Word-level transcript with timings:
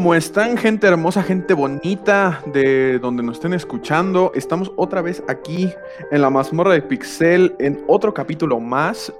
¿Cómo 0.00 0.14
están, 0.14 0.56
gente 0.56 0.86
hermosa, 0.86 1.22
gente 1.22 1.52
bonita 1.52 2.40
de 2.54 2.98
donde 3.00 3.22
nos 3.22 3.34
estén 3.34 3.52
escuchando? 3.52 4.32
Estamos 4.34 4.72
otra 4.76 5.02
vez 5.02 5.22
aquí 5.28 5.70
en 6.10 6.22
la 6.22 6.30
mazmorra 6.30 6.72
de 6.72 6.80
Pixel 6.80 7.54
en 7.58 7.84
otro 7.86 8.14
capítulo 8.14 8.58
más. 8.60 9.12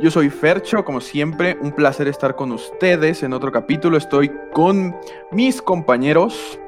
Yo 0.00 0.10
soy 0.10 0.28
Fercho, 0.28 0.84
como 0.84 1.00
siempre, 1.00 1.56
un 1.62 1.70
placer 1.70 2.08
estar 2.08 2.34
con 2.34 2.50
ustedes 2.50 3.22
en 3.22 3.32
otro 3.32 3.52
capítulo. 3.52 3.96
Estoy 3.96 4.32
con 4.52 4.96
mis 5.30 5.62
compañeros 5.62 6.58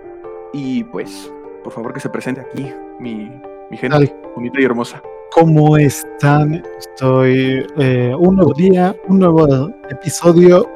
y 0.53 0.85
pues, 0.85 1.29
por 1.65 1.73
favor 1.73 1.93
que 1.93 1.99
se 1.99 2.11
presente 2.11 2.43
aquí 2.43 2.73
mi, 3.01 3.29
mi 3.73 3.77
gente 3.77 4.15
bonita 4.37 4.61
y 4.61 4.65
hermosa. 4.67 5.03
¿Cómo 5.33 5.77
están? 5.77 6.63
Estoy 6.79 7.67
eh, 7.77 8.15
un 8.17 8.37
nuevo 8.37 8.53
día, 8.53 8.95
un 9.09 9.19
nuevo 9.19 9.69
episodio. 9.91 10.71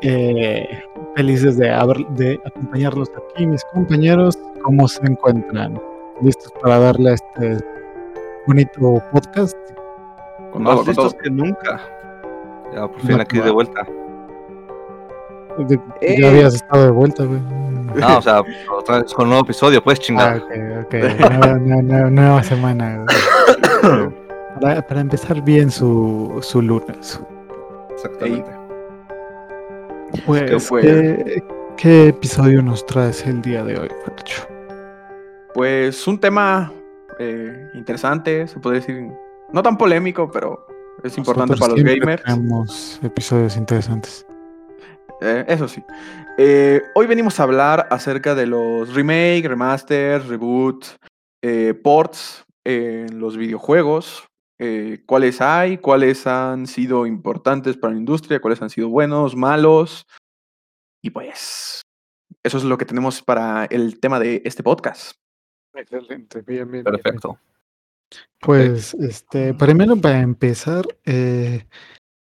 eh, 0.00 0.80
felices 1.16 1.56
de, 1.58 1.70
haber- 1.70 2.06
de 2.10 2.40
acompañarlos 2.44 3.10
aquí, 3.32 3.46
mis 3.46 3.64
compañeros. 3.72 4.38
¿Cómo 4.62 4.88
se 4.88 5.04
encuentran? 5.06 5.80
¿Listos 6.22 6.52
para 6.62 6.78
darle 6.78 7.10
a 7.10 7.14
este 7.14 7.58
bonito 8.46 9.02
podcast? 9.12 9.56
Con 10.52 10.62
Más 10.62 10.74
todo, 10.74 10.78
con 10.84 10.86
listos 10.88 11.12
todo. 11.12 11.22
que 11.22 11.30
nunca. 11.30 11.80
Ya 12.74 12.88
por 12.88 13.00
fin 13.00 13.18
Va, 13.18 13.22
aquí 13.22 13.38
de 13.40 13.50
vuelta. 13.50 13.86
De- 15.58 15.80
Eh. 16.00 16.16
Ya 16.20 16.28
habías 16.28 16.54
estado 16.54 16.84
de 16.84 16.90
vuelta, 16.90 17.24
güey. 17.24 17.40
No, 17.94 18.18
o 18.18 18.22
sea, 18.22 18.42
otra 18.76 19.02
vez 19.02 19.14
con 19.14 19.24
un 19.26 19.30
nuevo 19.30 19.44
episodio, 19.44 19.82
pues 19.82 19.98
Ah, 20.00 20.02
chingada. 20.02 20.36
ok, 20.38 20.52
ok. 20.86 20.94
Nueva, 21.20 21.58
nueva- 21.58 22.10
nueva- 22.10 22.42
semana. 22.42 23.04
Para, 24.60 24.80
para 24.86 25.00
empezar 25.00 25.42
bien 25.42 25.68
su, 25.70 26.38
su 26.40 26.62
lunes. 26.62 27.20
Exactamente. 27.90 28.50
Pues, 30.26 30.68
fue? 30.68 30.82
¿qué, 30.82 31.42
qué 31.76 32.08
episodio 32.08 32.62
nos 32.62 32.84
traes 32.86 33.26
el 33.26 33.42
día 33.42 33.64
de 33.64 33.78
hoy, 33.78 33.88
Fercho? 34.04 34.46
Pues 35.54 36.06
un 36.08 36.18
tema 36.18 36.72
eh, 37.18 37.70
interesante, 37.74 38.48
se 38.48 38.58
puede 38.58 38.80
decir, 38.80 39.08
no 39.52 39.62
tan 39.62 39.78
polémico, 39.78 40.30
pero 40.30 40.66
es 41.02 41.16
importante 41.16 41.56
para 41.56 41.74
los 41.74 41.82
gamers. 41.82 42.22
Tenemos 42.24 43.00
episodios 43.02 43.56
interesantes. 43.56 44.26
Eh, 45.20 45.44
eso 45.46 45.68
sí. 45.68 45.82
Eh, 46.38 46.82
hoy 46.94 47.06
venimos 47.06 47.38
a 47.38 47.44
hablar 47.44 47.86
acerca 47.90 48.34
de 48.34 48.46
los 48.46 48.92
remake, 48.94 49.46
remaster, 49.46 50.26
reboot, 50.26 50.86
ports 51.82 52.44
en 52.64 53.20
los 53.20 53.36
videojuegos. 53.36 54.24
Eh, 54.58 55.02
cuáles 55.06 55.40
hay, 55.40 55.78
cuáles 55.78 56.26
han 56.26 56.66
sido 56.66 57.06
importantes 57.06 57.76
para 57.76 57.92
la 57.92 57.98
industria, 57.98 58.40
cuáles 58.40 58.62
han 58.62 58.70
sido 58.70 58.88
buenos, 58.88 59.34
malos. 59.34 60.06
Y 61.02 61.10
pues, 61.10 61.82
eso 62.42 62.58
es 62.58 62.64
lo 62.64 62.78
que 62.78 62.84
tenemos 62.84 63.22
para 63.22 63.64
el 63.66 63.98
tema 64.00 64.20
de 64.20 64.42
este 64.44 64.62
podcast. 64.62 65.16
Excelente, 65.74 66.42
bien, 66.42 66.70
bien. 66.70 66.84
Perfecto. 66.84 67.38
Pues, 68.40 68.94
este, 68.94 69.54
primero 69.54 69.96
para 69.96 70.20
empezar, 70.20 70.84
eh, 71.04 71.66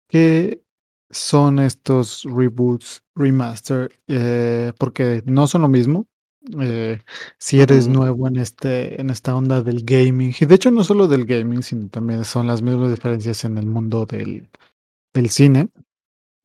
¿qué 0.08 0.62
son 1.10 1.58
estos 1.58 2.24
reboots, 2.24 3.02
remaster? 3.16 3.98
Eh, 4.06 4.72
porque 4.78 5.22
no 5.26 5.46
son 5.46 5.62
lo 5.62 5.68
mismo. 5.68 6.06
Eh, 6.60 7.02
si 7.38 7.60
eres 7.60 7.88
nuevo 7.88 8.26
en 8.28 8.36
este, 8.36 9.00
en 9.00 9.10
esta 9.10 9.34
onda 9.36 9.62
del 9.62 9.84
gaming, 9.84 10.34
y 10.38 10.46
de 10.46 10.54
hecho 10.54 10.70
no 10.70 10.84
solo 10.84 11.06
del 11.08 11.26
gaming, 11.26 11.62
sino 11.62 11.88
también 11.88 12.24
son 12.24 12.46
las 12.46 12.62
mismas 12.62 12.90
diferencias 12.90 13.44
en 13.44 13.58
el 13.58 13.66
mundo 13.66 14.06
del, 14.06 14.48
del 15.12 15.30
cine. 15.30 15.68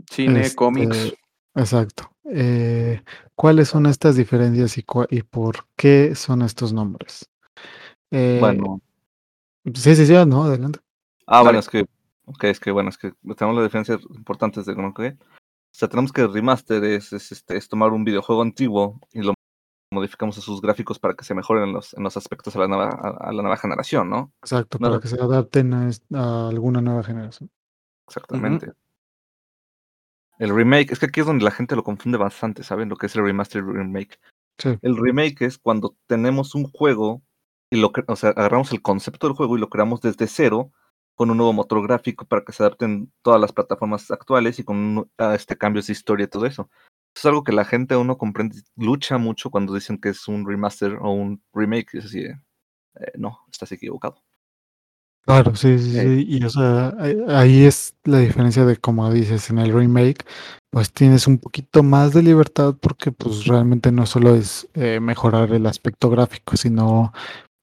Cine, 0.09 0.41
Este, 0.41 0.55
cómics. 0.55 1.13
Exacto. 1.55 2.11
Eh, 2.25 3.01
¿cuáles 3.35 3.69
son 3.69 3.85
estas 3.85 4.15
diferencias 4.15 4.77
y, 4.77 4.85
y 5.09 5.21
por 5.21 5.67
qué 5.75 6.15
son 6.15 6.41
estos 6.41 6.73
nombres? 6.73 7.29
Eh, 8.11 8.37
Bueno. 8.39 8.81
Sí, 9.73 9.95
sí, 9.95 10.05
sí, 10.05 10.13
no, 10.27 10.43
adelante. 10.43 10.79
Ah, 11.25 11.41
bueno, 11.41 11.59
es 11.59 11.69
que. 11.69 11.85
Ok, 12.25 12.43
es 12.45 12.59
que 12.59 12.71
bueno, 12.71 12.89
es 12.89 12.97
que 12.97 13.13
tenemos 13.37 13.55
las 13.55 13.65
diferencias 13.65 14.01
importantes 14.15 14.65
de 14.65 14.75
¿no? 14.75 14.89
¿ok? 14.89 14.99
O 14.99 15.77
sea, 15.77 15.87
tenemos 15.87 16.11
que 16.11 16.25
remaster 16.25 16.83
es, 16.83 17.13
es, 17.13 17.31
este, 17.31 17.55
es 17.55 17.67
tomar 17.67 17.91
un 17.91 18.03
videojuego 18.03 18.41
antiguo 18.41 18.99
y 19.13 19.21
lo 19.21 19.34
modificamos 19.91 20.35
sus 20.35 20.61
gráficos 20.61 20.99
para 20.99 21.13
que 21.13 21.23
se 21.23 21.33
mejoren 21.33 21.65
en 21.65 21.73
los, 21.73 21.93
en 21.93 22.03
los 22.03 22.17
aspectos 22.17 22.55
a 22.55 22.59
la 22.59 22.67
nueva, 22.67 22.89
a, 22.89 23.29
a 23.29 23.31
la 23.31 23.41
nueva 23.41 23.57
generación, 23.57 24.09
¿no? 24.09 24.33
Exacto, 24.41 24.77
No, 24.79 24.89
para 24.89 24.99
que 24.99 25.07
se 25.07 25.19
adapten 25.19 25.73
a, 25.73 26.47
alguna 26.49 26.81
nueva 26.81 27.03
generación. 27.03 27.49
Exactamente. 28.07 28.73
El 30.37 30.53
remake, 30.53 30.91
es 30.91 30.99
que 30.99 31.05
aquí 31.05 31.21
es 31.21 31.25
donde 31.25 31.45
la 31.45 31.51
gente 31.51 31.75
lo 31.75 31.83
confunde 31.83 32.17
bastante, 32.17 32.63
¿saben? 32.63 32.89
Lo 32.89 32.97
que 32.97 33.05
es 33.05 33.15
el 33.15 33.23
remaster 33.23 33.63
y 33.63 33.67
el 33.67 33.73
remake. 33.73 34.19
Sí, 34.57 34.77
El 34.81 34.97
remake 34.97 35.41
es 35.45 35.57
cuando 35.57 35.95
tenemos 36.07 36.55
un 36.55 36.69
juego 36.69 37.21
y 37.69 37.77
lo 37.77 37.91
o 38.07 38.15
sea, 38.15 38.29
agarramos 38.31 38.71
el 38.71 38.81
concepto 38.81 39.27
del 39.27 39.35
juego 39.35 39.57
y 39.57 39.59
lo 39.59 39.69
creamos 39.69 40.01
desde 40.01 40.27
cero 40.27 40.71
con 41.15 41.31
un 41.31 41.37
nuevo 41.37 41.53
motor 41.53 41.81
gráfico 41.81 42.25
para 42.25 42.43
que 42.43 42.51
se 42.51 42.63
adapten 42.63 43.11
todas 43.21 43.39
las 43.39 43.53
plataformas 43.53 44.11
actuales 44.11 44.59
y 44.59 44.63
con 44.63 44.77
un- 44.77 45.11
este 45.33 45.57
cambios 45.57 45.87
de 45.87 45.93
historia 45.93 46.25
y 46.25 46.29
todo 46.29 46.45
eso. 46.45 46.69
Es 47.15 47.25
algo 47.25 47.43
que 47.43 47.53
la 47.53 47.65
gente 47.65 47.93
aún 47.93 48.07
no 48.07 48.17
comprende, 48.17 48.57
lucha 48.75 49.17
mucho 49.17 49.49
cuando 49.49 49.73
dicen 49.73 49.97
que 49.99 50.09
es 50.09 50.27
un 50.27 50.45
remaster 50.47 50.97
o 51.01 51.11
un 51.11 51.41
remake. 51.53 51.95
Es 51.97 52.05
así, 52.05 52.19
eh, 52.21 52.35
no, 53.17 53.39
estás 53.51 53.71
equivocado. 53.71 54.21
claro, 55.25 55.55
sí, 55.55 55.79
sí, 55.79 55.97
Eh. 55.97 56.03
sí. 56.03 56.25
Y 56.27 56.43
o 56.43 56.49
sea, 56.49 56.93
ahí- 57.29 57.63
es 57.65 57.95
la 58.03 58.19
diferencia 58.19 58.63
de, 58.65 58.77
como 58.77 59.11
dices, 59.11 59.49
en 59.49 59.57
el 59.59 59.73
remake, 59.73 60.23
pues 60.71 60.91
tienes 60.93 61.25
un 61.25 61.39
poquito 61.39 61.81
más 61.83 62.13
de 62.13 62.21
libertad 62.21 62.75
porque 62.79 63.11
pues 63.11 63.45
realmente 63.47 63.91
no 63.91 64.05
solo 64.05 64.35
es 64.35 64.67
eh, 64.75 64.99
mejorar 64.99 65.51
el 65.53 65.65
aspecto 65.65 66.09
gráfico, 66.09 66.57
sino 66.57 67.11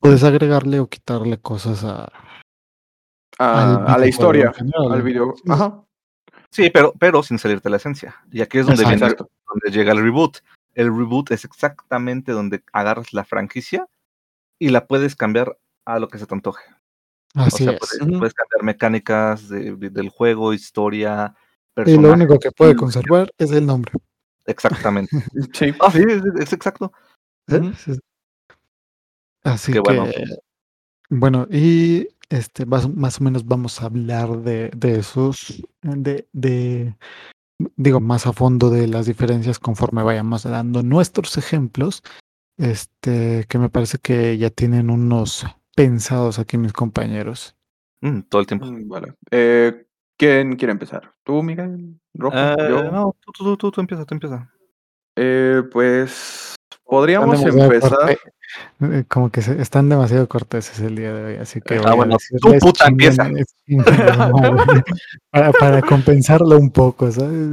puedes 0.00 0.24
agregarle 0.24 0.80
o 0.80 0.88
quitarle 0.88 1.38
cosas 1.38 1.84
a, 1.84 2.08
A, 3.38 3.96
la 3.98 4.06
historia, 4.06 4.52
al 4.90 5.02
video. 5.02 5.34
Ajá. 5.48 5.84
Sí, 6.52 6.70
pero, 6.70 6.92
pero 6.98 7.22
sin 7.22 7.38
salirte 7.38 7.64
de 7.64 7.70
la 7.70 7.76
esencia. 7.78 8.14
Y 8.30 8.42
aquí 8.42 8.58
es 8.58 8.66
donde 8.66 8.84
viene 8.84 8.98
donde 9.08 9.70
llega 9.70 9.92
el 9.92 10.02
reboot. 10.02 10.38
El 10.74 10.86
reboot 10.88 11.30
es 11.30 11.44
exactamente 11.44 12.32
donde 12.32 12.62
agarras 12.72 13.12
la 13.12 13.24
franquicia 13.24 13.88
y 14.58 14.68
la 14.68 14.86
puedes 14.86 15.16
cambiar 15.16 15.58
a 15.86 15.98
lo 15.98 16.08
que 16.08 16.18
se 16.18 16.26
te 16.26 16.34
antoje. 16.34 16.62
Así 17.34 17.64
o 17.66 17.68
sea, 17.68 17.72
es. 17.72 17.98
puedes, 18.18 18.34
cambiar 18.34 18.62
mecánicas 18.62 19.48
de- 19.48 19.74
de- 19.76 19.90
del 19.90 20.10
juego, 20.10 20.52
historia, 20.52 21.34
Y 21.86 21.96
lo 21.96 22.12
único 22.12 22.38
que 22.38 22.50
puede 22.52 22.76
conservar 22.76 23.32
es 23.38 23.50
el 23.50 23.64
nombre. 23.64 23.92
Exactamente. 24.44 25.10
Sí. 25.54 25.74
Ah, 25.80 25.90
sí, 25.90 26.02
es, 26.06 26.22
es 26.38 26.52
exacto. 26.52 26.92
Sí. 27.48 27.98
Así 29.42 29.72
Qué 29.72 29.80
que, 29.82 29.94
bueno. 29.94 30.10
bueno, 31.08 31.46
y 31.50 32.08
este 32.32 32.66
más, 32.66 32.88
más 32.88 33.20
o 33.20 33.25
menos 33.25 33.47
vamos 33.47 33.82
a 33.82 33.87
hablar 33.87 34.38
de, 34.38 34.70
de 34.75 34.98
esos, 34.98 35.62
de, 35.82 36.26
de, 36.32 36.97
digo, 37.76 38.00
más 38.00 38.26
a 38.26 38.32
fondo 38.32 38.70
de 38.70 38.88
las 38.88 39.06
diferencias 39.06 39.59
conforme 39.59 40.03
vayamos 40.03 40.44
dando 40.44 40.82
nuestros 40.82 41.37
ejemplos, 41.37 42.03
este, 42.56 43.44
que 43.48 43.59
me 43.59 43.69
parece 43.69 43.98
que 43.98 44.38
ya 44.38 44.50
tienen 44.50 44.90
unos 44.90 45.46
pensados 45.76 46.38
aquí 46.38 46.56
mis 46.56 46.73
compañeros. 46.73 47.55
Mm, 48.00 48.20
todo 48.23 48.40
el 48.40 48.46
tiempo. 48.46 48.67
Mm, 48.67 48.88
Vale. 48.88 49.14
Eh, 49.31 49.87
¿Quién 50.17 50.56
quiere 50.56 50.73
empezar? 50.73 51.12
¿Tú, 51.25 51.43
Miguel? 51.43 52.00
¿Rojo? 52.14 52.37
Eh, 52.37 52.56
¿Yo? 52.69 52.90
no, 52.90 53.17
tú, 53.20 53.32
tú, 53.32 53.56
tú, 53.56 53.70
tú 53.70 53.81
empieza, 53.81 54.05
tú 54.05 54.14
empieza. 54.14 54.50
Eh, 55.17 55.62
pues 55.70 56.51
podríamos 56.96 57.40
empezar. 57.42 57.90
corte- 57.90 58.18
eh, 58.82 59.04
como 59.08 59.30
que 59.30 59.40
se- 59.40 59.62
están 59.62 59.88
demasiado 59.88 60.28
corteses 60.28 60.78
el 60.80 60.94
día 60.96 61.10
de 61.14 61.24
hoy, 61.24 61.34
así 61.36 61.58
que 61.62 61.80
Ah, 61.82 61.94
bueno, 61.94 62.18
tú, 62.38 62.52
puta, 62.60 62.86
empieza. 62.88 63.30
para, 65.30 65.52
para 65.52 65.80
compensarlo 65.80 66.58
un 66.58 66.70
poco, 66.70 67.10
¿sabes? 67.10 67.48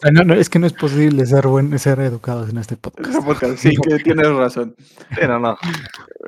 Sea, 0.00 0.10
no, 0.12 0.24
no, 0.24 0.34
es 0.34 0.48
que 0.50 0.58
no 0.58 0.66
es 0.66 0.72
posible 0.72 1.24
ser 1.24 1.46
buen, 1.46 1.78
ser 1.78 2.00
educados 2.00 2.50
en 2.50 2.58
este 2.58 2.76
podcast. 2.76 3.58
Sí, 3.58 3.76
que 3.76 3.98
tienes 3.98 4.28
razón. 4.34 4.74
Sí, 4.78 5.20
no. 5.28 5.56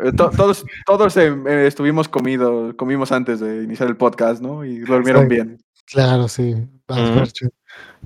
Eh, 0.04 0.12
to- 0.16 0.30
todos 0.30 0.64
todos 0.86 1.16
eh, 1.16 1.34
eh, 1.48 1.64
estuvimos 1.66 2.08
comidos, 2.08 2.74
comimos 2.76 3.10
antes 3.10 3.40
de 3.40 3.64
iniciar 3.64 3.88
el 3.88 3.96
podcast, 3.96 4.40
¿no? 4.40 4.64
Y 4.64 4.78
durmieron 4.78 5.26
bien. 5.28 5.58
Claro, 5.86 6.28
sí. 6.28 6.54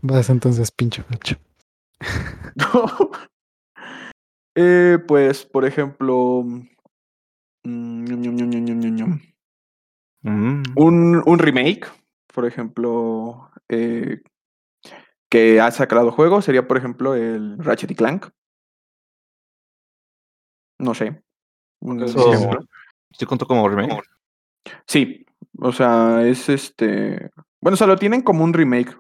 Vas 0.00 0.30
entonces, 0.30 0.70
pinche 0.70 1.02
Fercho. 1.02 1.36
Eh, 4.60 4.98
pues, 5.06 5.44
por 5.46 5.64
ejemplo, 5.64 6.42
mm. 6.42 6.68
Mm, 10.22 10.62
un, 10.74 11.22
un 11.24 11.38
remake, 11.38 11.86
por 12.34 12.44
ejemplo, 12.44 13.52
eh, 13.68 14.20
que 15.30 15.60
ha 15.60 15.70
sacado 15.70 16.10
juego, 16.10 16.42
sería, 16.42 16.66
por 16.66 16.76
ejemplo, 16.76 17.14
el 17.14 17.56
Ratchet 17.58 17.92
y 17.92 17.94
Clank. 17.94 18.30
No 20.80 20.94
sé. 20.94 21.22
Eso-. 21.80 22.58
¿Sí 23.12 23.26
contó 23.26 23.46
como 23.46 23.68
remake? 23.68 24.02
Sí, 24.86 25.24
o 25.58 25.72
sea, 25.72 26.26
es 26.26 26.48
este. 26.48 27.30
Bueno, 27.60 27.74
o 27.74 27.76
sea, 27.76 27.86
lo 27.86 27.96
tienen 27.96 28.22
como 28.22 28.44
un 28.44 28.52
remake, 28.52 28.96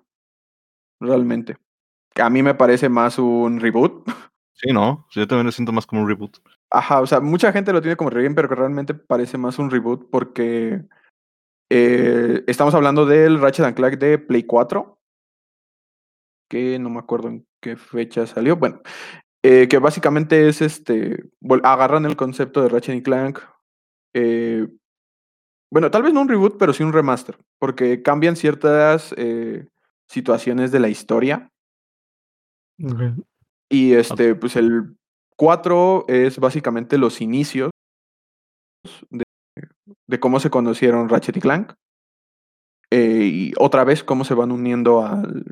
realmente. 1.00 1.56
A 2.16 2.30
mí 2.30 2.42
me 2.42 2.54
parece 2.54 2.88
más 2.88 3.18
un 3.18 3.60
reboot. 3.60 4.08
Sí, 4.60 4.72
no, 4.72 5.06
yo 5.10 5.26
también 5.28 5.46
lo 5.46 5.52
siento 5.52 5.70
más 5.70 5.86
como 5.86 6.02
un 6.02 6.08
reboot. 6.08 6.38
Ajá, 6.70 7.00
o 7.00 7.06
sea, 7.06 7.20
mucha 7.20 7.52
gente 7.52 7.72
lo 7.72 7.80
tiene 7.80 7.96
como 7.96 8.10
reboot, 8.10 8.34
pero 8.34 8.48
que 8.48 8.56
realmente 8.56 8.92
parece 8.92 9.38
más 9.38 9.58
un 9.60 9.70
reboot 9.70 10.10
porque 10.10 10.84
eh, 11.70 12.42
estamos 12.46 12.74
hablando 12.74 13.06
del 13.06 13.40
Ratchet 13.40 13.66
and 13.66 13.76
Clank 13.76 13.98
de 13.98 14.18
Play 14.18 14.44
4, 14.44 14.98
que 16.50 16.78
no 16.78 16.90
me 16.90 16.98
acuerdo 16.98 17.28
en 17.28 17.46
qué 17.60 17.76
fecha 17.76 18.26
salió. 18.26 18.56
Bueno, 18.56 18.80
eh, 19.44 19.68
que 19.68 19.78
básicamente 19.78 20.48
es 20.48 20.62
este, 20.62 21.22
agarran 21.62 22.06
el 22.06 22.16
concepto 22.16 22.62
de 22.62 22.68
Ratchet 22.68 22.94
and 22.94 23.04
Clank. 23.04 23.38
eh, 24.14 24.66
bueno, 25.70 25.90
tal 25.90 26.02
vez 26.02 26.14
no 26.14 26.22
un 26.22 26.28
reboot, 26.28 26.56
pero 26.58 26.72
sí 26.72 26.82
un 26.82 26.94
remaster, 26.94 27.36
porque 27.58 28.02
cambian 28.02 28.36
ciertas 28.36 29.14
situaciones 30.08 30.72
de 30.72 30.80
la 30.80 30.88
historia. 30.88 31.52
Y 33.70 33.94
este, 33.94 34.34
pues 34.34 34.56
el 34.56 34.96
4 35.36 36.06
es 36.08 36.38
básicamente 36.38 36.98
los 36.98 37.20
inicios 37.20 37.70
de, 39.10 39.24
de 40.06 40.20
cómo 40.20 40.40
se 40.40 40.50
conocieron 40.50 41.08
Ratchet 41.08 41.36
y 41.36 41.40
Clank. 41.40 41.72
Eh, 42.90 43.28
y 43.30 43.52
otra 43.58 43.84
vez 43.84 44.02
cómo 44.02 44.24
se 44.24 44.34
van 44.34 44.52
uniendo 44.52 45.04
al. 45.04 45.44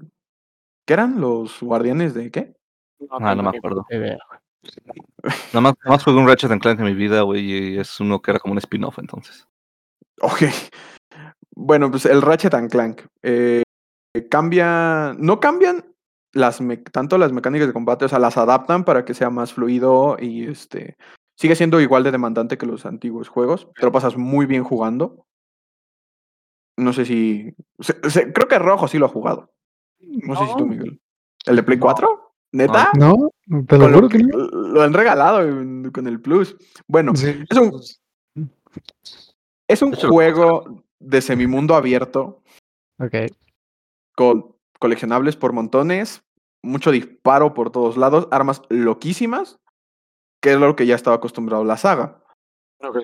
¿Qué 0.86 0.94
eran? 0.94 1.20
¿Los 1.20 1.60
guardianes 1.60 2.14
de 2.14 2.30
qué? 2.30 2.54
Ah, 3.10 3.34
no 3.34 3.42
me 3.42 3.56
acuerdo. 3.56 3.84
Nada 3.90 5.60
más, 5.60 5.74
nada 5.84 5.96
más 5.96 6.04
jugué 6.04 6.18
un 6.18 6.28
Ratchet 6.28 6.50
and 6.50 6.62
Clank 6.62 6.78
en 6.78 6.86
mi 6.86 6.94
vida, 6.94 7.22
güey, 7.22 7.74
y 7.74 7.78
es 7.78 8.00
uno 8.00 8.22
que 8.22 8.30
era 8.30 8.40
como 8.40 8.52
un 8.52 8.58
spin-off, 8.58 8.98
entonces. 8.98 9.46
Ok. 10.20 10.42
Bueno, 11.58 11.90
pues 11.90 12.04
el 12.04 12.20
Ratchet 12.20 12.52
and 12.52 12.70
Clank. 12.70 13.06
eh, 13.22 13.62
cambia. 14.30 15.14
No 15.18 15.40
cambian 15.40 15.95
las 16.36 16.60
me- 16.60 16.76
tanto 16.76 17.18
las 17.18 17.32
mecánicas 17.32 17.66
de 17.66 17.72
combate, 17.72 18.04
o 18.04 18.08
sea, 18.08 18.18
las 18.18 18.36
adaptan 18.36 18.84
para 18.84 19.04
que 19.04 19.14
sea 19.14 19.30
más 19.30 19.52
fluido 19.52 20.16
y 20.20 20.46
este. 20.46 20.96
Sigue 21.38 21.56
siendo 21.56 21.80
igual 21.80 22.02
de 22.04 22.12
demandante 22.12 22.56
que 22.58 22.66
los 22.66 22.86
antiguos 22.86 23.28
juegos. 23.28 23.68
Te 23.78 23.84
lo 23.86 23.92
pasas 23.92 24.16
muy 24.16 24.46
bien 24.46 24.64
jugando. 24.64 25.26
No 26.78 26.92
sé 26.92 27.04
si. 27.04 27.54
se- 27.80 28.10
se- 28.10 28.32
creo 28.32 28.48
que 28.48 28.58
Rojo 28.58 28.86
sí 28.88 28.98
lo 28.98 29.06
ha 29.06 29.10
jugado. 29.10 29.50
No, 30.00 30.36
sé 30.36 30.46
si 30.46 30.56
tú, 30.56 30.66
Miguel. 30.66 31.00
¿El 31.46 31.56
de 31.56 31.62
Play 31.62 31.78
No. 31.78 31.82
4? 31.84 32.32
¿Neta? 32.52 32.90
No, 32.98 33.30
te 33.66 33.76
lo 33.76 33.84
Con 33.84 33.94
juro 33.94 34.08
que 34.08 34.18
no. 34.18 34.36
lo 34.38 34.82
han 34.82 34.92
regalado 34.92 35.42
en- 35.42 35.90
con 35.90 36.06
el 36.06 36.20
Plus. 36.20 36.56
Bueno, 36.86 37.14
Sí. 37.14 37.34
es 37.48 37.58
un, 37.58 37.80
es 39.68 39.82
un 39.82 39.92
juego 39.94 40.82
de 40.98 41.20
semimundo 41.20 41.74
abierto 41.74 42.42
Ok. 42.98 43.14
con 44.14 44.54
coleccionables 44.78 45.36
por 45.36 45.52
montones, 45.52 46.22
mucho 46.66 46.90
disparo 46.90 47.54
por 47.54 47.70
todos 47.70 47.96
lados, 47.96 48.28
armas 48.30 48.62
loquísimas, 48.68 49.58
que 50.42 50.52
es 50.52 50.58
lo 50.58 50.76
que 50.76 50.86
ya 50.86 50.94
estaba 50.94 51.16
acostumbrado 51.16 51.64
la 51.64 51.76
saga. 51.76 52.22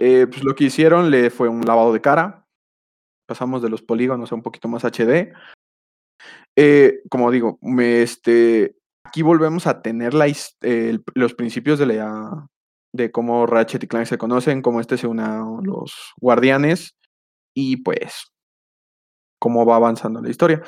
Eh, 0.00 0.26
pues 0.26 0.44
lo 0.44 0.55
que 0.55 0.64
hicieron 0.64 1.11
le 1.11 1.31
fue 1.31 1.49
un 1.49 1.62
lavado 1.62 1.93
de 1.93 2.00
cara. 2.00 2.47
Pasamos 3.26 3.62
de 3.62 3.70
los 3.70 3.82
polígonos 3.82 4.31
a 4.31 4.35
un 4.35 4.43
poquito 4.43 4.69
más 4.69 4.85
HD. 4.85 5.32
Eh, 6.56 7.03
como 7.11 7.31
digo, 7.31 7.59
me, 7.62 8.03
este, 8.03 8.76
aquí 9.05 9.23
volvemos 9.23 9.67
a 9.67 9.81
tener 9.81 10.12
la, 10.14 10.26
eh, 10.62 10.99
los 11.14 11.35
principios 11.35 11.79
de, 11.79 11.87
la, 11.87 12.47
de 12.93 13.11
cómo 13.11 13.47
Ratchet 13.47 13.85
y 13.85 13.88
Clank 13.88 14.06
se 14.06 14.19
conocen, 14.19 14.62
cómo 14.62 14.81
este 14.81 14.99
se 14.99 15.06
une 15.06 15.23
a 15.23 15.44
los 15.62 16.12
guardianes 16.20 16.94
y 17.55 17.79
pues 17.79 18.32
cómo 19.41 19.64
va 19.64 19.76
avanzando 19.76 20.20
la 20.20 20.31
historia. 20.31 20.62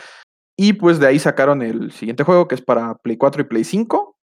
Y 0.56 0.74
pues 0.74 1.00
de 1.00 1.08
ahí 1.08 1.18
sacaron 1.18 1.62
el 1.62 1.90
siguiente 1.90 2.22
juego 2.22 2.46
que 2.46 2.54
es 2.54 2.62
para 2.62 2.94
Play 2.96 3.16
4 3.16 3.42
y 3.42 3.44
Play 3.44 3.64
5, 3.64 4.16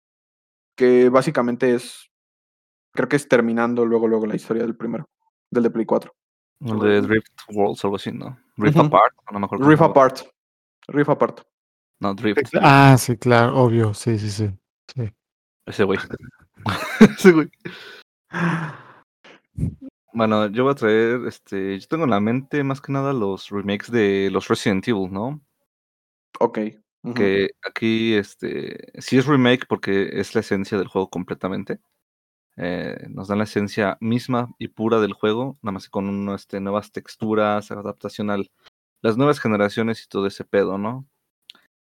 que 0.77 1.09
básicamente 1.09 1.75
es, 1.75 2.09
creo 2.93 3.09
que 3.09 3.17
es 3.17 3.27
terminando 3.27 3.85
luego, 3.85 4.07
luego 4.07 4.25
la 4.25 4.35
historia 4.35 4.63
del 4.63 4.75
primero, 4.75 5.09
del 5.49 5.63
de 5.63 5.69
Play 5.69 5.85
4. 5.85 6.13
El 6.61 6.79
de 6.79 7.01
Drift 7.01 7.41
Worlds 7.49 7.83
o 7.83 7.87
algo 7.87 7.95
así, 7.95 8.11
¿no? 8.11 8.37
Rift. 8.55 8.77
Apart, 8.77 9.15
no 9.31 9.39
me 9.39 9.45
acuerdo. 9.45 9.69
llama. 9.69 9.85
Apart. 9.85 10.19
Riff 10.87 11.09
Apart. 11.09 11.41
No, 11.99 12.13
Drift. 12.13 12.53
Ah, 12.61 12.95
sí, 12.97 13.17
claro, 13.17 13.57
obvio. 13.57 13.93
Sí, 13.93 14.17
sí, 14.19 14.29
sí. 14.29 14.49
sí. 14.95 15.11
Ese 15.65 15.83
güey. 15.83 15.99
Ese 16.99 17.31
güey. 17.31 17.49
Bueno, 20.13 20.47
yo 20.47 20.63
voy 20.63 20.73
a 20.73 20.75
traer, 20.75 21.25
este, 21.25 21.79
yo 21.79 21.87
tengo 21.87 22.03
en 22.03 22.09
la 22.09 22.19
mente 22.19 22.63
más 22.63 22.81
que 22.81 22.91
nada 22.91 23.13
los 23.13 23.49
remakes 23.49 23.89
de 23.91 24.29
los 24.31 24.47
Resident 24.47 24.87
Evil, 24.87 25.11
¿no? 25.11 25.41
Ok. 26.43 26.59
Que 27.15 27.49
aquí, 27.67 28.13
este, 28.13 28.91
sí 29.01 29.17
es 29.17 29.25
remake 29.25 29.65
porque 29.67 30.19
es 30.19 30.35
la 30.35 30.41
esencia 30.41 30.77
del 30.77 30.87
juego 30.87 31.09
completamente. 31.09 31.79
Eh, 32.57 33.07
nos 33.09 33.27
dan 33.27 33.39
la 33.39 33.45
esencia 33.45 33.97
misma 34.01 34.53
y 34.59 34.67
pura 34.67 34.99
del 34.99 35.13
juego, 35.13 35.57
nada 35.61 35.73
más 35.73 35.85
que 35.85 35.89
con 35.89 36.07
un, 36.07 36.29
este, 36.35 36.59
nuevas 36.59 36.91
texturas, 36.91 37.71
adaptación 37.71 38.29
a 38.29 38.37
las 39.01 39.17
nuevas 39.17 39.39
generaciones 39.39 40.03
y 40.03 40.07
todo 40.07 40.27
ese 40.27 40.43
pedo, 40.43 40.77
¿no? 40.77 41.07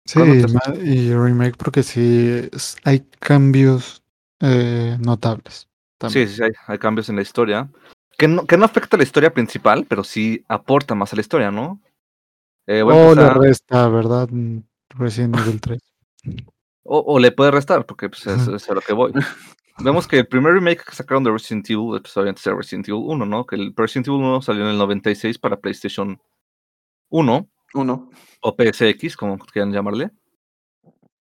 Sí, 0.05 0.19
¿Cuándo 0.19 0.47
te- 0.47 0.53
ma- 0.53 0.85
y 0.85 1.15
remake 1.15 1.57
porque 1.57 1.83
sí 1.83 2.49
hay 2.83 3.00
cambios 3.21 4.03
eh, 4.41 4.97
notables. 5.00 5.55
Sí, 5.61 5.69
también. 5.99 6.29
sí, 6.29 6.35
sí, 6.35 6.43
hay, 6.43 6.50
hay 6.67 6.79
cambios 6.79 7.09
en 7.09 7.17
la 7.17 7.23
historia. 7.23 7.71
Que 8.19 8.29
no, 8.29 8.47
que 8.47 8.57
no 8.57 8.65
afecta 8.65 8.97
a 8.97 8.99
la 8.99 9.05
historia 9.05 9.33
principal, 9.33 9.87
pero 9.89 10.05
sí 10.05 10.45
aporta 10.49 10.95
más 10.95 11.12
a 11.12 11.17
la 11.17 11.23
historia, 11.23 11.50
¿no? 11.50 11.81
Eh, 12.66 12.82
O 12.82 12.90
le 12.90 13.22
empezar- 13.22 13.38
resta, 13.38 13.88
¿verdad? 13.88 14.28
Resident 14.90 15.37
Evil 15.38 15.61
3. 15.61 15.81
o, 16.84 16.99
o 17.00 17.19
le 17.19 17.32
puede 17.32 17.50
restar, 17.50 17.84
porque 17.87 18.08
pues, 18.08 18.26
es, 18.26 18.46
es 18.49 18.70
a 18.70 18.75
lo 18.75 18.81
que 18.81 18.93
voy. 18.93 19.12
Vemos 19.78 20.06
que 20.06 20.19
el 20.20 20.26
primer 20.28 20.55
remake 20.55 20.84
que 20.84 20.94
sacaron 20.94 21.25
de 21.25 21.32
Resident 21.32 21.69
Evil, 21.69 22.00
pues 22.00 22.16
obviamente 22.16 22.42
era 22.47 22.56
Resident 22.56 22.88
Evil 22.88 23.02
1, 23.06 23.26
¿no? 23.26 23.44
Que 23.44 23.56
el 23.56 23.75
Resident 23.76 24.06
Evil 24.09 24.21
1 24.21 24.42
salió 24.42 24.62
en 24.64 24.71
el 24.71 24.78
96 24.78 25.38
para 25.38 25.56
PlayStation 25.59 26.21
1 27.11 27.49
Uno. 27.75 28.11
o 28.40 28.54
PSX, 28.56 29.16
como 29.16 29.37
quieran 29.38 29.73
llamarle. 29.73 30.11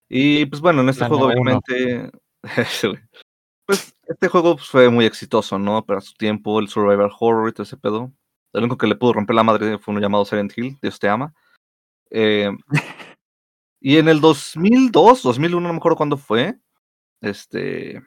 Y 0.07 0.45
pues 0.45 0.61
bueno, 0.61 0.81
en 0.81 0.89
este 0.89 1.01
La 1.01 1.07
juego 1.09 1.25
obviamente... 1.25 2.11
Pues 3.65 3.95
este 4.07 4.27
juego 4.27 4.57
pues, 4.57 4.67
fue 4.67 4.89
muy 4.89 5.05
exitoso, 5.05 5.57
¿no? 5.57 5.85
Para 5.85 6.01
su 6.01 6.13
tiempo, 6.15 6.59
el 6.59 6.67
Survivor 6.67 7.09
Horror 7.17 7.49
y 7.49 7.53
todo 7.53 7.63
ese 7.63 7.77
pedo. 7.77 8.11
El 8.53 8.61
único 8.61 8.77
que 8.77 8.87
le 8.87 8.95
pudo 8.95 9.13
romper 9.13 9.35
la 9.35 9.43
madre 9.43 9.79
fue 9.79 9.91
uno 9.91 10.01
llamado 10.01 10.25
Silent 10.25 10.55
Hill, 10.55 10.77
Dios 10.81 10.99
te 10.99 11.09
ama. 11.09 11.33
Eh, 12.11 12.51
y 13.81 13.97
en 13.97 14.07
el 14.07 14.21
2002, 14.21 15.23
2001, 15.23 15.67
no 15.67 15.73
me 15.73 15.77
acuerdo 15.77 15.97
cuándo 15.97 16.17
fue, 16.17 16.57
este... 17.21 18.01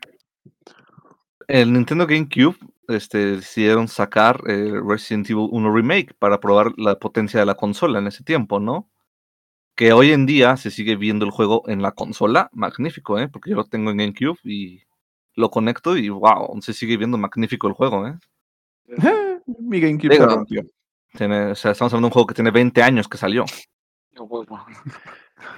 El 1.49 1.73
Nintendo 1.73 2.07
GameCube 2.07 2.57
este, 2.89 3.37
decidieron 3.37 3.89
sacar 3.89 4.41
eh, 4.49 4.73
Resident 4.85 5.31
Evil 5.31 5.49
1 5.51 5.73
Remake 5.73 6.15
para 6.19 6.41
probar 6.41 6.73
la 6.77 6.99
potencia 6.99 7.39
de 7.39 7.47
la 7.47 7.55
consola 7.55 7.99
en 7.99 8.09
ese 8.09 8.25
tiempo, 8.25 8.59
¿no? 8.59 8.89
Que 9.77 9.93
hoy 9.93 10.13
en 10.13 10.27
día 10.27 10.57
se 10.57 10.71
sigue 10.71 10.97
viendo 10.97 11.25
el 11.25 11.31
juego 11.31 11.63
en 11.69 11.83
la 11.83 11.93
consola, 11.93 12.51
magnífico, 12.53 13.19
¿eh? 13.19 13.29
Porque 13.29 13.51
yo 13.51 13.57
lo 13.57 13.65
tengo 13.65 13.91
en 13.91 13.99
GameCube 13.99 14.39
y 14.45 14.83
lo 15.35 15.51
conecto 15.51 15.97
y 15.97 16.09
wow, 16.09 16.61
se 16.63 16.73
sigue 16.73 16.97
viendo 16.97 17.19
magnífico 17.19 17.69
el 17.69 17.75
juego, 17.75 18.09
¿eh? 18.09 18.19
Mi 19.47 19.81
GameCube 19.81 20.11
Digo, 20.15 20.29
se 20.29 20.35
rompió. 20.37 20.63
Tiene, 21.17 21.47
o 21.53 21.55
sea, 21.55 21.73
estamos 21.73 21.93
hablando 21.93 22.07
de 22.07 22.11
un 22.11 22.13
juego 22.13 22.27
que 22.27 22.35
tiene 22.35 22.51
20 22.51 22.83
años 22.83 23.09
que 23.09 23.17
salió. 23.19 23.45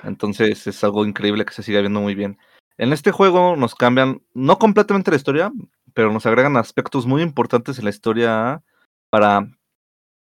Entonces 0.05 0.67
es 0.67 0.85
algo 0.85 1.05
increíble 1.05 1.45
que 1.45 1.55
se 1.55 1.63
siga 1.63 1.81
viendo 1.81 2.01
muy 2.01 2.15
bien. 2.15 2.39
En 2.77 2.93
este 2.93 3.11
juego 3.11 3.57
nos 3.57 3.75
cambian, 3.75 4.23
no 4.35 4.59
completamente 4.59 5.11
la 5.11 5.17
historia, 5.17 5.53
pero 5.95 6.13
nos 6.13 6.27
agregan 6.27 6.57
aspectos 6.57 7.07
muy 7.07 7.23
importantes 7.23 7.79
en 7.79 7.85
la 7.85 7.91
historia 7.91 8.63
para 9.11 9.49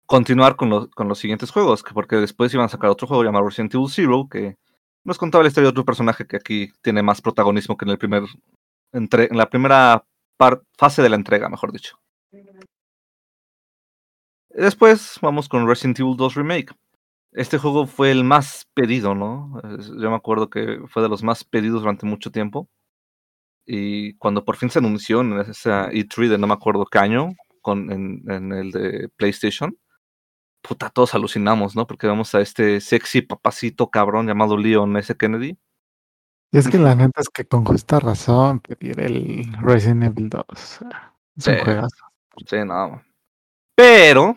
continuar 0.06 0.56
con, 0.56 0.68
los 0.68 0.88
con 0.88 1.08
los 1.08 1.18
siguientes 1.18 1.50
juegos, 1.50 1.82
que 1.82 1.94
porque 1.94 2.16
después 2.16 2.52
iban 2.52 2.66
a 2.66 2.68
sacar 2.68 2.90
otro 2.90 3.06
juego 3.06 3.24
llamado 3.24 3.46
Resident 3.46 3.74
Evil 3.74 3.88
Zero, 3.88 4.28
que 4.30 4.56
nos 5.04 5.16
contaba 5.18 5.42
la 5.42 5.48
historia 5.48 5.66
de 5.68 5.70
otro 5.70 5.84
personaje 5.84 6.26
que 6.26 6.36
aquí 6.36 6.72
tiene 6.82 7.02
más 7.02 7.22
protagonismo 7.22 7.76
que 7.76 7.84
en 7.86 7.90
el 7.90 7.98
primer 7.98 8.24
entre, 8.92 9.24
en 9.30 9.38
la 9.38 9.48
primera 9.48 10.04
par- 10.36 10.62
fase 10.76 11.00
de 11.00 11.08
la 11.08 11.16
entrega, 11.16 11.48
mejor 11.48 11.72
dicho. 11.72 11.98
Después 14.54 15.18
vamos 15.22 15.48
con 15.48 15.66
Resident 15.66 15.98
Evil 16.00 16.16
2 16.16 16.34
Remake. 16.34 16.74
Este 17.32 17.56
juego 17.58 17.86
fue 17.86 18.10
el 18.10 18.24
más 18.24 18.66
pedido, 18.74 19.14
¿no? 19.14 19.60
Yo 19.78 20.10
me 20.10 20.16
acuerdo 20.16 20.50
que 20.50 20.80
fue 20.88 21.02
de 21.02 21.08
los 21.08 21.22
más 21.22 21.44
pedidos 21.44 21.80
durante 21.82 22.04
mucho 22.04 22.30
tiempo. 22.30 22.68
Y 23.64 24.14
cuando 24.16 24.44
por 24.44 24.56
fin 24.56 24.68
se 24.70 24.80
anunció 24.80 25.20
en 25.22 25.38
esa 25.40 25.88
E3 25.90 26.28
de 26.28 26.38
no 26.38 26.46
me 26.46 26.52
acuerdo 26.54 26.84
qué 26.84 26.98
año, 26.98 27.30
con, 27.62 27.90
en, 27.90 28.22
en 28.30 28.52
el 28.52 28.70
de 28.72 29.08
PlayStation, 29.16 29.78
puta, 30.62 30.90
todos 30.90 31.14
alucinamos, 31.14 31.74
¿no? 31.76 31.86
Porque 31.86 32.06
vemos 32.06 32.34
a 32.34 32.40
este 32.40 32.80
sexy 32.80 33.22
papacito 33.22 33.88
cabrón 33.88 34.26
llamado 34.26 34.56
Leon 34.58 34.96
S. 34.98 35.16
Kennedy. 35.16 35.56
Y 36.52 36.58
es 36.58 36.68
que 36.68 36.76
la 36.78 36.94
neta 36.94 37.22
es 37.22 37.28
que 37.30 37.46
con 37.46 37.64
justa 37.64 37.98
razón 38.00 38.60
pedir 38.60 39.00
el 39.00 39.46
Resident 39.62 40.02
Evil 40.04 40.28
2. 40.28 40.44
Es 40.52 40.80
un 40.82 40.90
Sí. 41.38 41.52
juegazo. 41.64 41.96
Sí, 42.46 42.56
no. 42.66 43.02
Pero 43.74 44.36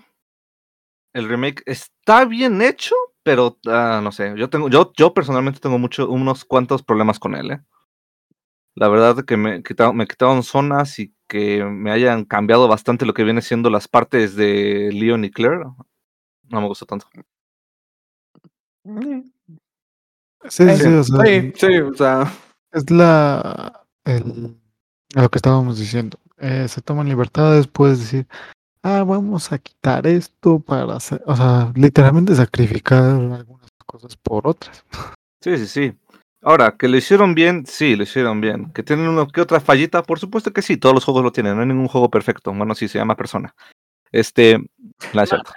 el 1.15 1.29
remake 1.29 1.63
está 1.65 2.25
bien 2.25 2.61
hecho, 2.61 2.93
pero 3.23 3.57
ah, 3.67 4.01
no 4.03 4.11
sé, 4.11 4.33
yo 4.35 4.49
tengo, 4.49 4.69
yo, 4.69 4.91
yo 4.97 5.13
personalmente 5.13 5.61
tengo 5.61 5.79
mucho, 5.79 6.09
unos 6.09 6.43
cuantos 6.43 6.83
problemas 6.83 7.19
con 7.19 7.35
él, 7.35 7.51
¿eh? 7.51 7.61
La 8.75 8.89
verdad 8.89 9.23
que 9.23 9.37
me 9.37 9.63
quitaron, 9.63 9.95
me 9.95 10.07
quitaron 10.07 10.43
zonas 10.43 10.99
y 10.99 11.15
que 11.29 11.63
me 11.63 11.91
hayan 11.91 12.25
cambiado 12.25 12.67
bastante 12.67 13.05
lo 13.05 13.13
que 13.13 13.23
viene 13.23 13.41
siendo 13.41 13.69
las 13.69 13.87
partes 13.87 14.35
de 14.35 14.89
Leon 14.91 15.23
y 15.23 15.31
Claire. 15.31 15.63
No 16.49 16.61
me 16.61 16.67
gustó 16.67 16.85
tanto. 16.85 17.07
Sí, 20.49 20.63
eh, 20.63 20.77
sí, 20.77 20.87
o 20.89 21.03
sea, 21.05 21.25
sí, 21.25 21.53
sí, 21.55 21.77
o 21.77 21.93
sea, 21.93 22.33
es 22.73 22.91
la 22.91 23.85
el, 24.03 24.57
lo 25.15 25.29
que 25.29 25.37
estábamos 25.37 25.79
diciendo. 25.79 26.19
Eh, 26.39 26.67
se 26.67 26.81
toman 26.81 27.07
libertades, 27.07 27.67
puedes 27.67 27.99
decir, 27.99 28.27
ah, 28.85 29.03
vamos 29.03 29.51
a 29.51 29.57
quitar 29.57 30.05
esto 30.05 30.59
para 30.59 30.95
hacer, 30.95 31.21
o 31.25 31.35
sea, 31.35 31.71
literalmente 31.75 32.35
sacrificar 32.35 33.03
algunas 33.03 33.71
cosas 33.83 34.15
por 34.15 34.47
otras. 34.47 34.85
Sí, 35.41 35.57
sí, 35.57 35.67
sí. 35.67 35.93
Ahora, 36.41 36.75
que 36.77 36.87
lo 36.87 36.95
hicieron 36.95 37.33
bien, 37.33 37.65
sí, 37.65 37.95
lo 37.95 38.03
hicieron 38.03 38.39
bien. 38.41 38.71
Que 38.71 38.83
tienen 38.83 39.07
una 39.07 39.25
que 39.25 39.41
otra 39.41 39.59
fallita, 39.59 40.03
por 40.03 40.19
supuesto 40.19 40.53
que 40.53 40.61
sí, 40.61 40.77
todos 40.77 40.93
los 40.93 41.03
juegos 41.03 41.23
lo 41.23 41.31
tienen, 41.31 41.55
no 41.55 41.61
hay 41.61 41.67
ningún 41.67 41.87
juego 41.87 42.11
perfecto. 42.11 42.53
Bueno, 42.53 42.75
sí, 42.75 42.87
se 42.87 42.99
llama 42.99 43.15
persona. 43.15 43.55
Este, 44.11 44.59
no 45.13 45.21
es 45.21 45.29
cierto. 45.29 45.51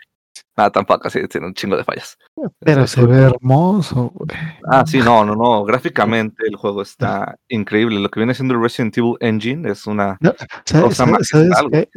Nada, 0.58 0.72
tampoco, 0.72 1.08
sí, 1.08 1.20
tiene 1.28 1.46
un 1.46 1.54
chingo 1.54 1.76
de 1.76 1.84
fallas. 1.84 2.18
Pero 2.58 2.82
Este, 2.82 3.00
se 3.00 3.06
ve 3.06 3.22
hermoso, 3.22 4.10
güey. 4.12 4.36
Ah, 4.68 4.84
sí, 4.84 4.98
no, 4.98 5.24
no, 5.24 5.36
no. 5.36 5.64
Gráficamente 5.64 6.48
el 6.48 6.56
juego 6.56 6.82
está 6.82 7.38
increíble. 7.46 8.00
Lo 8.00 8.08
que 8.08 8.18
viene 8.18 8.34
siendo 8.34 8.54
el 8.54 8.60
Resident 8.60 8.98
Evil 8.98 9.14
Engine 9.20 9.70
es 9.70 9.86
una 9.86 10.18
No, 10.20 10.34
¿sabes, 10.64 10.84
cosa 10.84 11.06
sabes, 11.06 11.28
sabes 11.28 11.54
qué? 11.70 11.88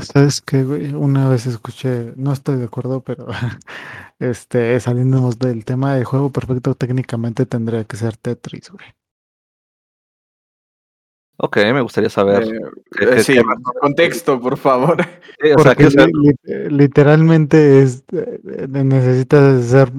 ¿Sabes 0.00 0.40
qué, 0.40 0.64
güey? 0.64 0.94
Una 0.94 1.28
vez 1.28 1.46
escuché, 1.46 2.14
no 2.16 2.32
estoy 2.32 2.56
de 2.56 2.64
acuerdo, 2.64 3.02
pero 3.02 3.26
este, 4.18 4.80
saliéndonos 4.80 5.38
del 5.38 5.66
tema 5.66 5.94
de 5.94 6.04
juego 6.04 6.32
perfecto, 6.32 6.74
técnicamente 6.74 7.44
tendría 7.44 7.84
que 7.84 7.98
ser 7.98 8.16
Tetris, 8.16 8.70
güey. 8.70 8.86
Ok, 11.38 11.56
me 11.72 11.80
gustaría 11.82 12.08
saber. 12.10 12.44
eh, 12.44 12.60
qué- 12.98 13.04
eh, 13.04 13.08
qué- 13.16 13.22
sí, 13.22 13.34
qué- 13.34 13.42
contexto, 13.80 14.40
por 14.40 14.56
favor. 14.56 14.96
Sí, 15.38 15.50
o 15.54 15.58
sea, 15.58 15.74
literalmente 16.70 17.82
es, 17.82 18.04
eh, 18.10 18.40
necesitas 18.68 19.66
hacer 19.66 19.92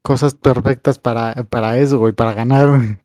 cosas 0.00 0.34
perfectas 0.34 0.98
para, 0.98 1.34
para 1.44 1.76
eso, 1.78 1.98
güey, 1.98 2.14
para 2.14 2.32
ganar. 2.32 2.98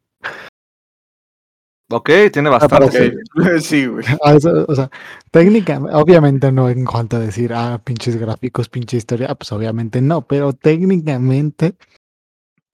Ok, 1.90 2.10
tiene 2.32 2.50
para 2.50 2.60
bastante. 2.68 3.08
Ok, 3.08 3.14
Sí, 3.62 3.86
güey. 3.86 4.06
A 4.24 4.34
eso, 4.36 4.66
o 4.66 4.76
sea, 4.76 4.90
técnicamente, 5.30 5.94
obviamente 5.96 6.52
no 6.54 6.70
en 6.70 6.86
cuanto 6.86 7.18
a 7.18 7.20
decir, 7.20 7.52
ah, 7.54 7.82
pinches 7.84 8.16
gráficos, 8.16 8.70
pinche 8.70 8.96
historia, 8.96 9.28
ah, 9.30 9.36
pues 9.36 9.52
obviamente 9.52 10.02
no, 10.02 10.22
pero 10.26 10.54
técnicamente 10.54 11.76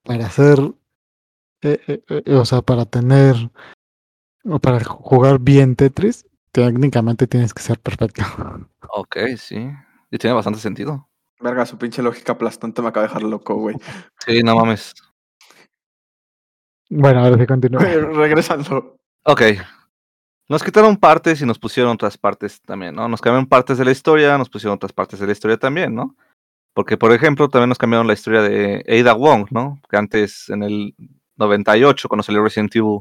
para 0.04 0.26
hacer, 0.26 0.60
eh, 1.62 1.80
eh, 1.88 2.02
eh, 2.24 2.34
o 2.36 2.44
sea, 2.44 2.62
para 2.62 2.84
tener, 2.84 3.34
o 4.48 4.58
para 4.58 4.82
jugar 4.82 5.38
bien 5.38 5.76
Tetris, 5.76 6.26
técnicamente 6.52 7.26
tienes 7.26 7.54
que 7.54 7.62
ser 7.62 7.78
perfecto. 7.78 8.22
Ok, 8.90 9.16
sí. 9.36 9.70
Y 10.10 10.18
tiene 10.18 10.34
bastante 10.34 10.58
sentido. 10.58 11.08
Verga, 11.40 11.66
su 11.66 11.78
pinche 11.78 12.02
lógica 12.02 12.32
aplastante 12.32 12.82
me 12.82 12.88
acaba 12.88 13.06
de 13.06 13.08
dejar 13.08 13.22
loco, 13.22 13.54
güey. 13.54 13.76
Sí, 14.26 14.42
no 14.42 14.56
mames. 14.56 14.94
Bueno, 16.90 17.20
ahora 17.20 17.38
sí 17.38 17.46
continúa. 17.46 17.80
Regresando. 18.14 18.96
Ok. 19.24 19.42
Nos 20.48 20.62
quitaron 20.62 20.96
partes 20.96 21.42
y 21.42 21.46
nos 21.46 21.58
pusieron 21.58 21.92
otras 21.92 22.16
partes 22.16 22.62
también, 22.62 22.94
¿no? 22.94 23.06
Nos 23.06 23.20
cambiaron 23.20 23.46
partes 23.46 23.76
de 23.76 23.84
la 23.84 23.90
historia, 23.90 24.38
nos 24.38 24.48
pusieron 24.48 24.76
otras 24.76 24.92
partes 24.92 25.20
de 25.20 25.26
la 25.26 25.32
historia 25.32 25.58
también, 25.58 25.94
¿no? 25.94 26.16
Porque, 26.72 26.96
por 26.96 27.12
ejemplo, 27.12 27.48
también 27.48 27.68
nos 27.68 27.78
cambiaron 27.78 28.06
la 28.06 28.14
historia 28.14 28.40
de 28.40 28.82
Ada 28.88 29.12
Wong, 29.12 29.48
¿no? 29.50 29.80
Que 29.90 29.96
antes, 29.98 30.48
en 30.48 30.62
el 30.62 30.94
98, 31.36 32.08
cuando 32.08 32.22
salió 32.22 32.42
Resident 32.42 32.74
Evil 32.74 33.00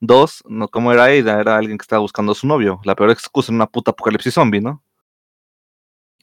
2, 0.00 0.44
¿no? 0.48 0.68
¿cómo 0.68 0.92
era 0.92 1.04
Ada? 1.04 1.40
Era 1.40 1.56
alguien 1.56 1.78
que 1.78 1.82
estaba 1.82 2.00
buscando 2.00 2.32
a 2.32 2.34
su 2.34 2.46
novio. 2.46 2.80
La 2.84 2.94
peor 2.94 3.10
excusa 3.10 3.52
en 3.52 3.56
una 3.56 3.66
puta 3.66 3.90
apocalipsis 3.92 4.34
zombie, 4.34 4.60
¿no? 4.60 4.82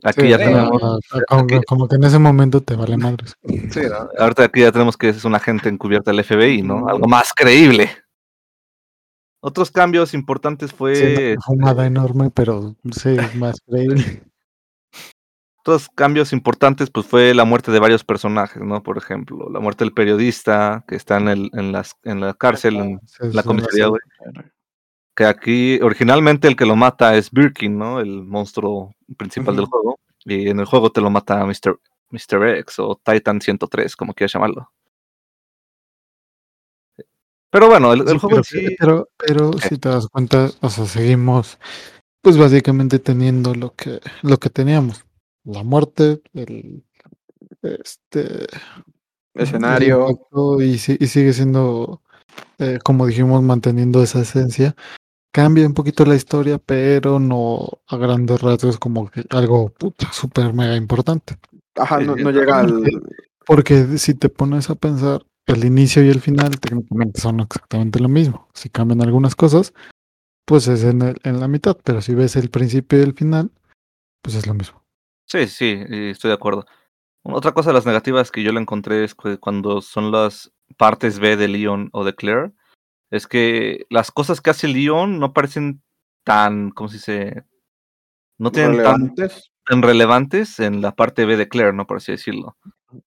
Aquí 0.04 0.22
Sí, 0.22 0.30
ya 0.30 0.38
tenemos... 0.38 0.80
como, 1.28 1.42
aquí- 1.44 1.60
como 1.68 1.88
que 1.88 1.96
en 1.96 2.04
ese 2.04 2.20
momento 2.20 2.62
te 2.62 2.76
vale 2.76 2.98
madres. 2.98 3.36
Sí, 3.44 3.82
¿no? 3.90 4.10
Ahorita 4.20 4.44
aquí 4.46 4.62
ya 4.62 4.72
tenemos 4.72 4.96
que 4.98 5.10
es 5.10 5.24
un 5.26 5.34
agente 5.36 5.70
encubierta 5.70 6.12
del 6.12 6.24
FBI, 6.24 6.62
¿no? 6.62 6.88
Algo 6.88 7.08
más 7.08 7.34
creíble. 7.34 7.90
Otros 9.40 9.72
cambios 9.72 10.14
importantes 10.14 10.74
fue... 10.74 10.96
Sí, 10.96 11.32
una 11.34 11.42
fumada 11.42 11.86
enorme, 11.86 12.32
pero 12.32 12.76
sí, 12.92 13.10
es 13.10 13.36
más 13.36 13.60
creíble. 13.66 14.24
Otros 15.68 15.90
cambios 15.94 16.32
importantes 16.32 16.90
pues 16.90 17.06
fue 17.06 17.34
la 17.34 17.44
muerte 17.44 17.72
de 17.72 17.80
varios 17.80 18.04
personajes, 18.06 18.62
¿no? 18.62 18.82
Por 18.82 18.98
ejemplo, 18.98 19.50
la 19.50 19.60
muerte 19.60 19.84
del 19.84 19.94
periodista 19.94 20.86
que 20.88 20.96
está 20.96 21.18
en, 21.18 21.28
el, 21.28 21.50
en, 21.54 21.74
las, 21.74 21.96
en 22.04 22.22
la 22.22 22.34
cárcel, 22.34 22.78
en 22.78 23.02
Sí, 23.06 23.28
la 23.34 23.44
comisaría, 23.44 23.88
güey. 23.88 24.02
Que 25.14 25.26
aquí 25.26 25.80
originalmente 25.82 26.48
el 26.48 26.56
que 26.56 26.66
lo 26.66 26.76
mata 26.78 27.16
es 27.18 27.32
Birkin, 27.32 27.78
¿no? 27.78 28.00
El 28.00 28.24
monstruo 28.24 28.96
principal 29.18 29.58
del 29.58 29.66
juego. 29.66 30.00
Y 30.24 30.50
en 30.50 30.60
el 30.60 30.66
juego 30.66 30.90
te 30.92 31.02
lo 31.02 31.10
mata 31.10 31.44
Mr. 31.46 31.78
Mr. 32.12 32.48
X 32.60 32.80
o 32.80 33.00
Titan 33.04 33.42
103, 33.42 33.96
como 33.96 34.14
quieras 34.14 34.34
llamarlo. 34.34 34.72
Pero 37.50 37.68
bueno, 37.68 37.94
el, 37.94 38.02
el 38.02 38.08
Sí, 38.08 38.20
juego 38.20 38.30
pero, 38.30 38.44
sí... 38.44 38.76
pero, 38.80 39.10
pero 39.18 39.52
¿Qué? 39.52 39.70
si 39.70 39.78
te 39.78 39.90
das 39.90 40.08
cuenta, 40.08 40.50
o 40.62 40.70
sea, 40.70 40.86
seguimos, 40.86 41.58
pues 42.22 42.38
básicamente 42.38 43.00
teniendo 43.00 43.54
lo 43.56 43.74
que, 43.74 44.00
lo 44.22 44.38
que 44.38 44.50
teníamos. 44.50 45.07
La 45.48 45.64
muerte, 45.64 46.22
el 46.34 46.84
este 47.62 48.22
el 49.34 49.44
Escenario. 49.44 50.10
impacto, 50.10 50.62
y, 50.62 50.72
y 50.74 50.78
sigue 50.78 51.32
siendo, 51.32 52.02
eh, 52.58 52.80
como 52.84 53.06
dijimos, 53.06 53.42
manteniendo 53.44 54.04
esa 54.04 54.22
esencia. 54.22 54.76
Cambia 55.32 55.66
un 55.68 55.74
poquito 55.74 56.04
la 56.06 56.16
historia, 56.16 56.58
pero 56.58 57.20
no 57.20 57.68
a 57.88 57.98
grandes 57.98 58.42
rasgos 58.42 58.78
como 58.78 59.10
que 59.10 59.24
algo 59.30 59.72
súper 60.12 60.54
mega 60.54 60.76
importante. 60.76 61.38
Ajá, 61.76 62.00
no, 62.00 62.16
no 62.16 62.32
llega 62.32 62.60
al. 62.60 62.84
Porque 63.46 63.98
si 64.00 64.16
te 64.16 64.30
pones 64.30 64.70
a 64.70 64.76
pensar, 64.76 65.24
el 65.46 65.64
inicio 65.64 66.04
y 66.04 66.10
el 66.10 66.20
final 66.20 66.60
técnicamente 66.60 67.22
son 67.22 67.40
exactamente 67.40 68.00
lo 68.00 68.10
mismo. 68.10 68.50
Si 68.54 68.70
cambian 68.70 69.02
algunas 69.02 69.36
cosas, 69.36 69.74
pues 70.46 70.68
es 70.68 70.84
en, 70.84 71.02
el- 71.04 71.20
en 71.24 71.40
la 71.40 71.48
mitad, 71.48 71.78
pero 71.84 72.02
si 72.02 72.16
ves 72.16 72.36
el 72.36 72.50
principio 72.50 73.00
y 73.00 73.04
el 73.04 73.14
final, 73.14 73.52
pues 74.24 74.36
es 74.36 74.48
lo 74.48 74.54
mismo. 74.56 74.84
Sí, 75.28 75.48
sí, 75.48 75.84
y 75.90 76.10
estoy 76.12 76.30
de 76.30 76.36
acuerdo. 76.36 76.66
Otra 77.24 77.52
cosa 77.52 77.70
de 77.72 77.74
las 77.74 77.86
negativas 77.86 78.32
que 78.32 78.44
yo 78.44 78.54
le 78.54 78.62
encontré 78.62 79.04
es 79.04 79.14
que 79.14 79.38
cuando 79.38 79.82
son 79.82 80.12
las 80.12 80.54
partes 80.78 81.20
B 81.20 81.36
de 81.36 81.50
Leon 81.50 81.90
o 81.92 82.06
de 82.06 82.16
Claire, 82.16 82.54
es 83.12 83.28
que 83.28 83.86
las 83.90 84.12
cosas 84.12 84.40
que 84.40 84.52
hace 84.52 84.70
Leon 84.70 85.20
no 85.20 85.34
parecen 85.34 85.82
tan, 86.24 86.72
¿cómo 86.72 86.88
se 86.88 86.96
dice? 86.96 87.44
No 88.38 88.52
tienen 88.52 88.72
tan, 88.78 88.78
relevantes. 88.78 89.52
tan 89.66 89.82
relevantes 89.82 90.60
en 90.62 90.82
la 90.82 90.96
parte 90.96 91.26
B 91.26 91.36
de 91.36 91.50
Claire, 91.50 91.74
¿no? 91.74 91.86
Por 91.86 91.98
así 91.98 92.14
decirlo. 92.14 92.56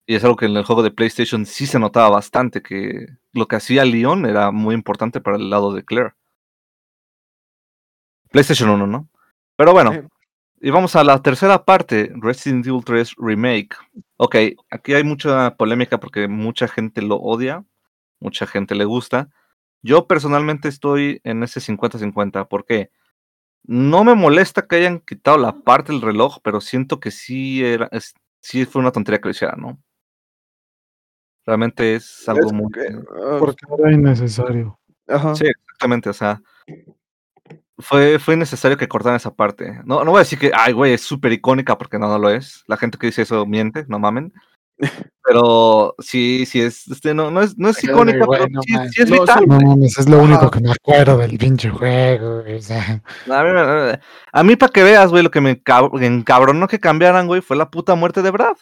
Y 0.06 0.14
es 0.14 0.24
algo 0.24 0.36
que 0.36 0.44
en 0.44 0.56
el 0.56 0.64
juego 0.64 0.82
de 0.82 0.90
PlayStation 0.90 1.46
sí 1.46 1.66
se 1.66 1.78
notaba 1.78 2.10
bastante, 2.10 2.60
que 2.60 3.06
lo 3.32 3.48
que 3.48 3.56
hacía 3.56 3.86
Leon 3.86 4.26
era 4.26 4.50
muy 4.50 4.74
importante 4.74 5.22
para 5.22 5.38
el 5.38 5.48
lado 5.48 5.72
de 5.72 5.84
Claire. 5.84 6.12
PlayStation 8.30 8.68
1, 8.68 8.86
¿no? 8.86 9.08
Pero 9.56 9.72
bueno, 9.72 9.94
Eh. 9.94 10.06
Y 10.60 10.70
vamos 10.70 10.94
a 10.96 11.04
la 11.04 11.22
tercera 11.22 11.64
parte, 11.64 12.12
Resident 12.16 12.66
Evil 12.66 12.84
3 12.84 13.14
Remake. 13.16 13.76
Ok, 14.16 14.36
aquí 14.70 14.94
hay 14.94 15.04
mucha 15.04 15.56
polémica 15.56 15.98
porque 15.98 16.28
mucha 16.28 16.68
gente 16.68 17.00
lo 17.02 17.16
odia, 17.16 17.64
mucha 18.20 18.46
gente 18.46 18.74
le 18.74 18.84
gusta. 18.84 19.30
Yo 19.82 20.06
personalmente 20.06 20.68
estoy 20.68 21.20
en 21.24 21.42
ese 21.42 21.60
50-50, 21.60 22.48
porque 22.48 22.90
no 23.64 24.04
me 24.04 24.14
molesta 24.14 24.66
que 24.66 24.76
hayan 24.76 25.00
quitado 25.00 25.38
la 25.38 25.52
parte 25.60 25.92
del 25.92 26.02
reloj, 26.02 26.38
pero 26.42 26.60
siento 26.60 27.00
que 27.00 27.10
sí 27.10 27.64
era, 27.64 27.88
es- 27.92 28.14
sí 28.40 28.64
fue 28.66 28.80
una 28.82 28.92
tontería 28.92 29.20
que 29.20 29.28
lo 29.28 29.32
hicieran, 29.32 29.60
¿no? 29.60 29.82
Realmente 31.46 31.94
es 31.94 32.28
algo 32.28 32.46
Es 32.48 32.52
muy... 32.52 32.70
que, 32.72 32.80
ah, 33.24 33.36
Porque 33.38 33.64
era 33.78 33.92
innecesario. 33.92 34.78
ajá. 35.08 35.34
Sí, 35.34 35.46
exactamente, 35.46 36.10
o 36.10 36.12
sea, 36.12 36.42
fue, 37.80 38.18
fue 38.18 38.37
necesario 38.37 38.76
que 38.76 38.88
cortaran 38.88 39.16
esa 39.16 39.34
parte. 39.34 39.80
No, 39.84 40.04
no 40.04 40.10
voy 40.12 40.18
a 40.18 40.25
decir 40.25 40.38
que, 40.38 40.50
ay, 40.54 40.72
güey, 40.72 40.92
es 40.94 41.02
súper 41.02 41.32
icónica 41.32 41.76
porque 41.78 41.99
no, 41.99 42.08
no 42.08 42.18
lo 42.18 42.30
es. 42.30 42.64
La 42.66 42.76
gente 42.76 42.99
que 42.99 43.06
dice 43.06 43.22
eso 43.22 43.46
miente, 43.46 43.84
no 43.88 43.99
mamen. 43.99 44.32
Pero 45.25 45.94
sí, 45.99 46.46
sí 46.46 46.60
es, 46.62 46.88
este, 46.88 47.12
no, 47.14 47.30
no 47.30 47.42
es, 47.42 47.56
no 47.58 47.68
es 47.68 47.84
icónica, 47.84 48.26
pero 48.26 48.49
no 48.49 48.62
sí, 48.62 48.75
sí 48.90 49.02
es 49.02 49.10
No, 49.10 49.20
vital. 49.20 49.44
No 49.46 49.60
mames, 49.60 49.99
es 49.99 50.08
lo 50.08 50.18
único 50.18 50.50
que 50.50 50.60
me 50.60 50.72
acuerdo 50.72 51.18
del 51.18 51.37
pinche 51.37 51.68
juego. 51.70 52.40
güey, 52.40 52.56
o 52.56 52.62
sea, 52.62 53.02
A 53.30 53.44
mí, 53.44 53.99
a 54.32 54.42
mí 54.42 54.56
para 54.56 54.72
que 54.72 54.82
veas, 54.82 55.10
güey, 55.10 55.22
lo 55.22 55.30
que 55.30 55.42
me 55.42 55.62
encab- 55.62 56.02
encabronó 56.02 56.66
que 56.66 56.80
cambiaran, 56.80 57.26
güey, 57.26 57.42
fue 57.42 57.56
la 57.56 57.70
puta 57.70 57.94
muerte 57.94 58.22
de 58.22 58.30
Brad. 58.30 58.56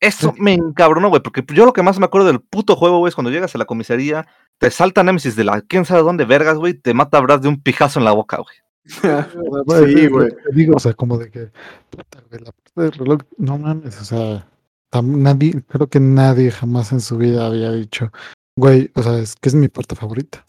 Eso 0.00 0.34
me 0.36 0.52
encabronó, 0.54 1.08
güey, 1.08 1.22
porque 1.22 1.44
yo 1.54 1.64
lo 1.64 1.72
que 1.72 1.84
más 1.84 2.00
me 2.00 2.06
acuerdo 2.06 2.26
del 2.26 2.40
puto 2.40 2.74
juego, 2.74 2.98
güey, 2.98 3.08
es 3.10 3.14
cuando 3.14 3.30
llegas 3.30 3.54
a 3.54 3.58
la 3.58 3.64
comisaría, 3.64 4.26
te 4.62 4.70
salta 4.70 5.02
Nemesis 5.02 5.34
de 5.34 5.42
la 5.42 5.60
quién 5.62 5.84
sabe 5.84 6.02
dónde 6.02 6.24
vergas, 6.24 6.56
güey, 6.56 6.74
te 6.74 6.94
mata 6.94 7.18
a 7.18 7.20
Brad 7.20 7.40
de 7.40 7.48
un 7.48 7.60
pijazo 7.60 7.98
en 7.98 8.04
la 8.04 8.12
boca, 8.12 8.36
güey. 8.36 8.56
sí, 9.96 10.06
güey. 10.06 10.28
Digo, 10.52 10.76
o 10.76 10.78
sea, 10.78 10.94
como 10.94 11.18
de 11.18 11.32
que 11.32 11.50
la 11.90 12.04
parte 12.04 12.70
del 12.76 12.92
reloj, 12.92 13.20
no 13.38 13.58
mames, 13.58 14.00
o 14.00 14.04
sea, 14.04 14.48
tam- 14.92 15.16
nadie, 15.16 15.64
creo 15.66 15.88
que 15.88 15.98
nadie 15.98 16.52
jamás 16.52 16.92
en 16.92 17.00
su 17.00 17.18
vida 17.18 17.44
había 17.44 17.72
dicho, 17.72 18.12
güey, 18.56 18.88
o 18.94 19.02
sea, 19.02 19.18
es 19.18 19.34
que 19.34 19.48
es 19.48 19.56
mi 19.56 19.66
parte 19.66 19.96
favorita. 19.96 20.46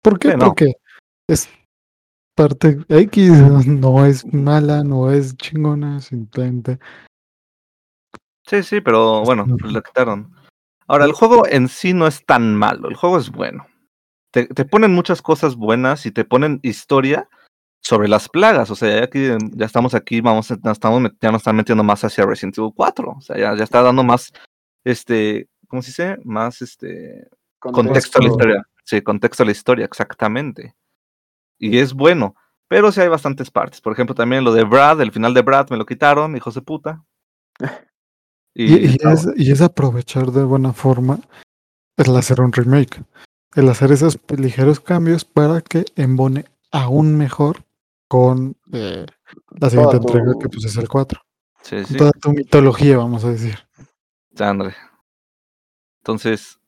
¿Por 0.00 0.20
qué? 0.20 0.30
Sí, 0.30 0.36
no. 0.36 0.46
Porque 0.46 0.74
es 1.28 1.48
parte 2.36 2.84
X, 2.88 3.30
no 3.66 4.06
es 4.06 4.32
mala, 4.32 4.84
no 4.84 5.10
es 5.10 5.36
chingona, 5.36 6.00
simplemente. 6.00 6.78
Sí, 8.46 8.62
sí, 8.62 8.80
pero 8.80 9.24
bueno, 9.24 9.44
no. 9.44 9.56
pues 9.56 9.72
lo 9.72 9.82
quitaron. 9.82 10.43
Ahora, 10.86 11.04
el 11.04 11.12
juego 11.12 11.46
en 11.46 11.68
sí 11.68 11.94
no 11.94 12.06
es 12.06 12.24
tan 12.24 12.54
malo, 12.56 12.88
el 12.88 12.96
juego 12.96 13.18
es 13.18 13.30
bueno. 13.30 13.66
Te, 14.30 14.46
te 14.46 14.64
ponen 14.64 14.92
muchas 14.92 15.22
cosas 15.22 15.56
buenas 15.56 16.06
y 16.06 16.10
te 16.10 16.24
ponen 16.24 16.60
historia 16.62 17.28
sobre 17.80 18.08
las 18.08 18.28
plagas. 18.28 18.70
O 18.70 18.74
sea, 18.76 18.98
ya, 18.98 19.04
aquí, 19.04 19.28
ya 19.52 19.66
estamos 19.66 19.94
aquí, 19.94 20.20
vamos, 20.20 20.50
a- 20.50 20.56
nos 20.62 20.72
estamos, 20.72 21.10
ya 21.20 21.30
nos 21.30 21.40
están 21.40 21.56
metiendo 21.56 21.84
más 21.84 22.02
hacia 22.04 22.26
Resident 22.26 22.58
Evil 22.58 22.72
4. 22.74 23.14
O 23.16 23.20
sea, 23.20 23.36
ya, 23.38 23.54
ya 23.54 23.64
está 23.64 23.82
dando 23.82 24.02
más, 24.02 24.32
este, 24.84 25.48
¿cómo 25.68 25.82
se 25.82 25.88
dice? 25.90 26.16
Más, 26.24 26.60
este, 26.62 27.28
contexto 27.72 28.18
a 28.18 28.22
la 28.22 28.28
historia. 28.30 28.62
Sí, 28.84 29.00
contexto 29.02 29.42
a 29.42 29.46
la 29.46 29.52
historia, 29.52 29.84
exactamente. 29.86 30.74
Y 31.58 31.78
es 31.78 31.94
bueno, 31.94 32.34
pero 32.68 32.90
sí 32.92 33.00
hay 33.00 33.08
bastantes 33.08 33.50
partes. 33.50 33.80
Por 33.80 33.92
ejemplo, 33.92 34.14
también 34.14 34.44
lo 34.44 34.52
de 34.52 34.64
Brad, 34.64 35.00
el 35.00 35.12
final 35.12 35.32
de 35.32 35.42
Brad 35.42 35.70
me 35.70 35.76
lo 35.76 35.86
quitaron, 35.86 36.36
hijos 36.36 36.54
de 36.54 36.60
puta. 36.62 37.04
Y, 38.54 38.84
es, 38.86 39.28
y 39.36 39.50
es 39.50 39.60
aprovechar 39.60 40.30
de 40.30 40.44
buena 40.44 40.72
forma 40.72 41.18
el 41.96 42.16
hacer 42.16 42.40
un 42.40 42.52
remake, 42.52 43.02
el 43.56 43.68
hacer 43.68 43.90
esos 43.92 44.18
ligeros 44.36 44.78
cambios 44.80 45.24
para 45.24 45.60
que 45.60 45.84
embone 45.96 46.44
aún 46.70 47.16
mejor 47.16 47.64
con 48.08 48.56
eh, 48.72 49.06
la 49.60 49.70
siguiente 49.70 49.98
tu- 49.98 50.06
entrega 50.08 50.32
que 50.40 50.48
pues 50.48 50.64
es 50.66 50.76
el 50.76 50.88
4. 50.88 51.20
sí, 51.62 51.76
Con 51.76 51.84
sí, 51.86 51.96
toda 51.96 52.12
tu 52.12 52.30
mitología, 52.32 52.96
vamos 52.98 53.24
a 53.24 53.30
decir. 53.30 53.58
Andre. 54.38 54.74
Entonces, 56.02 56.58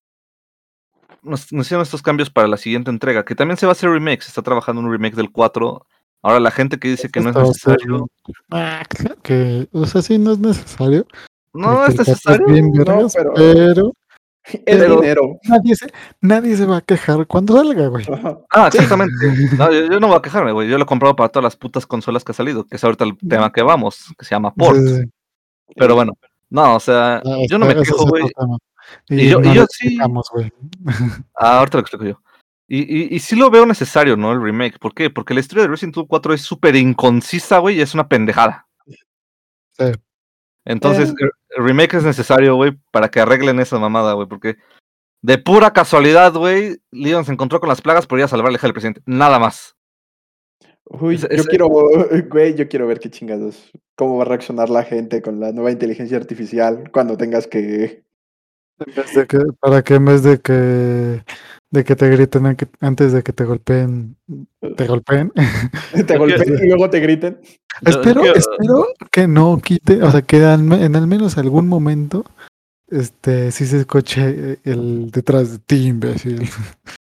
nos, 1.22 1.52
nos 1.52 1.66
hicieron 1.66 1.82
estos 1.82 2.02
cambios 2.02 2.30
para 2.30 2.48
la 2.48 2.56
siguiente 2.56 2.90
entrega, 2.90 3.24
que 3.24 3.34
también 3.34 3.56
se 3.58 3.66
va 3.66 3.70
a 3.70 3.74
hacer 3.74 3.90
remake, 3.90 4.22
se 4.22 4.28
está 4.28 4.42
trabajando 4.42 4.80
un 4.80 4.90
remake 4.90 5.14
del 5.16 5.30
4. 5.30 5.86
Ahora 6.22 6.40
la 6.40 6.50
gente 6.50 6.78
que 6.78 6.88
dice 6.88 7.08
que 7.10 7.20
no 7.20 7.30
es 7.30 7.36
necesario, 7.36 8.08
Ah, 8.50 8.82
que, 9.22 9.68
o 9.72 9.86
sea, 9.86 10.02
sí, 10.02 10.18
no 10.18 10.32
es 10.32 10.38
necesario. 10.38 11.06
No 11.56 11.86
es 11.86 11.96
necesario. 11.98 12.46
bien 12.46 12.70
No, 12.72 12.84
pero- 12.84 13.32
pero 13.34 13.92
Es 14.46 14.60
Pero- 14.78 15.00
dinero. 15.00 15.40
nadie 15.48 15.74
se, 15.74 15.86
nadie 16.20 16.56
se 16.56 16.66
va 16.66 16.76
a 16.76 16.80
quejar 16.80 17.26
cuando 17.26 17.54
salga, 17.56 17.88
güey. 17.88 18.06
Ajá. 18.12 18.38
Ah, 18.50 18.68
exactamente. 18.68 19.12
No, 19.58 19.72
yo, 19.72 19.86
yo 19.90 19.98
no 19.98 20.06
voy 20.06 20.16
a 20.16 20.22
quejarme, 20.22 20.52
güey. 20.52 20.68
Yo 20.68 20.78
lo 20.78 20.84
he 20.84 20.86
comprado 20.86 21.16
para 21.16 21.28
todas 21.30 21.42
las 21.42 21.56
putas 21.56 21.84
consolas 21.84 22.22
que 22.22 22.30
ha 22.30 22.34
salido, 22.34 22.64
que 22.64 22.76
es 22.76 22.84
ahorita 22.84 23.02
el 23.04 23.18
tema 23.28 23.50
que 23.52 23.62
vamos, 23.62 24.14
que 24.16 24.24
se 24.24 24.36
llama 24.36 24.54
Port. 24.54 24.76
Sí, 24.78 24.86
sí, 24.88 25.02
sí. 25.02 25.10
Pero 25.74 25.96
bueno, 25.96 26.12
no, 26.48 26.76
o 26.76 26.80
sea, 26.80 27.16
Ah, 27.24 27.38
yo 27.50 27.58
no 27.58 27.66
me 27.66 27.74
quejo, 27.74 28.06
güey. 28.06 28.22
Y 29.08 29.28
yo- 29.30 29.40
no 29.40 29.52
y 29.52 29.56
yo 29.56 29.66
sí-. 29.68 29.98
Ah, 31.34 31.58
ahorita 31.58 31.78
lo 31.78 31.80
explico 31.80 32.04
yo. 32.04 32.20
Y, 32.68 32.78
y, 32.82 33.16
y 33.16 33.18
sí 33.18 33.34
lo 33.34 33.50
veo 33.50 33.66
necesario, 33.66 34.16
¿no? 34.16 34.30
El 34.32 34.40
remake. 34.42 34.78
¿Por 34.78 34.94
qué? 34.94 35.10
Porque 35.10 35.34
la 35.34 35.40
historia 35.40 35.62
de 35.64 35.68
Resident 35.70 35.96
Evil 35.96 36.06
4 36.08 36.34
es 36.34 36.42
súper 36.42 36.76
inconcisa, 36.76 37.58
güey, 37.58 37.78
y 37.78 37.80
es 37.80 37.94
una 37.94 38.06
pendejada. 38.08 38.68
Sí. 39.72 39.86
Entonces, 40.64 41.10
Eh. 41.10 41.30
Remake 41.62 41.94
es 41.94 42.04
necesario, 42.04 42.56
güey, 42.56 42.76
para 42.90 43.08
que 43.08 43.20
arreglen 43.20 43.60
esa 43.60 43.78
mamada, 43.78 44.14
güey, 44.14 44.28
porque 44.28 44.56
de 45.22 45.38
pura 45.38 45.72
casualidad, 45.72 46.34
güey, 46.34 46.80
Leon 46.92 47.24
se 47.24 47.32
encontró 47.32 47.60
con 47.60 47.68
las 47.68 47.80
plagas 47.80 48.06
por 48.06 48.18
ir 48.18 48.24
a 48.24 48.28
salvar 48.28 48.52
la 48.52 48.56
hija 48.58 48.66
del 48.66 48.74
presidente. 48.74 49.02
Nada 49.06 49.38
más. 49.38 49.74
Uy, 50.84 51.16
yo 51.16 51.44
quiero, 51.44 51.68
güey, 52.30 52.54
yo 52.54 52.68
quiero 52.68 52.86
ver 52.86 53.00
qué 53.00 53.10
chingados, 53.10 53.72
cómo 53.96 54.18
va 54.18 54.22
a 54.22 54.28
reaccionar 54.28 54.70
la 54.70 54.84
gente 54.84 55.22
con 55.22 55.40
la 55.40 55.52
nueva 55.52 55.72
inteligencia 55.72 56.16
artificial 56.16 56.90
cuando 56.92 57.16
tengas 57.16 57.46
que... 57.46 58.04
En 58.78 58.94
vez 58.94 59.14
de 59.14 59.26
que, 59.26 59.38
para 59.58 59.82
que 59.82 59.94
en 59.94 60.04
vez 60.04 60.22
de 60.22 60.38
que 60.38 61.24
de 61.70 61.84
que 61.84 61.96
te 61.96 62.08
griten 62.08 62.56
antes 62.80 63.12
de 63.12 63.22
que 63.22 63.32
te 63.32 63.44
golpeen, 63.44 64.16
te 64.76 64.86
golpeen. 64.86 65.32
te 66.06 66.16
golpeen 66.16 66.58
y 66.64 66.68
luego 66.68 66.88
te 66.90 67.00
griten. 67.00 67.40
Espero, 67.84 68.22
espero 68.24 68.86
que 69.10 69.26
no 69.26 69.58
quite, 69.58 70.02
o 70.02 70.10
sea, 70.10 70.22
que 70.22 70.38
en 70.42 70.96
al 70.96 71.06
menos 71.06 71.36
algún 71.38 71.68
momento, 71.68 72.24
este, 72.88 73.50
sí 73.50 73.66
se 73.66 73.78
escuche 73.80 74.58
el 74.64 75.10
detrás 75.10 75.52
de 75.52 75.58
ti, 75.58 75.86
imbécil. 75.88 76.48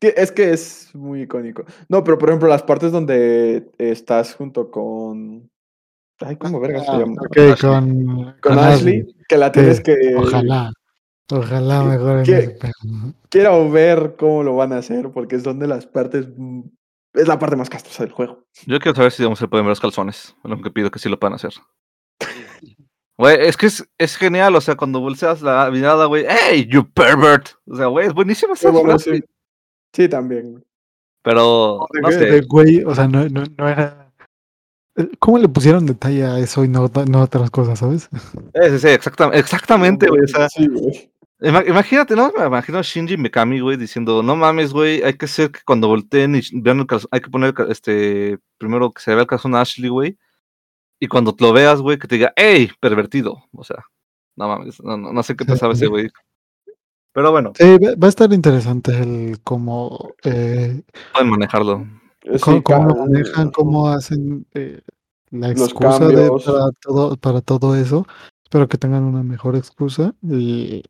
Es 0.00 0.30
que 0.30 0.52
es 0.52 0.94
muy 0.94 1.22
icónico. 1.22 1.64
No, 1.88 2.04
pero 2.04 2.18
por 2.18 2.28
ejemplo, 2.28 2.48
las 2.48 2.62
partes 2.62 2.92
donde 2.92 3.70
estás 3.78 4.34
junto 4.34 4.70
con... 4.70 5.50
Ay, 6.20 6.36
¿cómo 6.36 6.60
verga 6.60 6.84
se 6.84 6.90
Ah, 6.90 6.98
llama? 6.98 7.14
ok, 7.22 7.36
Ashley. 7.38 7.56
con, 7.60 8.36
Con 8.40 8.58
Ashley, 8.58 9.16
que 9.28 9.36
la 9.36 9.50
tienes 9.50 9.80
que... 9.80 10.14
Ojalá. 10.16 10.70
Ojalá 11.30 11.80
¿Qué- 11.82 11.88
mejoren 11.88 12.24
qué- 12.24 12.38
ese 12.38 12.50
pedo. 12.50 12.72
Quiero 13.30 13.70
ver 13.70 14.14
cómo 14.18 14.42
lo 14.42 14.54
van 14.56 14.72
a 14.72 14.78
hacer, 14.78 15.10
porque 15.10 15.38
son 15.40 15.58
de 15.58 15.66
las 15.66 15.86
partes... 15.86 16.26
mm, 16.36 16.60
Es 17.14 17.26
la 17.28 17.38
parte 17.38 17.56
más 17.56 17.70
castrosa 17.70 18.04
del 18.04 18.12
juego. 18.12 18.44
Yo 18.66 18.78
quiero 18.78 18.94
saber 18.94 19.10
si 19.10 19.22
digamos, 19.22 19.38
se 19.38 19.48
pueden 19.48 19.64
ver 19.66 19.70
los 19.70 19.80
calzones. 19.80 20.36
Es 20.44 20.50
lo 20.50 20.60
que 20.62 20.70
pido 20.70 20.90
que 20.90 20.98
sí 20.98 21.08
lo 21.08 21.18
puedan 21.18 21.34
hacer. 21.34 21.52
Güey, 23.18 23.38
es 23.46 23.56
que 23.56 23.66
es, 23.66 23.88
es 23.96 24.16
genial, 24.16 24.54
o 24.56 24.60
sea, 24.60 24.74
cuando 24.76 25.00
volteas 25.00 25.40
la 25.40 25.70
mirada, 25.70 26.04
güey, 26.04 26.26
¡Hey, 26.28 26.68
you 26.70 26.86
pervert! 26.92 27.48
O 27.66 27.74
sea, 27.74 27.86
güey, 27.86 28.06
es 28.08 28.12
buenísima 28.14 28.52
esa 28.52 28.70
Sí, 28.70 28.78
frase. 28.82 29.14
sí. 29.16 29.24
Sí, 29.94 30.08
también. 30.08 30.52
güey. 30.52 30.64
Pero, 31.22 31.86
no 32.02 32.10
sé, 32.12 32.42
güey, 32.42 32.84
o 32.84 32.94
sea, 32.94 33.08
no, 33.08 33.26
no, 33.30 33.42
no 33.56 33.68
era. 33.68 34.12
eh, 34.96 35.08
¿Cómo 35.18 35.38
le 35.38 35.48
pusieron 35.48 35.86
detalle 35.86 36.24
a 36.24 36.38
eso 36.38 36.62
y 36.62 36.68
no, 36.68 36.90
no 37.08 37.18
a 37.20 37.24
otras 37.24 37.50
cosas, 37.50 37.78
sabes? 37.78 38.10
Sí, 38.12 38.78
sí, 38.78 38.88
exacta- 38.88 39.30
exactamente, 39.32 40.08
güey, 40.08 40.20
o 40.22 40.28
sea, 40.28 40.48
Sí, 40.50 40.68
güey. 40.68 41.10
Ima- 41.40 41.64
imagínate, 41.66 42.14
¿no? 42.16 42.32
Me 42.36 42.46
imagino 42.46 42.78
a 42.78 42.82
Shinji 42.82 43.16
Mikami, 43.16 43.60
güey, 43.60 43.76
diciendo, 43.76 44.22
no 44.22 44.36
mames, 44.36 44.72
güey, 44.72 45.02
hay 45.02 45.14
que 45.14 45.26
hacer 45.26 45.50
que 45.50 45.60
cuando 45.64 45.88
volteen 45.88 46.36
y 46.36 46.40
vean 46.60 46.80
el 46.80 46.86
calzón, 46.86 47.08
hay 47.12 47.20
que 47.20 47.30
poner, 47.30 47.54
este, 47.68 48.38
primero 48.58 48.90
que 48.92 49.02
se 49.02 49.12
vea 49.12 49.22
el 49.22 49.26
calzón 49.26 49.54
a 49.54 49.60
Ashley, 49.60 49.88
güey, 49.90 50.18
y 51.00 51.08
cuando 51.08 51.34
lo 51.38 51.52
veas, 51.52 51.80
güey, 51.80 51.98
que 51.98 52.08
te 52.08 52.14
diga, 52.16 52.32
¡Ey, 52.36 52.70
pervertido! 52.80 53.44
O 53.52 53.64
sea, 53.64 53.84
no 54.36 54.48
mames, 54.48 54.82
no, 54.82 54.96
no, 54.96 55.12
no 55.12 55.22
sé 55.22 55.36
qué 55.36 55.44
Sí, 55.44 55.50
pensaba 55.50 55.72
ese 55.72 55.84
sí. 55.84 55.90
güey. 55.90 56.08
Pero 57.12 57.30
bueno, 57.32 57.52
Sí, 57.58 57.78
va 57.78 58.06
a 58.06 58.10
estar 58.10 58.30
interesante 58.32 58.92
el 58.98 59.38
cómo, 59.42 60.12
eh, 60.24 60.82
pueden 61.12 61.30
manejarlo. 61.30 61.86
Sí, 62.22 62.38
cómo, 62.40 62.62
cómo 62.62 62.88
lo 62.88 62.94
manejan, 63.06 63.50
cómo 63.50 63.88
hacen 63.88 64.46
eh, 64.52 64.80
la 65.30 65.50
excusa 65.50 66.08
de, 66.08 66.28
para, 66.28 66.70
todo, 66.82 67.16
para 67.16 67.40
todo 67.40 67.74
eso. 67.76 68.06
Espero 68.42 68.68
que 68.68 68.76
tengan 68.78 69.04
una 69.04 69.22
mejor 69.22 69.56
excusa 69.56 70.14
y, 70.22 70.82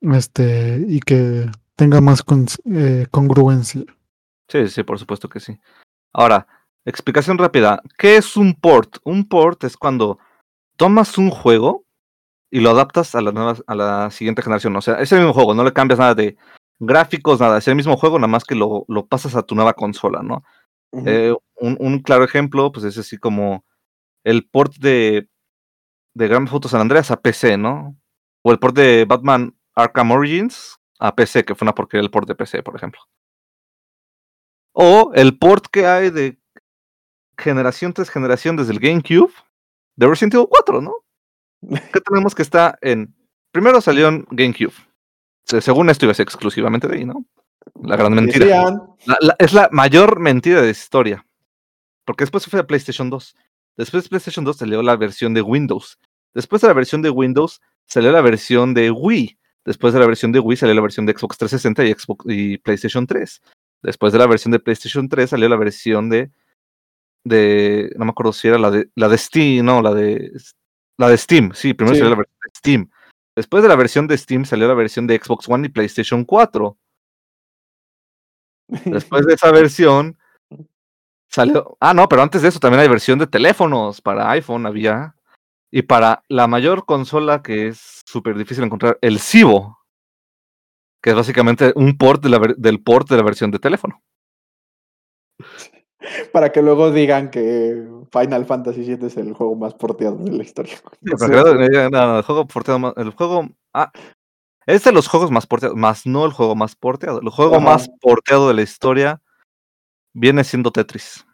este, 0.00 0.84
y 0.88 1.00
que 1.00 1.50
tenga 1.76 2.00
más 2.00 2.24
eh, 2.64 3.06
congruencia. 3.10 3.82
Sí, 4.48 4.68
sí, 4.68 4.82
por 4.82 4.98
supuesto 4.98 5.28
que 5.28 5.40
sí. 5.40 5.58
Ahora, 6.12 6.46
explicación 6.84 7.38
rápida. 7.38 7.82
¿Qué 7.96 8.16
es 8.16 8.36
un 8.36 8.54
port? 8.54 8.96
Un 9.04 9.28
port 9.28 9.62
es 9.64 9.76
cuando 9.76 10.18
tomas 10.76 11.18
un 11.18 11.30
juego 11.30 11.84
y 12.50 12.60
lo 12.60 12.70
adaptas 12.70 13.14
a 13.14 13.20
la 13.20 13.32
nueva, 13.32 13.56
a 13.66 13.74
la 13.74 14.10
siguiente 14.10 14.42
generación. 14.42 14.74
O 14.76 14.80
sea, 14.80 14.94
es 14.94 15.12
el 15.12 15.18
mismo 15.18 15.34
juego, 15.34 15.54
no 15.54 15.64
le 15.64 15.72
cambias 15.72 15.98
nada 15.98 16.14
de 16.14 16.36
gráficos, 16.80 17.40
nada, 17.40 17.58
es 17.58 17.68
el 17.68 17.74
mismo 17.74 17.96
juego, 17.96 18.18
nada 18.18 18.28
más 18.28 18.44
que 18.44 18.54
lo, 18.54 18.84
lo 18.88 19.06
pasas 19.06 19.34
a 19.34 19.42
tu 19.42 19.54
nueva 19.54 19.74
consola, 19.74 20.22
¿no? 20.22 20.44
Eh, 21.04 21.34
un, 21.56 21.76
un 21.80 21.98
claro 22.00 22.24
ejemplo, 22.24 22.72
pues 22.72 22.84
es 22.86 22.96
así 22.96 23.18
como 23.18 23.64
el 24.24 24.48
port 24.48 24.74
de, 24.76 25.28
de 26.14 26.28
Grand 26.28 26.46
Theft 26.46 26.54
Auto 26.54 26.68
San 26.68 26.80
Andreas 26.80 27.10
a 27.10 27.20
PC, 27.20 27.58
¿no? 27.58 27.96
O 28.42 28.52
el 28.52 28.58
port 28.58 28.76
de 28.76 29.04
Batman 29.04 29.57
Arkham 29.78 30.10
Origins 30.10 30.78
a 30.98 31.14
PC, 31.14 31.44
que 31.44 31.54
fue 31.54 31.64
una 31.64 31.74
porquería 31.74 32.02
el 32.02 32.10
port 32.10 32.26
de 32.28 32.34
PC, 32.34 32.62
por 32.62 32.74
ejemplo. 32.76 33.00
O 34.72 35.12
el 35.14 35.38
port 35.38 35.66
que 35.70 35.86
hay 35.86 36.10
de 36.10 36.38
generación 37.36 37.92
tras 37.92 38.10
generación 38.10 38.56
desde 38.56 38.72
el 38.72 38.80
GameCube 38.80 39.32
de 39.96 40.06
Resident 40.06 40.34
Evil 40.34 40.46
4, 40.50 40.80
¿no? 40.80 40.94
Que 41.92 42.00
tenemos 42.00 42.34
que 42.34 42.42
está 42.42 42.78
en. 42.80 43.14
Primero 43.52 43.80
salió 43.80 44.08
en 44.08 44.26
GameCube. 44.30 44.74
Se- 45.44 45.60
Según 45.60 45.90
esto 45.90 46.04
iba 46.06 46.12
a 46.12 46.14
ser 46.14 46.24
exclusivamente 46.24 46.86
de 46.88 46.96
ahí, 46.96 47.04
¿no? 47.04 47.24
La 47.82 47.96
gran 47.96 48.14
mentira. 48.14 48.44
Decían, 48.46 48.80
La- 49.06 49.16
la- 49.20 49.36
es 49.38 49.52
la 49.52 49.68
mayor 49.72 50.20
mentira 50.20 50.60
de 50.60 50.66
la 50.66 50.70
historia. 50.72 51.24
Porque 52.04 52.24
después 52.24 52.46
fue 52.46 52.60
a 52.60 52.66
PlayStation 52.66 53.10
2. 53.10 53.36
Después 53.76 54.02
de 54.04 54.08
PlayStation 54.08 54.44
2 54.44 54.56
salió 54.56 54.82
la 54.82 54.96
versión 54.96 55.34
de 55.34 55.42
Windows. 55.42 55.98
Después 56.34 56.62
de 56.62 56.68
la 56.68 56.74
versión 56.74 57.02
de 57.02 57.10
Windows 57.10 57.60
salió 57.86 58.10
la 58.12 58.20
versión 58.20 58.74
de 58.74 58.90
Wii. 58.90 59.38
Después 59.64 59.92
de 59.92 60.00
la 60.00 60.06
versión 60.06 60.32
de 60.32 60.40
Wii 60.40 60.56
salió 60.56 60.74
la 60.74 60.80
versión 60.80 61.06
de 61.06 61.12
Xbox 61.12 61.38
360 61.38 61.84
y, 61.84 61.92
Xbox, 61.92 62.24
y 62.28 62.58
PlayStation 62.58 63.06
3. 63.06 63.42
Después 63.82 64.12
de 64.12 64.18
la 64.18 64.26
versión 64.26 64.52
de 64.52 64.60
PlayStation 64.60 65.08
3 65.08 65.30
salió 65.30 65.48
la 65.48 65.56
versión 65.56 66.08
de. 66.08 66.30
de 67.24 67.92
no 67.96 68.04
me 68.04 68.10
acuerdo 68.10 68.32
si 68.32 68.48
era 68.48 68.58
la 68.58 68.70
de, 68.70 68.88
la 68.94 69.08
de 69.08 69.18
Steam, 69.18 69.64
no, 69.64 69.82
la 69.82 69.92
de. 69.94 70.32
La 70.96 71.08
de 71.08 71.16
Steam, 71.18 71.52
sí, 71.54 71.74
primero 71.74 71.94
Sí. 71.94 72.00
salió 72.00 72.10
la 72.10 72.16
versión 72.16 72.38
de 72.44 72.58
Steam. 72.58 72.90
Después 73.36 73.62
de 73.62 73.68
la 73.68 73.76
versión 73.76 74.06
de 74.08 74.18
Steam 74.18 74.44
salió 74.44 74.66
la 74.66 74.74
versión 74.74 75.06
de 75.06 75.20
Xbox 75.22 75.48
One 75.48 75.66
y 75.66 75.70
PlayStation 75.70 76.24
4. 76.24 76.76
Después 78.84 79.26
de 79.26 79.34
esa 79.34 79.50
versión 79.52 80.18
Salió. 81.28 81.76
Ah, 81.78 81.92
no, 81.92 82.08
pero 82.08 82.22
antes 82.22 82.42
de 82.42 82.48
eso 82.48 82.58
también 82.58 82.80
hay 82.80 82.88
versión 82.88 83.18
de 83.18 83.26
teléfonos 83.26 84.00
para 84.00 84.30
iPhone, 84.30 84.66
había. 84.66 85.14
Y 85.70 85.82
para 85.82 86.22
la 86.28 86.46
mayor 86.46 86.84
consola 86.86 87.42
que 87.42 87.68
es 87.68 88.02
súper 88.06 88.36
difícil 88.38 88.64
encontrar, 88.64 88.98
el 89.02 89.18
Cibo, 89.18 89.78
que 91.02 91.10
es 91.10 91.16
básicamente 91.16 91.72
un 91.76 91.96
port 91.98 92.22
de 92.22 92.28
la 92.30 92.38
ver- 92.38 92.56
del 92.56 92.82
port 92.82 93.08
de 93.10 93.16
la 93.16 93.22
versión 93.22 93.50
de 93.50 93.58
teléfono. 93.58 94.02
Para 96.32 96.52
que 96.52 96.62
luego 96.62 96.90
digan 96.90 97.30
que 97.30 97.86
Final 98.12 98.46
Fantasy 98.46 98.82
VII 98.82 99.06
es 99.06 99.16
el 99.16 99.32
juego 99.34 99.56
más 99.56 99.74
porteado 99.74 100.16
de 100.16 100.30
la 100.32 100.42
historia. 100.42 100.76
No 101.00 101.16
no 101.28 101.44
digan, 101.68 101.90
no, 101.90 102.06
no, 102.06 102.16
el 102.18 102.22
juego 102.24 102.46
porteado 102.46 102.78
más- 102.78 102.94
el 102.96 103.10
juego. 103.10 103.48
Ah, 103.74 103.90
es 104.66 104.84
de 104.84 104.92
los 104.92 105.08
juegos 105.08 105.30
más 105.30 105.46
porteados, 105.46 105.76
más 105.76 106.06
no 106.06 106.24
el 106.24 106.32
juego 106.32 106.54
más 106.54 106.76
porteado. 106.76 107.20
El 107.20 107.28
juego 107.30 107.56
Ajá. 107.56 107.64
más 107.64 107.88
porteado 108.00 108.48
de 108.48 108.54
la 108.54 108.62
historia 108.62 109.20
viene 110.14 110.44
siendo 110.44 110.70
Tetris. 110.70 111.26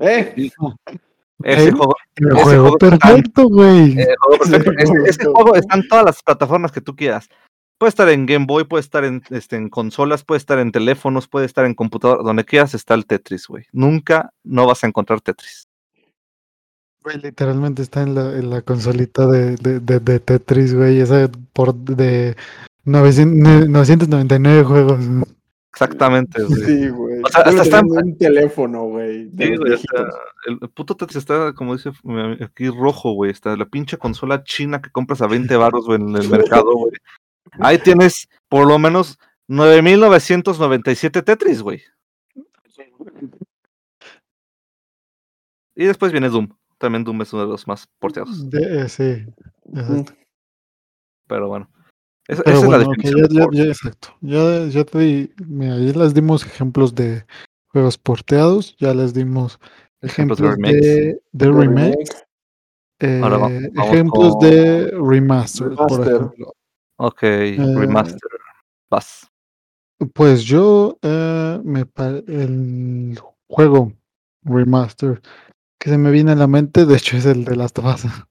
Eh, 0.00 0.34
Ese 1.44 1.68
¿Eh? 1.68 1.72
juego, 1.72 1.94
El 2.16 2.32
Ese 2.32 2.42
juego 2.42 2.78
perfecto, 2.78 3.48
güey. 3.48 3.98
Eh, 3.98 4.14
juego 5.32 5.54
está 5.54 5.76
en 5.76 5.88
todas 5.88 6.04
las 6.04 6.22
plataformas 6.22 6.72
que 6.72 6.80
tú 6.80 6.96
quieras. 6.96 7.28
Puede 7.78 7.90
estar 7.90 8.08
en 8.08 8.26
Game 8.26 8.46
Boy, 8.46 8.64
puede 8.64 8.80
estar 8.80 9.04
en, 9.04 9.22
este, 9.30 9.54
en 9.54 9.68
consolas, 9.68 10.24
puede 10.24 10.38
estar 10.38 10.58
en 10.58 10.72
teléfonos, 10.72 11.28
puede 11.28 11.46
estar 11.46 11.64
en 11.64 11.74
computador, 11.74 12.24
donde 12.24 12.44
quieras 12.44 12.74
está 12.74 12.94
el 12.94 13.06
Tetris, 13.06 13.46
güey. 13.46 13.66
Nunca 13.70 14.32
no 14.42 14.66
vas 14.66 14.82
a 14.82 14.88
encontrar 14.88 15.20
Tetris. 15.20 15.68
Güey, 17.04 17.18
literalmente 17.18 17.82
está 17.82 18.02
en 18.02 18.16
la, 18.16 18.36
en 18.36 18.50
la 18.50 18.62
consolita 18.62 19.26
de, 19.28 19.54
de, 19.56 19.78
de, 19.78 20.00
de 20.00 20.18
Tetris, 20.18 20.74
güey. 20.74 21.00
Esa 21.00 21.30
por 21.52 21.72
de 21.72 22.36
900 22.84 23.68
999 23.68 24.64
juegos. 24.64 24.98
Exactamente, 25.80 26.42
güey. 26.42 26.60
sí, 26.62 26.88
güey. 26.88 27.20
O 27.22 27.28
sea, 27.28 27.42
hasta 27.42 27.62
está- 27.62 27.80
un 27.82 28.18
teléfono, 28.18 28.84
güey. 28.86 29.30
Sí, 29.30 29.56
güey, 29.56 29.78
el 30.46 30.58
puto 30.70 30.96
Tetris 30.96 31.16
está, 31.16 31.52
como 31.52 31.76
dice 31.76 31.90
aquí, 32.44 32.68
rojo, 32.68 33.12
güey. 33.12 33.30
Está 33.30 33.56
la 33.56 33.66
pinche 33.66 33.96
consola 33.96 34.42
china 34.42 34.80
que 34.82 34.90
compras 34.90 35.22
a 35.22 35.26
20 35.28 35.56
baros, 35.56 35.86
güey, 35.86 36.00
en 36.00 36.16
el 36.16 36.28
mercado, 36.28 36.72
güey. 36.74 36.92
Ahí 37.60 37.78
tienes 37.78 38.28
por 38.48 38.66
lo 38.66 38.78
menos 38.78 39.18
9.997 39.48 41.22
Tetris, 41.22 41.62
güey. 41.62 41.80
Y 45.74 45.84
después 45.84 46.12
viene 46.12 46.28
Doom. 46.28 46.48
También 46.78 47.04
Doom 47.04 47.22
es 47.22 47.32
uno 47.32 47.42
de 47.42 47.48
los 47.48 47.66
más 47.66 47.88
porteados. 47.98 48.48
De- 48.50 48.82
eh, 48.82 48.88
sí. 48.88 49.24
exacto. 49.74 50.12
Pero 51.26 51.48
bueno. 51.48 51.70
Esa, 52.28 52.42
Pero 52.42 52.58
esa 52.58 52.66
es 52.66 52.70
la 52.72 52.78
bueno, 52.84 53.02
ya, 53.02 53.10
de 53.10 53.34
ya- 53.34 53.48
ya- 53.64 53.70
exacto. 53.70 54.08
Ya, 54.20 54.66
ya 54.66 54.84
te 54.84 54.98
di, 54.98 55.32
mira, 55.46 55.78
ya 55.78 55.92
les 55.98 56.12
dimos 56.12 56.44
ejemplos 56.44 56.94
de 56.94 57.24
juegos 57.68 57.96
porteados, 57.96 58.76
ya 58.78 58.92
les 58.92 59.14
dimos 59.14 59.58
Ejemplos 60.00 60.38
ejemplos 60.38 60.38
de 60.38 60.50
remakes. 60.50 61.20
de, 61.38 61.52
remakes, 61.52 62.26
Ahora 63.22 63.48
eh, 63.48 63.70
vamos 63.72 63.86
ejemplos 63.88 64.36
con 64.36 64.50
de 64.50 64.90
remaster, 64.90 65.74
por 65.74 66.06
ejemplo. 66.06 66.52
Ok, 66.98 67.22
Eh, 67.22 67.72
remaster. 67.74 68.30
Vas. 68.90 69.26
Pues 70.14 70.44
yo 70.44 70.98
eh, 71.02 71.60
me 71.64 71.84
el 72.26 73.18
juego 73.48 73.92
remaster 74.42 75.20
que 75.80 75.90
se 75.90 75.98
me 75.98 76.10
viene 76.10 76.32
a 76.32 76.36
la 76.36 76.46
mente, 76.46 76.84
de 76.86 76.96
hecho 76.96 77.16
es 77.16 77.24
el 77.26 77.44
de 77.44 77.56
Last 77.56 77.78
of 77.78 77.86
Us. 77.86 78.02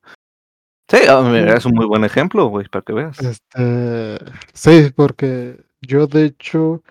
Sí, 0.90 0.98
ah, 1.10 1.54
es 1.58 1.66
un 1.66 1.74
muy 1.76 1.86
buen 1.86 2.04
ejemplo, 2.06 2.48
güey, 2.48 2.68
para 2.70 2.84
que 2.84 2.94
veas. 2.94 3.20
Este, 3.20 4.18
sí, 4.54 4.92
porque 4.96 5.60
yo 5.82 6.08
de 6.08 6.26
hecho, 6.26 6.82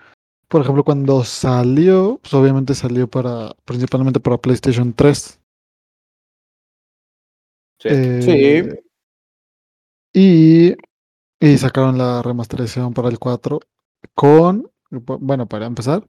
por 0.48 0.60
ejemplo, 0.62 0.84
cuando 0.84 1.24
salió, 1.24 2.18
pues 2.20 2.34
obviamente 2.34 2.74
salió 2.74 3.08
para, 3.08 3.54
principalmente 3.64 4.20
para 4.20 4.36
PlayStation 4.38 4.92
3. 4.92 5.40
Sí. 7.78 7.88
eh, 7.90 8.82
Y, 10.14 10.74
y 11.40 11.58
sacaron 11.58 11.98
la 11.98 12.22
remasterización 12.22 12.94
para 12.94 13.08
el 13.08 13.18
4 13.18 13.60
con, 14.14 14.70
bu- 14.90 15.18
bueno, 15.20 15.46
para 15.46 15.66
empezar, 15.66 16.04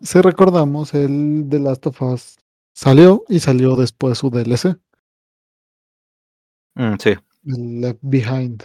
si 0.00 0.20
recordamos, 0.20 0.94
el 0.94 1.48
de 1.48 1.58
Last 1.60 1.86
of 1.86 2.00
Us 2.02 2.38
salió 2.74 3.24
y 3.28 3.40
salió 3.40 3.76
después 3.76 4.18
su 4.18 4.30
DLC, 4.30 4.76
Mm, 6.80 6.96
sí, 6.98 7.10
el 7.44 7.80
Left 7.82 7.98
Behind. 8.00 8.62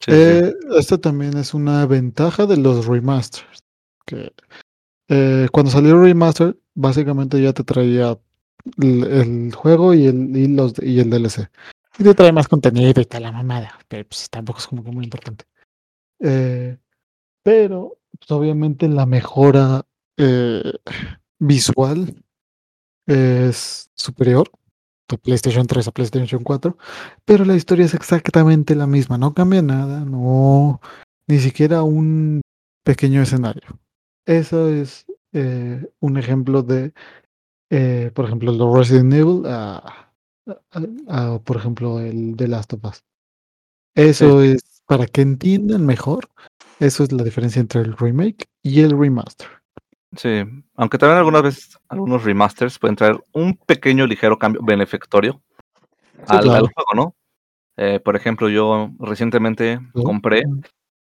sí. 0.00 0.10
Eh, 0.12 0.54
esto 0.78 0.98
también 0.98 1.36
es 1.36 1.52
una 1.52 1.84
ventaja 1.84 2.46
de 2.46 2.56
los 2.56 2.86
remasters. 2.86 3.62
Que 4.06 4.32
eh, 5.08 5.48
cuando 5.52 5.70
salió 5.70 5.92
el 5.92 6.00
remaster, 6.00 6.56
básicamente 6.74 7.42
ya 7.42 7.52
te 7.52 7.62
traía 7.62 8.18
el, 8.80 9.04
el 9.04 9.54
juego 9.54 9.92
y 9.92 10.06
el, 10.06 10.34
y, 10.34 10.48
los, 10.48 10.72
y 10.82 11.00
el 11.00 11.10
DLC. 11.10 11.50
Y 11.98 12.04
te 12.04 12.14
trae 12.14 12.32
más 12.32 12.48
contenido 12.48 12.98
y 12.98 13.04
tal 13.04 13.24
la 13.24 13.32
mamada. 13.32 13.78
Pero 13.88 14.08
pues 14.08 14.30
tampoco 14.30 14.60
es 14.60 14.66
como 14.66 14.82
que 14.82 14.90
muy 14.90 15.04
importante. 15.04 15.44
Eh, 16.20 16.78
pero, 17.42 17.98
pues, 18.18 18.30
obviamente, 18.30 18.88
la 18.88 19.04
mejora 19.04 19.84
eh, 20.16 20.72
visual 21.38 22.24
es 23.06 23.90
superior 23.94 24.50
de 25.08 25.18
PlayStation 25.18 25.66
3 25.66 25.88
a 25.88 25.92
PlayStation 25.92 26.42
4, 26.42 26.76
pero 27.24 27.44
la 27.44 27.54
historia 27.56 27.84
es 27.86 27.94
exactamente 27.94 28.74
la 28.74 28.86
misma, 28.86 29.18
no 29.18 29.34
cambia 29.34 29.62
nada, 29.62 30.04
no, 30.04 30.80
ni 31.28 31.38
siquiera 31.38 31.82
un 31.82 32.40
pequeño 32.84 33.22
escenario. 33.22 33.78
Eso 34.26 34.68
es 34.68 35.06
eh, 35.32 35.86
un 36.00 36.16
ejemplo 36.16 36.62
de, 36.62 36.92
eh, 37.70 38.10
por 38.14 38.24
ejemplo, 38.26 38.52
los 38.52 38.76
Resident 38.78 39.12
Evil 39.12 39.42
a, 39.46 40.10
a- 40.46 41.34
a, 41.34 41.38
por 41.40 41.56
ejemplo, 41.56 42.00
el 42.00 42.36
de 42.36 42.48
Last 42.48 42.72
of 42.74 42.84
Us. 42.84 43.00
Eso 43.94 44.42
es, 44.42 44.82
para 44.86 45.06
que 45.06 45.22
entiendan 45.22 45.86
mejor, 45.86 46.28
eso 46.80 47.04
es 47.04 47.12
la 47.12 47.22
diferencia 47.22 47.60
entre 47.60 47.82
el 47.82 47.96
remake 47.96 48.46
y 48.62 48.80
el 48.80 48.98
remaster. 48.98 49.48
Sí, 50.16 50.42
aunque 50.76 50.98
también 50.98 51.18
algunas 51.18 51.42
veces 51.42 51.78
algunos 51.88 52.24
remasters 52.24 52.78
pueden 52.78 52.96
traer 52.96 53.22
un 53.32 53.56
pequeño 53.56 54.06
ligero 54.06 54.38
cambio 54.38 54.60
benefactorio 54.62 55.40
al, 56.28 56.38
al 56.38 56.44
claro. 56.44 56.66
juego, 56.74 56.90
¿no? 56.94 57.14
Eh, 57.76 58.00
por 58.00 58.14
ejemplo, 58.16 58.48
yo 58.48 58.90
recientemente 58.98 59.80
¿no? 59.94 60.02
compré 60.04 60.44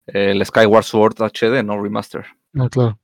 el 0.05 0.45
Skyward 0.45 0.83
Sword 0.83 1.15
HD, 1.21 1.63
no 1.63 1.81
remaster, 1.81 2.25
Ah, 2.57 2.67
claro. 2.69 2.99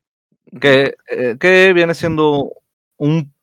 que, 0.60 0.96
eh, 1.10 1.38
que 1.40 1.74
viene 1.74 1.94
siendo 1.94 2.52
un 2.98 3.34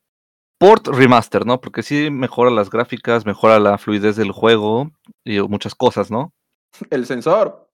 port 0.58 0.86
remaster, 0.88 1.44
¿no? 1.44 1.60
Porque 1.60 1.82
sí 1.82 2.10
mejora 2.10 2.50
las 2.50 2.70
gráficas, 2.70 3.26
mejora 3.26 3.58
la 3.58 3.78
fluidez 3.78 4.16
del 4.16 4.30
juego 4.30 4.90
y 5.24 5.40
muchas 5.40 5.74
cosas, 5.74 6.10
¿no? 6.10 6.32
El 6.90 7.06
sensor. 7.06 7.68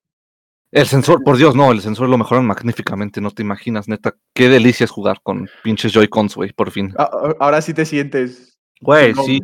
El 0.71 0.85
sensor, 0.85 1.23
por 1.23 1.37
Dios, 1.37 1.55
no, 1.55 1.71
el 1.71 1.81
sensor 1.81 2.09
lo 2.09 2.17
mejoran 2.17 2.45
magníficamente, 2.45 3.21
no 3.21 3.31
te 3.31 3.41
imaginas, 3.41 3.87
neta, 3.87 4.15
qué 4.35 4.49
delicia 4.49 4.83
es 4.83 4.91
jugar 4.91 5.19
con 5.23 5.49
pinches 5.63 5.91
Joy-Cons, 5.93 6.35
güey, 6.35 6.53
por 6.53 6.69
fin. 6.69 6.93
A- 6.97 7.03
a- 7.03 7.35
Ahora 7.39 7.61
sí 7.61 7.73
te 7.73 7.85
sientes. 7.85 8.57
Güey, 8.81 9.13
sí. 9.25 9.39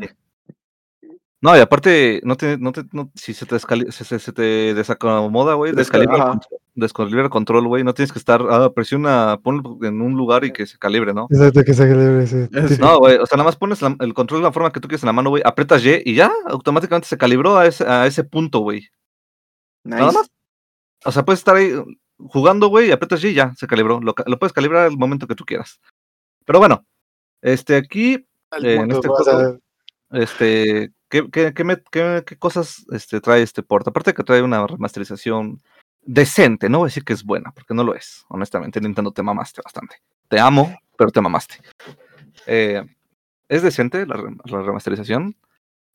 No, 1.41 1.55
y 1.55 1.59
aparte, 1.59 2.21
no 2.23 2.35
te, 2.37 2.57
no 2.57 2.71
te, 2.71 2.83
no- 2.91 3.11
si 3.15 3.33
se 3.33 3.45
te, 3.45 3.55
descali- 3.55 3.91
se, 3.91 4.03
se- 4.03 4.19
se 4.19 4.31
te 4.33 4.73
desacomoda, 4.73 5.55
güey, 5.55 5.71
Desca- 5.73 5.75
descalibra, 5.77 6.15
el 6.15 6.21
ajá. 6.21 6.29
control- 6.31 6.59
descalibra 6.75 7.23
el 7.23 7.29
control, 7.29 7.67
güey, 7.67 7.83
no 7.83 7.93
tienes 7.93 8.11
que 8.11 8.19
estar, 8.19 8.41
ah, 8.49 8.71
presiona, 8.73 9.39
ponlo 9.43 9.77
en 9.83 10.01
un 10.01 10.13
lugar 10.13 10.43
y 10.45 10.51
que 10.51 10.65
se 10.65 10.77
calibre, 10.77 11.13
¿no? 11.13 11.27
Exacto, 11.29 11.63
que 11.63 11.73
se 11.73 11.87
calibre 11.87 12.23
Es- 12.23 12.69
tipo. 12.69 12.85
No, 12.85 12.99
güey, 12.99 13.17
o 13.17 13.25
sea, 13.25 13.35
nada 13.37 13.45
más 13.49 13.55
pones 13.57 13.81
la- 13.81 13.95
el 13.99 14.13
control 14.13 14.41
de 14.41 14.45
la 14.45 14.51
forma 14.51 14.71
que 14.71 14.79
tú 14.79 14.87
quieres 14.87 15.03
en 15.03 15.07
la 15.07 15.13
mano, 15.13 15.29
güey, 15.31 15.41
aprietas 15.45 15.83
Y 15.85 16.01
y 16.05 16.15
ya, 16.15 16.31
automáticamente 16.47 17.07
se 17.07 17.17
calibró 17.17 17.57
a 17.57 17.65
ese, 17.67 17.83
a 17.85 18.05
ese 18.07 18.23
punto, 18.23 18.59
güey. 18.59 18.87
Nada 19.83 20.11
más. 20.11 20.29
O 21.05 21.11
sea, 21.11 21.23
puedes 21.23 21.39
estar 21.39 21.55
ahí 21.55 21.71
jugando, 22.17 22.67
güey, 22.67 22.89
y 22.89 22.91
aprietas 22.91 23.23
Y 23.23 23.27
y 23.27 23.33
ya, 23.33 23.53
se 23.55 23.67
calibró. 23.67 23.99
Lo, 24.01 24.13
puedes 24.13 24.53
calibrar 24.53 24.87
al 24.87 24.97
momento 24.97 25.27
que 25.27 25.35
tú 25.35 25.45
quieras. 25.45 25.79
Pero 26.45 26.59
bueno, 26.59 26.85
este, 27.41 27.75
aquí, 27.75 28.13
eh, 28.13 28.75
en 28.75 28.91
este 28.91 29.07
o 29.09 29.23
sea, 29.23 29.33
juego, 29.33 29.59
este, 30.11 30.91
¿qué, 31.09 31.29
qué, 31.31 31.53
qué 31.53 32.37
cosas 32.37 32.85
este, 32.91 33.21
trae 33.21 33.41
este 33.41 33.63
port? 33.63 33.87
Aparte 33.87 34.13
que 34.13 34.23
trae 34.23 34.41
una 34.41 34.65
remasterización 34.65 35.61
decente, 36.01 36.69
no 36.69 36.79
voy 36.79 36.87
a 36.87 36.89
decir 36.89 37.03
que 37.03 37.13
es 37.13 37.23
buena, 37.23 37.51
porque 37.51 37.73
no 37.73 37.83
lo 37.83 37.95
es, 37.95 38.25
honestamente, 38.29 38.79
Nintendo 38.79 39.11
te 39.11 39.23
mamaste 39.23 39.61
bastante. 39.63 39.97
Te 40.27 40.39
amo, 40.39 40.77
pero 40.97 41.11
te 41.11 41.21
mamaste. 41.21 41.55
Eh, 42.47 42.83
es 43.49 43.61
decente 43.63 44.05
la 44.05 44.15
remasterización. 44.45 45.35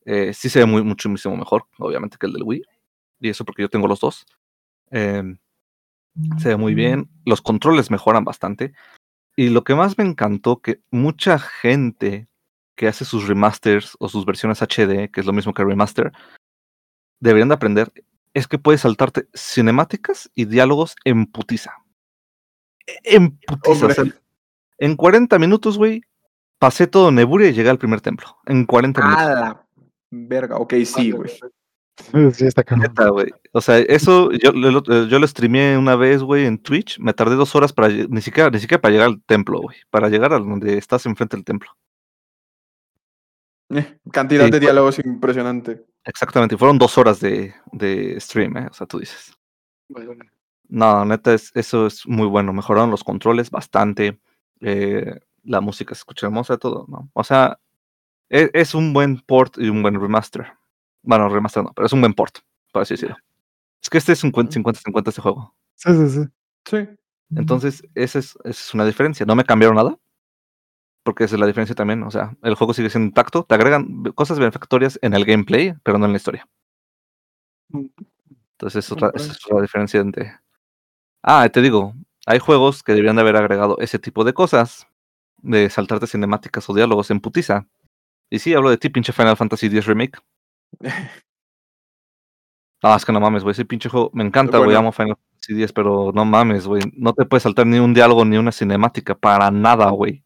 Eh, 0.04 0.32
sí 0.34 0.48
se 0.48 0.60
ve 0.60 0.66
muy, 0.66 0.82
muchísimo 0.82 1.36
mejor, 1.36 1.64
obviamente, 1.78 2.16
que 2.18 2.26
el 2.26 2.32
del 2.32 2.42
Wii. 2.42 2.62
Y 3.20 3.28
eso 3.28 3.44
porque 3.44 3.62
yo 3.62 3.68
tengo 3.68 3.86
los 3.86 4.00
dos. 4.00 4.26
Em, 4.90 5.38
se 6.38 6.48
ve 6.48 6.56
muy 6.56 6.74
bien. 6.74 7.08
Los 7.24 7.42
controles 7.42 7.90
mejoran 7.90 8.24
bastante. 8.24 8.72
Y 9.36 9.48
lo 9.48 9.64
que 9.64 9.74
más 9.74 9.96
me 9.96 10.04
encantó, 10.04 10.60
que 10.60 10.80
mucha 10.90 11.38
gente 11.38 12.28
que 12.76 12.88
hace 12.88 13.04
sus 13.04 13.28
remasters 13.28 13.96
o 14.00 14.08
sus 14.08 14.24
versiones 14.24 14.62
HD, 14.62 15.10
que 15.10 15.20
es 15.20 15.26
lo 15.26 15.32
mismo 15.32 15.54
que 15.54 15.64
remaster, 15.64 16.12
deberían 17.20 17.48
de 17.48 17.54
aprender, 17.54 17.92
es 18.34 18.48
que 18.48 18.58
puedes 18.58 18.82
saltarte 18.82 19.28
cinemáticas 19.34 20.30
y 20.34 20.46
diálogos 20.46 20.96
en 21.04 21.26
putiza. 21.26 21.74
En 23.04 23.38
putiza. 23.38 23.86
o 23.86 23.90
sea, 23.90 24.02
Hombre. 24.02 24.18
en 24.78 24.96
40 24.96 25.38
minutos, 25.38 25.78
güey, 25.78 26.02
pasé 26.58 26.86
todo 26.86 27.10
Neburia 27.10 27.48
y 27.48 27.52
llegué 27.52 27.70
al 27.70 27.78
primer 27.78 28.00
templo 28.00 28.38
en 28.46 28.64
40 28.64 29.00
minutos. 29.00 29.22
A 29.22 29.34
la 29.34 29.66
verga. 30.10 30.56
Ok, 30.56 30.74
sí, 30.84 31.10
güey. 31.10 31.30
Sí, 32.34 32.46
está 32.46 32.64
cabrón. 32.64 32.88
Neta, 32.88 33.08
güey. 33.10 33.30
O 33.52 33.60
sea, 33.60 33.78
eso 33.78 34.30
yo, 34.32 34.52
lo- 34.52 34.70
lo- 34.70 35.06
yo 35.06 35.18
lo 35.18 35.26
streameé 35.26 35.76
una 35.76 35.96
vez, 35.96 36.22
güey, 36.22 36.46
en 36.46 36.58
Twitch. 36.58 36.98
Me 36.98 37.12
tardé 37.12 37.34
dos 37.36 37.54
horas 37.54 37.72
para 37.72 37.88
ni 37.88 38.20
siquiera, 38.22 38.50
ni 38.50 38.58
siquiera 38.58 38.80
para 38.80 38.92
llegar 38.92 39.08
al 39.08 39.22
templo, 39.22 39.60
güey. 39.60 39.76
Para 39.90 40.08
llegar 40.08 40.32
a 40.32 40.38
donde 40.38 40.78
estás 40.78 41.04
enfrente 41.06 41.36
del 41.36 41.44
templo. 41.44 41.70
Eh, 43.70 43.98
cantidad 44.12 44.44
Sí, 44.46 44.50
de 44.50 44.56
fue- 44.58 44.60
diálogos 44.60 44.98
impresionante. 44.98 45.84
Exactamente. 46.04 46.54
y 46.54 46.58
Fueron 46.58 46.78
dos 46.78 46.96
horas 46.98 47.20
de, 47.20 47.54
de 47.72 48.18
stream, 48.20 48.56
¿eh? 48.56 48.66
O 48.70 48.72
sea, 48.74 48.86
tú 48.86 48.98
dices. 48.98 49.32
No, 50.68 51.04
neta, 51.04 51.34
es, 51.34 51.50
eso 51.54 51.86
es 51.86 52.06
muy 52.06 52.26
bueno. 52.26 52.52
Mejoraron 52.52 52.90
los 52.90 53.04
controles 53.04 53.50
bastante. 53.50 54.18
eh, 54.60 55.20
la 55.42 55.60
música 55.62 55.94
se 55.94 56.00
escucha 56.00 56.26
hermosa, 56.26 56.58
todo, 56.58 56.84
¿no? 56.88 57.10
O 57.14 57.24
sea, 57.24 57.58
e- 58.28 58.50
es, 58.52 58.74
un 58.74 58.92
buen 58.92 59.18
port 59.20 59.56
y 59.58 59.68
un 59.70 59.82
buen 59.82 59.98
remaster. 60.00 60.52
Bueno, 61.02 61.28
remaster 61.28 61.62
no, 61.64 61.72
pero 61.72 61.86
es 61.86 61.92
un 61.92 62.00
buen 62.00 62.14
port, 62.14 62.38
por 62.72 62.82
así 62.82 62.94
decirlo. 62.94 63.16
Es 63.82 63.88
que 63.88 63.98
este 63.98 64.12
es 64.12 64.22
un 64.24 64.32
50-50 64.32 65.08
este 65.08 65.22
juego. 65.22 65.54
Sí, 65.76 65.92
sí, 65.94 66.08
sí. 66.10 66.28
Sí. 66.66 66.88
Entonces, 67.34 67.82
esa 67.94 68.18
es, 68.18 68.36
esa 68.44 68.50
es 68.50 68.74
una 68.74 68.84
diferencia. 68.84 69.24
No 69.24 69.34
me 69.36 69.44
cambiaron 69.44 69.76
nada. 69.76 69.96
Porque 71.02 71.24
esa 71.24 71.36
es 71.36 71.40
la 71.40 71.46
diferencia 71.46 71.74
también. 71.74 72.02
O 72.02 72.10
sea, 72.10 72.36
el 72.42 72.54
juego 72.54 72.74
sigue 72.74 72.90
siendo 72.90 73.06
intacto. 73.06 73.44
Te 73.44 73.54
agregan 73.54 74.04
cosas 74.14 74.38
benefactorias 74.38 74.98
en 75.02 75.14
el 75.14 75.24
gameplay, 75.24 75.74
pero 75.82 75.98
no 75.98 76.06
en 76.06 76.12
la 76.12 76.18
historia. 76.18 76.46
Entonces, 77.72 78.84
es 78.84 78.92
otra, 78.92 79.10
esa 79.14 79.32
es 79.32 79.46
otra 79.46 79.62
diferencia 79.62 80.00
entre. 80.00 80.38
Ah, 81.22 81.48
te 81.48 81.62
digo, 81.62 81.94
hay 82.26 82.38
juegos 82.38 82.82
que 82.82 82.92
deberían 82.92 83.16
de 83.16 83.22
haber 83.22 83.36
agregado 83.36 83.78
ese 83.80 83.98
tipo 83.98 84.24
de 84.24 84.34
cosas. 84.34 84.86
De 85.38 85.70
saltarte 85.70 86.06
cinemáticas 86.06 86.68
o 86.68 86.74
diálogos 86.74 87.10
en 87.10 87.20
putiza. 87.20 87.66
Y 88.28 88.40
sí, 88.40 88.54
hablo 88.54 88.70
de 88.70 88.76
ti, 88.76 88.90
pinche 88.90 89.12
Final 89.12 89.36
Fantasy 89.36 89.66
X 89.66 89.86
Remake. 89.86 90.18
No, 92.82 92.94
es 92.96 93.04
que 93.04 93.12
no 93.12 93.20
mames, 93.20 93.42
güey. 93.42 93.52
Ese 93.52 93.64
pinche 93.64 93.88
juego 93.88 94.10
me 94.14 94.24
encanta, 94.24 94.58
güey. 94.58 94.68
Bueno. 94.68 94.80
Amo 94.80 94.92
Final 94.92 95.16
Fantasy 95.16 95.62
X, 95.62 95.72
pero 95.72 96.12
no 96.14 96.24
mames, 96.24 96.66
güey. 96.66 96.82
No 96.96 97.12
te 97.12 97.24
puedes 97.26 97.42
saltar 97.42 97.66
ni 97.66 97.78
un 97.78 97.94
diálogo 97.94 98.24
ni 98.24 98.36
una 98.36 98.52
cinemática 98.52 99.14
para 99.14 99.50
nada, 99.50 99.90
güey. 99.90 100.24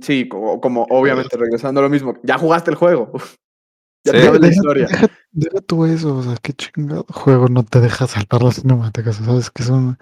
Sí, 0.00 0.28
como, 0.28 0.60
como 0.60 0.86
obviamente 0.90 1.36
regresando 1.36 1.80
a 1.80 1.84
lo 1.84 1.90
mismo. 1.90 2.14
Ya 2.22 2.38
jugaste 2.38 2.70
el 2.70 2.76
juego. 2.76 3.12
ya 4.04 4.12
Sí. 4.12 4.18
te 4.18 4.24
sabes 4.24 4.40
la 4.40 4.48
historia. 4.48 4.86
Deja, 4.86 5.06
deja 5.32 5.60
tú 5.60 5.84
eso, 5.84 6.16
o 6.16 6.22
sea, 6.22 6.36
qué 6.42 6.52
chingado 6.52 7.04
juego 7.10 7.48
no 7.48 7.62
te 7.64 7.80
deja 7.80 8.06
saltar 8.06 8.42
las 8.42 8.56
cinemáticas, 8.60 9.16
¿sabes? 9.16 9.50
Que 9.50 9.62
es 9.62 9.68
un... 9.68 9.98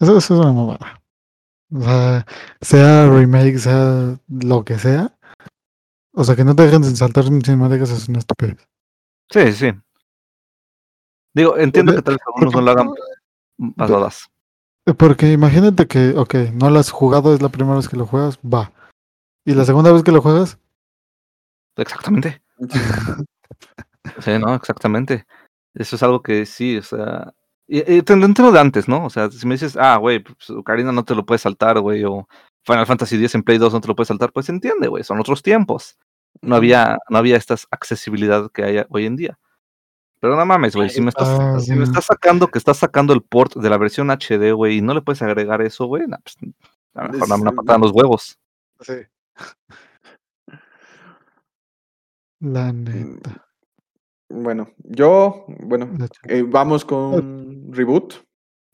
Eso, 0.00 0.18
eso 0.18 0.34
es 0.34 0.40
una 0.40 0.52
mamada. 0.52 1.02
O 1.72 1.80
sea, 1.80 2.26
sea 2.60 3.08
remake, 3.08 3.58
sea 3.58 4.18
lo 4.28 4.64
que 4.64 4.78
sea. 4.78 5.16
O 6.14 6.24
sea, 6.24 6.34
que 6.36 6.44
no 6.44 6.54
te 6.54 6.62
dejen 6.64 6.82
de 6.82 6.94
saltar 6.96 7.24
cinemáticas 7.24 7.90
es 7.90 8.08
una 8.08 8.18
estupidez. 8.20 8.66
Sí, 9.30 9.52
sí. 9.52 9.72
Digo, 11.34 11.58
entiendo 11.58 11.94
que 11.94 12.02
tal 12.02 12.14
vez 12.14 12.22
algunos 12.26 12.54
no 12.54 12.60
lo 12.60 12.70
hagan. 12.70 12.90
Vas, 13.58 13.90
vas, 13.90 14.00
vas. 14.00 14.30
Porque 14.96 15.32
imagínate 15.32 15.86
que, 15.86 16.10
ok, 16.16 16.34
no 16.54 16.70
lo 16.70 16.78
has 16.78 16.90
jugado, 16.90 17.34
es 17.34 17.42
la 17.42 17.48
primera 17.48 17.76
vez 17.76 17.88
que 17.88 17.96
lo 17.96 18.06
juegas, 18.06 18.38
va. 18.38 18.72
Y 19.44 19.54
la 19.54 19.64
segunda 19.64 19.92
vez 19.92 20.02
que 20.02 20.12
lo 20.12 20.22
juegas, 20.22 20.58
Exactamente. 21.76 22.42
Sí, 24.20 24.30
no, 24.38 24.54
exactamente. 24.54 25.26
Eso 25.74 25.96
es 25.96 26.02
algo 26.04 26.22
que 26.22 26.46
sí, 26.46 26.78
o 26.78 26.82
sea. 26.82 27.34
Y, 27.66 27.78
y 27.80 28.02
te 28.02 28.12
entiendo 28.12 28.52
de 28.52 28.60
antes, 28.60 28.86
¿no? 28.86 29.04
O 29.04 29.10
sea, 29.10 29.28
si 29.32 29.44
me 29.48 29.56
dices, 29.56 29.76
ah, 29.76 29.96
güey, 29.96 30.20
pues 30.20 30.48
Ocarina 30.50 30.92
no 30.92 31.04
te 31.04 31.16
lo 31.16 31.26
puedes 31.26 31.42
saltar, 31.42 31.80
güey, 31.80 32.04
o 32.04 32.28
Final 32.64 32.86
Fantasy 32.86 33.16
X 33.16 33.34
en 33.34 33.42
Play 33.42 33.58
2 33.58 33.72
no 33.72 33.80
te 33.80 33.88
lo 33.88 33.96
puedes 33.96 34.06
saltar, 34.06 34.32
pues 34.32 34.48
entiende, 34.48 34.86
güey, 34.86 35.02
son 35.02 35.18
otros 35.18 35.42
tiempos. 35.42 35.98
No 36.42 36.56
había, 36.56 36.98
no 37.08 37.18
había 37.18 37.36
esta 37.36 37.54
accesibilidad 37.70 38.50
que 38.52 38.64
hay 38.64 38.84
hoy 38.90 39.06
en 39.06 39.16
día. 39.16 39.38
Pero 40.20 40.34
no 40.36 40.46
mames, 40.46 40.74
güey, 40.74 40.88
si 40.90 41.00
me 41.02 41.10
estás, 41.10 41.28
Ah, 41.28 41.58
si 41.60 41.72
me 41.74 41.84
estás 41.84 42.06
sacando 42.06 42.48
que 42.48 42.58
estás 42.58 42.78
sacando 42.78 43.12
el 43.12 43.22
port 43.22 43.54
de 43.56 43.68
la 43.70 43.76
versión 43.78 44.10
HD, 44.10 44.52
güey, 44.52 44.78
y 44.78 44.80
no 44.82 44.94
le 44.94 45.02
puedes 45.02 45.22
agregar 45.22 45.60
eso, 45.62 45.86
güey, 45.86 46.06
nah, 46.06 46.16
pues, 46.22 46.36
a 46.94 47.04
lo 47.04 47.12
mejor 47.12 47.28
dame 47.28 47.42
una 47.42 47.52
patada 47.52 47.76
en 47.76 47.82
los 47.82 47.92
huevos. 47.92 48.38
Sí. 48.80 48.94
La 52.40 52.72
neta. 52.72 53.46
Bueno, 54.28 54.68
yo, 54.78 55.44
bueno, 55.60 55.88
eh, 56.24 56.44
vamos 56.46 56.84
con 56.84 57.72
reboot. 57.72 58.14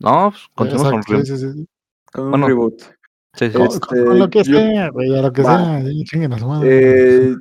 No, 0.00 0.30
pues, 0.30 0.42
continuamos 0.54 1.06
con 1.06 1.24
sí, 1.26 1.36
sí, 1.36 1.52
sí. 1.52 1.68
Con 2.12 2.30
Bueno, 2.30 2.46
un 2.46 2.50
reboot. 2.50 2.80
Sí, 3.34 3.46
sí, 3.50 3.52
Con, 3.52 3.70
sí. 3.70 3.78
Este, 3.82 4.04
con 4.04 4.18
lo 4.18 4.30
que 4.30 4.42
yo- 4.44 4.56
sea, 4.58 4.88
güey, 4.90 5.16
a 5.18 5.22
lo 5.22 5.32
que 5.32 5.42
Va. 5.42 5.80
sea, 5.80 6.28
madre. 6.46 6.68
Eh, 7.32 7.36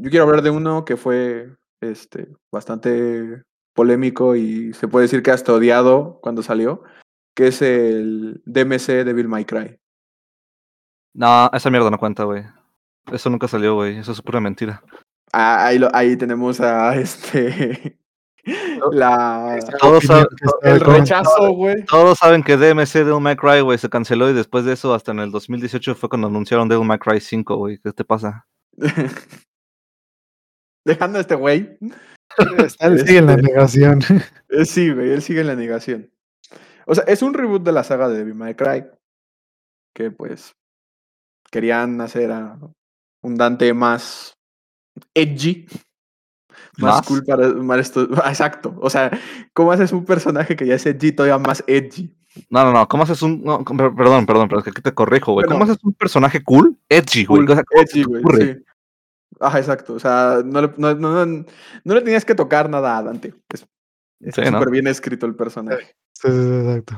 yo 0.00 0.10
quiero 0.10 0.24
hablar 0.24 0.42
de 0.42 0.50
uno 0.50 0.84
que 0.84 0.96
fue 0.96 1.54
este, 1.80 2.28
bastante 2.52 3.42
polémico 3.74 4.34
y 4.36 4.72
se 4.74 4.88
puede 4.88 5.04
decir 5.04 5.22
que 5.22 5.30
hasta 5.30 5.52
odiado 5.52 6.18
cuando 6.22 6.42
salió, 6.42 6.82
que 7.36 7.48
es 7.48 7.62
el 7.62 8.42
DMC 8.44 9.04
Devil 9.04 9.28
May 9.28 9.44
Cry. 9.44 9.78
No, 11.14 11.50
esa 11.52 11.70
mierda 11.70 11.90
no 11.90 11.98
cuenta, 11.98 12.24
güey. 12.24 12.44
Eso 13.12 13.30
nunca 13.30 13.48
salió, 13.48 13.74
güey. 13.74 13.98
Eso 13.98 14.12
es 14.12 14.20
pura 14.22 14.40
mentira. 14.40 14.82
Ah, 15.32 15.66
ahí, 15.66 15.78
lo- 15.78 15.94
ahí 15.94 16.16
tenemos 16.16 16.60
a 16.60 16.94
este. 17.00 17.98
la, 18.92 19.58
todos 19.80 20.04
saben- 20.04 20.26
el 20.62 20.80
rechazo, 20.80 21.52
güey. 21.52 21.84
Todos 21.84 22.18
saben 22.18 22.42
que 22.42 22.56
DMC 22.56 23.04
Devil 23.04 23.20
May 23.20 23.36
Cry, 23.36 23.60
güey, 23.60 23.78
se 23.78 23.88
canceló 23.90 24.28
y 24.30 24.32
después 24.34 24.64
de 24.64 24.72
eso, 24.72 24.92
hasta 24.94 25.12
en 25.12 25.20
el 25.20 25.30
2018 25.30 25.94
fue 25.94 26.08
cuando 26.08 26.28
anunciaron 26.28 26.68
Devil 26.68 26.86
May 26.86 26.98
Cry 26.98 27.20
5, 27.20 27.56
güey. 27.56 27.78
¿Qué 27.78 27.92
te 27.92 28.04
pasa? 28.04 28.46
Dejando 30.88 31.18
a 31.18 31.20
este 31.20 31.34
güey. 31.34 31.78
Él 32.80 32.98
sigue 33.06 33.18
en 33.18 33.26
la 33.26 33.34
Este, 33.34 33.42
negación. 33.42 34.00
Sí, 34.64 34.90
güey, 34.90 35.10
él 35.12 35.22
sigue 35.22 35.40
en 35.42 35.46
la 35.48 35.54
negación. 35.54 36.10
O 36.86 36.94
sea, 36.94 37.04
es 37.04 37.20
un 37.22 37.34
reboot 37.34 37.62
de 37.62 37.72
la 37.72 37.84
saga 37.84 38.08
de 38.08 38.16
Devil 38.18 38.34
May 38.34 38.54
Cry. 38.54 38.84
Que 39.94 40.10
pues 40.10 40.54
querían 41.50 42.00
hacer 42.00 42.30
a 42.32 42.58
un 43.22 43.36
Dante 43.36 43.72
más 43.74 44.34
edgy. 45.14 45.66
Más, 46.78 46.96
¿Más? 46.98 47.06
cool 47.06 47.24
para 47.24 47.48
más 47.48 47.78
esto- 47.80 48.08
Exacto. 48.26 48.74
O 48.80 48.88
sea, 48.88 49.10
¿cómo 49.52 49.72
haces 49.72 49.92
un 49.92 50.04
personaje 50.04 50.56
que 50.56 50.66
ya 50.66 50.74
es 50.76 50.86
edgy 50.86 51.12
todavía 51.12 51.38
más 51.38 51.62
edgy? 51.66 52.14
No, 52.50 52.64
no, 52.64 52.72
no. 52.72 52.86
¿Cómo 52.88 53.02
haces 53.02 53.20
un. 53.22 53.42
no, 53.42 53.64
perdón, 53.64 54.24
perdón, 54.26 54.48
pero 54.48 54.60
es 54.60 54.64
que 54.64 54.70
aquí 54.70 54.82
te 54.82 54.94
corrijo, 54.94 55.32
güey. 55.32 55.46
¿Cómo 55.46 55.64
haces 55.64 55.78
un 55.82 55.92
personaje 55.94 56.42
cool? 56.44 56.78
Edgy, 56.88 57.24
güey. 57.24 57.44
Cool, 57.44 57.50
O 57.50 57.54
sea, 57.54 57.64
¿cómo 57.64 57.82
se 57.86 57.98
edgy, 57.98 58.04
güey. 58.04 58.22
Sí. 58.56 58.64
Ajá, 59.40 59.58
exacto. 59.58 59.94
O 59.94 59.98
sea, 60.00 60.42
no 60.44 60.62
le, 60.62 60.72
no, 60.76 60.94
no- 60.94 61.26
no- 61.26 61.44
no 61.84 61.94
le 61.94 62.00
tenías 62.02 62.24
que 62.24 62.34
tocar 62.34 62.68
nada 62.70 62.98
a 62.98 63.02
Dante. 63.02 63.34
Es, 63.52 63.66
Sí, 64.34 64.40
¿no? 64.40 64.58
súper 64.58 64.70
bien 64.70 64.86
escrito 64.88 65.26
el 65.26 65.36
personaje. 65.36 65.94
Sí, 66.12 66.28
sí, 66.28 66.42
sí, 66.42 66.54
exacto. 66.54 66.94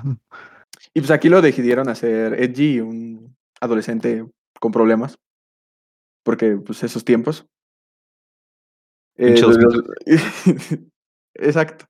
Y 0.95 1.01
pues 1.01 1.11
aquí 1.11 1.29
lo 1.29 1.43
decidieron 1.43 1.89
hacer 1.91 2.33
edgy, 2.43 2.81
un 2.81 3.37
adolescente 3.61 4.25
con 4.59 4.73
problemas. 4.73 5.19
Porque, 6.23 6.57
pues, 6.57 6.83
esos 6.83 7.05
tiempos. 7.05 7.47
Eh, 9.17 9.27
Pinche 9.35 9.43
los- 9.43 9.59
los- 9.59 9.85
Exacto. 11.35 11.87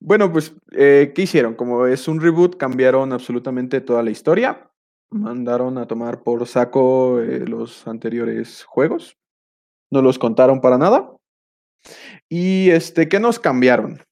Bueno, 0.00 0.32
pues, 0.32 0.54
eh, 0.72 1.12
¿qué 1.14 1.22
hicieron? 1.22 1.54
Como 1.54 1.86
es 1.86 2.06
un 2.08 2.20
reboot, 2.20 2.56
cambiaron 2.56 3.12
absolutamente 3.12 3.80
toda 3.80 4.02
la 4.02 4.10
historia. 4.10 4.70
Mandaron 5.10 5.78
a 5.78 5.86
tomar 5.86 6.22
por 6.24 6.44
saco 6.48 7.20
eh, 7.20 7.44
los 7.46 7.86
anteriores 7.86 8.64
juegos. 8.64 9.16
No 9.94 10.02
los 10.02 10.18
contaron 10.18 10.60
para 10.60 10.76
nada. 10.76 11.08
Y 12.28 12.70
este, 12.70 13.08
¿qué 13.08 13.20
nos 13.20 13.38
cambiaron? 13.38 14.02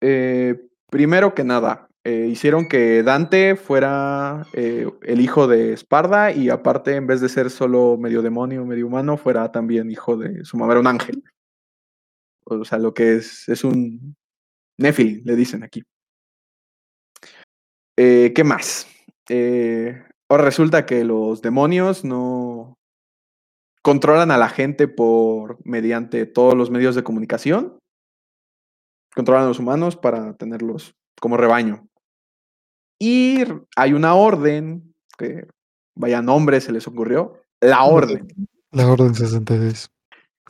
Eh, 0.00 0.68
primero 0.88 1.34
que 1.34 1.42
nada, 1.42 1.88
eh, 2.04 2.28
hicieron 2.30 2.68
que 2.68 3.02
Dante 3.02 3.56
fuera 3.56 4.46
eh, 4.52 4.86
el 5.02 5.20
hijo 5.20 5.48
de 5.48 5.72
Esparda 5.72 6.30
y 6.30 6.50
aparte, 6.50 6.94
en 6.94 7.08
vez 7.08 7.20
de 7.20 7.28
ser 7.28 7.50
solo 7.50 7.98
medio 7.98 8.22
demonio, 8.22 8.64
medio 8.64 8.86
humano, 8.86 9.16
fuera 9.16 9.50
también 9.50 9.90
hijo 9.90 10.16
de 10.16 10.44
su 10.44 10.56
mamá, 10.56 10.74
era 10.74 10.80
un 10.80 10.86
ángel. 10.86 11.24
O 12.44 12.64
sea, 12.64 12.78
lo 12.78 12.94
que 12.94 13.16
es, 13.16 13.48
es 13.48 13.64
un 13.64 14.14
Nephilim, 14.78 15.22
le 15.24 15.34
dicen 15.34 15.64
aquí. 15.64 15.82
¿Qué 17.96 18.44
más? 18.44 18.86
Ahora 20.28 20.44
resulta 20.44 20.86
que 20.86 21.04
los 21.04 21.42
demonios 21.42 22.04
no 22.04 22.79
controlan 23.82 24.30
a 24.30 24.38
la 24.38 24.48
gente 24.48 24.88
por 24.88 25.58
mediante 25.64 26.26
todos 26.26 26.54
los 26.54 26.70
medios 26.70 26.94
de 26.94 27.02
comunicación. 27.02 27.78
Controlan 29.14 29.44
a 29.44 29.48
los 29.48 29.58
humanos 29.58 29.96
para 29.96 30.34
tenerlos 30.34 30.94
como 31.20 31.36
rebaño. 31.36 31.88
Y 32.98 33.44
hay 33.76 33.92
una 33.92 34.14
orden 34.14 34.94
que 35.16 35.46
vaya 35.94 36.22
nombre 36.22 36.60
se 36.60 36.72
les 36.72 36.86
ocurrió. 36.86 37.40
La 37.60 37.84
orden. 37.84 38.28
La 38.72 38.86
Orden 38.86 39.14
66. 39.14 39.90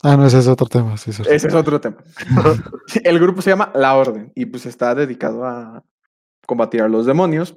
Ah, 0.02 0.16
no, 0.16 0.26
ese 0.26 0.38
es 0.38 0.46
otro 0.46 0.66
tema, 0.66 0.96
sí. 0.96 1.10
Ese 1.10 1.48
es 1.48 1.54
otro 1.54 1.80
tema. 1.80 1.98
El 3.04 3.18
grupo 3.18 3.42
se 3.42 3.50
llama 3.50 3.70
La 3.74 3.96
Orden 3.96 4.32
y 4.34 4.46
pues 4.46 4.66
está 4.66 4.94
dedicado 4.94 5.44
a 5.44 5.84
combatir 6.46 6.82
a 6.82 6.88
los 6.88 7.06
demonios. 7.06 7.56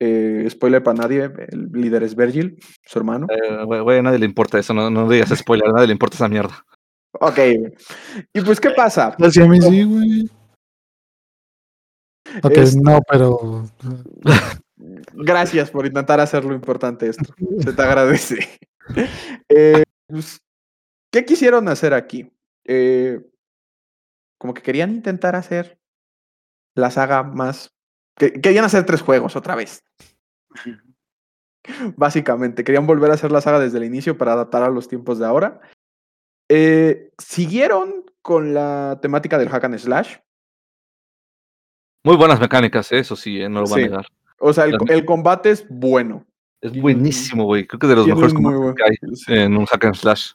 Eh, 0.00 0.46
spoiler 0.50 0.82
para 0.82 0.98
nadie, 0.98 1.30
el 1.48 1.70
líder 1.72 2.02
es 2.02 2.16
Virgil, 2.16 2.58
su 2.84 2.98
hermano. 2.98 3.26
Eh, 3.30 3.64
güey, 3.64 3.98
a 3.98 4.02
nadie 4.02 4.18
le 4.18 4.26
importa 4.26 4.58
eso, 4.58 4.74
no, 4.74 4.90
no 4.90 5.08
digas 5.08 5.30
spoiler, 5.36 5.68
a 5.68 5.72
nadie 5.72 5.86
le 5.86 5.92
importa 5.92 6.16
esa 6.16 6.28
mierda. 6.28 6.64
Ok. 7.20 7.38
Y 8.32 8.40
pues, 8.40 8.60
¿qué 8.60 8.70
pasa? 8.70 9.14
Así 9.20 9.40
a 9.40 9.46
mí 9.46 9.60
sí, 9.60 9.84
güey. 9.84 10.30
Ok, 12.42 12.56
Es- 12.56 12.76
no, 12.76 13.00
pero. 13.08 13.64
Gracias 15.14 15.70
por 15.70 15.86
intentar 15.86 16.18
hacerlo 16.20 16.54
importante 16.54 17.08
esto. 17.08 17.32
Se 17.60 17.72
te 17.72 17.82
agradece. 17.82 18.38
Eh, 19.48 19.82
pues, 20.06 20.42
¿Qué 21.10 21.24
quisieron 21.24 21.68
hacer 21.68 21.94
aquí? 21.94 22.30
Eh, 22.66 23.18
como 24.38 24.52
que 24.52 24.60
querían 24.60 24.90
intentar 24.90 25.34
hacer 25.36 25.78
la 26.76 26.90
saga 26.90 27.22
más. 27.22 27.73
Que- 28.16 28.40
querían 28.40 28.64
hacer 28.64 28.84
tres 28.86 29.02
juegos 29.02 29.36
otra 29.36 29.54
vez. 29.54 29.82
Básicamente, 31.96 32.62
querían 32.62 32.86
volver 32.86 33.10
a 33.10 33.14
hacer 33.14 33.32
la 33.32 33.40
saga 33.40 33.58
desde 33.58 33.78
el 33.78 33.84
inicio 33.84 34.18
para 34.18 34.32
adaptar 34.34 34.62
a 34.62 34.68
los 34.68 34.86
tiempos 34.88 35.18
de 35.18 35.26
ahora. 35.26 35.60
Eh, 36.50 37.10
siguieron 37.18 38.04
con 38.20 38.52
la 38.52 38.98
temática 39.00 39.38
del 39.38 39.48
hack 39.48 39.64
and 39.64 39.78
slash. 39.78 40.16
Muy 42.04 42.16
buenas 42.16 42.38
mecánicas, 42.38 42.92
eh, 42.92 42.98
eso 42.98 43.16
sí, 43.16 43.40
eh, 43.40 43.48
no 43.48 43.62
lo 43.62 43.66
voy 43.66 43.80
Sí. 43.80 43.86
a 43.86 43.90
negar. 43.90 44.06
O 44.38 44.52
sea, 44.52 44.64
el, 44.64 44.76
el 44.88 45.04
combate 45.06 45.50
es 45.50 45.66
bueno. 45.70 46.26
Es 46.60 46.78
buenísimo, 46.78 47.44
güey. 47.44 47.66
Creo 47.66 47.78
que 47.80 47.86
de 47.86 47.96
los 47.96 48.06
mejores 48.06 48.34
combates 48.34 48.74
que 48.74 48.82
hay 48.84 49.16
sí. 49.16 49.32
en 49.32 49.56
un 49.56 49.64
hack 49.64 49.84
and 49.86 49.94
slash. 49.94 50.32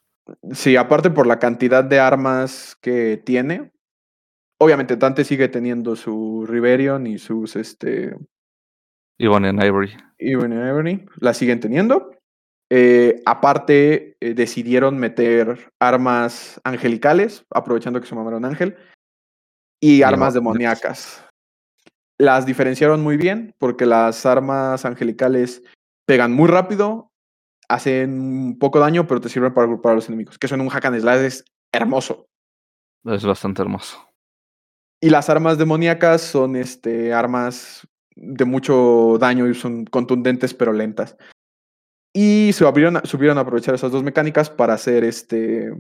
Sí, 0.52 0.76
aparte 0.76 1.10
por 1.12 1.28
la 1.28 1.38
cantidad 1.38 1.84
de 1.84 2.00
armas 2.00 2.76
que 2.82 3.18
tiene. 3.24 3.72
Obviamente 4.62 4.98
Dante 4.98 5.24
sigue 5.24 5.48
teniendo 5.48 5.96
su 5.96 6.46
Riverion 6.48 7.08
y 7.08 7.18
sus 7.18 7.56
este 7.56 8.16
Ivan 9.20 9.46
en 9.46 9.62
Ivory. 9.62 9.96
Even 10.18 10.54
and 10.54 10.68
Ebony, 10.68 11.06
la 11.20 11.34
siguen 11.34 11.60
teniendo. 11.60 12.12
Eh, 12.70 13.22
aparte, 13.26 14.16
eh, 14.20 14.34
decidieron 14.34 14.98
meter 14.98 15.72
armas 15.80 16.60
angelicales, 16.64 17.46
aprovechando 17.50 18.00
que 18.00 18.08
su 18.08 18.16
mamá 18.16 18.30
era 18.30 18.38
un 18.38 18.46
ángel, 18.46 18.78
y 19.82 20.04
armas 20.04 20.34
no, 20.34 20.42
demoníacas. 20.42 21.26
Las 22.18 22.46
diferenciaron 22.46 23.02
muy 23.02 23.18
bien 23.18 23.56
porque 23.60 23.86
las 23.86 24.26
armas 24.26 24.86
angelicales 24.86 25.64
pegan 26.06 26.32
muy 26.34 26.48
rápido, 26.48 27.12
hacen 27.68 28.58
poco 28.60 28.80
daño, 28.80 29.08
pero 29.08 29.22
te 29.22 29.30
sirven 29.30 29.54
para 29.54 29.66
agrupar 29.66 29.94
a 29.94 29.96
los 29.96 30.08
enemigos. 30.08 30.38
Que 30.38 30.48
eso 30.48 30.56
en 30.56 30.62
un 30.62 30.70
hack 30.70 30.86
and 30.86 31.00
slash 31.00 31.20
es 31.20 31.46
hermoso. 31.74 32.28
Es 33.06 33.26
bastante 33.26 33.62
hermoso. 33.62 34.09
Y 35.02 35.10
las 35.10 35.30
armas 35.30 35.58
demoníacas 35.58 36.22
son 36.22 36.56
este, 36.56 37.14
armas 37.14 37.88
de 38.16 38.44
mucho 38.46 39.18
daño 39.20 39.48
y 39.48 39.54
son 39.54 39.86
contundentes 39.86 40.54
pero 40.54 40.74
lentas. 40.74 41.16
Y 42.14 42.52
se 42.54 42.66
abrieron, 42.66 42.98
a- 42.98 43.06
supieron 43.06 43.38
aprovechar 43.38 43.76
esas 43.76 43.92
dos 43.92 44.04
mecánicas 44.04 44.50
para 44.50 44.74
hacer 44.74 45.04
este. 45.04 45.72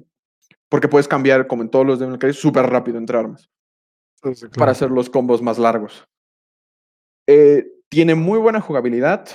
Porque 0.69 0.88
puedes 0.88 1.08
cambiar, 1.08 1.47
como 1.47 1.63
en 1.63 1.69
todos 1.69 1.86
los 1.86 1.99
Devil 1.99 2.12
May 2.12 2.19
Cry, 2.19 2.34
súper 2.34 2.65
rápido 2.67 2.97
entre 2.97 3.17
armas. 3.17 3.49
Para 4.58 4.71
hacer 4.71 4.91
los 4.91 5.10
combos 5.10 5.41
más 5.41 5.58
largos. 5.58 6.08
Eh, 7.27 7.67
tiene 7.89 8.15
muy 8.15 8.38
buena 8.38 8.62
jugabilidad. 8.62 9.27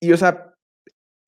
Y, 0.00 0.12
o 0.12 0.16
sea, 0.16 0.54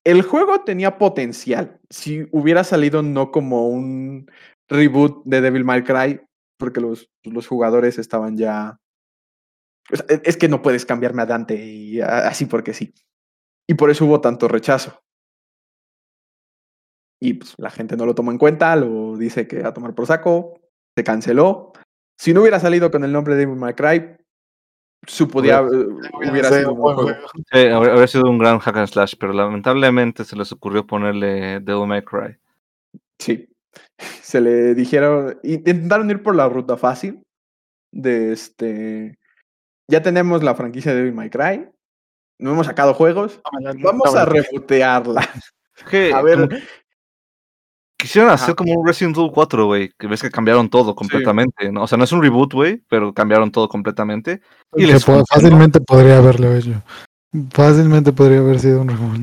el 0.04 0.22
juego 0.22 0.62
tenía 0.62 0.98
potencial. 0.98 1.80
Si 1.88 2.28
hubiera 2.32 2.62
salido 2.62 3.02
no 3.02 3.30
como 3.30 3.68
un 3.68 4.30
reboot 4.68 5.22
de 5.24 5.40
Devil 5.40 5.64
May 5.64 5.82
Cry, 5.82 6.20
porque 6.60 6.80
los, 6.80 7.10
los 7.24 7.48
jugadores 7.48 7.98
estaban 7.98 8.36
ya. 8.36 8.78
o 9.92 9.96
sea, 9.96 10.06
es 10.22 10.36
que 10.36 10.48
no 10.48 10.62
puedes 10.62 10.86
cambiarme 10.86 11.22
a 11.22 11.26
Dante 11.26 11.56
y 11.56 12.00
a- 12.00 12.28
así 12.28 12.46
porque 12.46 12.72
sí. 12.74 12.94
Y 13.68 13.74
por 13.74 13.90
eso 13.90 14.04
hubo 14.04 14.20
tanto 14.20 14.46
rechazo. 14.46 15.00
Y 17.22 17.34
pues, 17.34 17.54
la 17.58 17.70
gente 17.70 17.96
no 17.96 18.06
lo 18.06 18.14
tomó 18.14 18.30
en 18.30 18.38
cuenta, 18.38 18.74
lo 18.76 19.16
dice 19.16 19.46
que 19.46 19.64
a 19.64 19.72
tomar 19.74 19.94
por 19.94 20.06
saco, 20.06 20.60
se 20.96 21.04
canceló. 21.04 21.72
Si 22.18 22.32
no 22.32 22.40
hubiera 22.42 22.60
salido 22.60 22.90
con 22.90 23.04
el 23.04 23.12
nombre 23.12 23.34
de 23.34 23.40
Devil 23.40 23.56
May 23.58 23.74
Cry, 23.74 24.16
su 25.06 25.28
podía, 25.28 25.60
eh, 25.60 25.86
hubiera 26.30 26.50
sido 26.50 26.72
un 26.74 26.80
buen 26.80 26.96
juego. 26.96 27.18
Sí, 27.52 27.58
habría, 27.66 27.92
habría 27.92 28.06
sido 28.06 28.28
un 28.28 28.38
gran 28.38 28.58
hack 28.58 28.76
and 28.76 28.88
slash, 28.88 29.14
pero 29.18 29.32
lamentablemente 29.32 30.24
se 30.24 30.36
les 30.36 30.52
ocurrió 30.52 30.86
ponerle 30.86 31.60
Devil 31.60 31.86
May 31.86 32.02
Cry. 32.04 32.36
Sí. 33.18 33.46
Se 34.22 34.40
le 34.40 34.74
dijeron. 34.74 35.38
Intentaron 35.42 36.10
ir 36.10 36.22
por 36.22 36.34
la 36.34 36.48
ruta 36.48 36.76
fácil. 36.76 37.22
De 37.92 38.32
este. 38.32 39.18
Ya 39.90 40.02
tenemos 40.02 40.42
la 40.42 40.54
franquicia 40.54 40.92
de 40.92 40.98
Devil 40.98 41.14
May 41.14 41.30
Cry. 41.30 41.68
No 42.38 42.52
hemos 42.52 42.66
sacado 42.66 42.94
juegos. 42.94 43.40
Vamos 43.82 44.14
a 44.14 44.24
rebotearla. 44.24 45.28
A 46.14 46.22
ver. 46.22 46.62
quisieron 47.98 48.30
Ajá. 48.30 48.42
hacer 48.44 48.54
como 48.54 48.72
un 48.74 48.86
Resident 48.86 49.16
Evil 49.16 49.30
4, 49.32 49.66
güey, 49.66 49.90
que 49.98 50.06
ves 50.06 50.22
que 50.22 50.30
cambiaron 50.30 50.70
todo 50.70 50.94
completamente, 50.94 51.70
¿no? 51.72 51.82
O 51.82 51.86
sea, 51.86 51.98
no 51.98 52.04
es 52.04 52.12
un 52.12 52.22
reboot, 52.22 52.52
güey, 52.54 52.82
pero 52.88 53.12
cambiaron 53.12 53.50
todo 53.50 53.68
completamente. 53.68 54.40
Y 54.74 54.86
Que 54.86 54.92
les 54.92 55.04
po- 55.04 55.12
funcionó. 55.16 55.26
fácilmente 55.28 55.80
podría 55.80 56.18
haberlo 56.18 56.54
hecho. 56.54 56.82
Fácilmente 57.50 58.12
podría 58.12 58.38
haber 58.38 58.58
sido 58.60 58.80
un 58.82 58.88
reboot. 58.88 59.20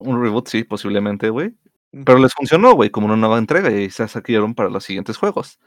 Un 0.00 0.22
reboot, 0.22 0.48
sí, 0.48 0.64
posiblemente, 0.64 1.30
güey. 1.30 1.54
Pero 1.92 2.18
les 2.18 2.34
funcionó, 2.34 2.74
güey, 2.74 2.90
como 2.90 3.06
una 3.06 3.16
nueva 3.16 3.38
entrega 3.38 3.70
y 3.70 3.90
se 3.90 4.06
saquearon 4.08 4.54
para 4.54 4.68
los 4.68 4.84
siguientes 4.84 5.16
juegos. 5.16 5.58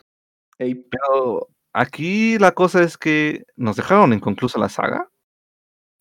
Ey, 0.60 0.75
Pero 0.75 1.47
aquí 1.73 2.38
la 2.38 2.51
cosa 2.51 2.84
es 2.84 2.97
que 2.97 3.43
nos 3.55 3.75
dejaron 3.75 4.13
inconclusa 4.13 4.60
la 4.60 4.69
saga. 4.69 5.10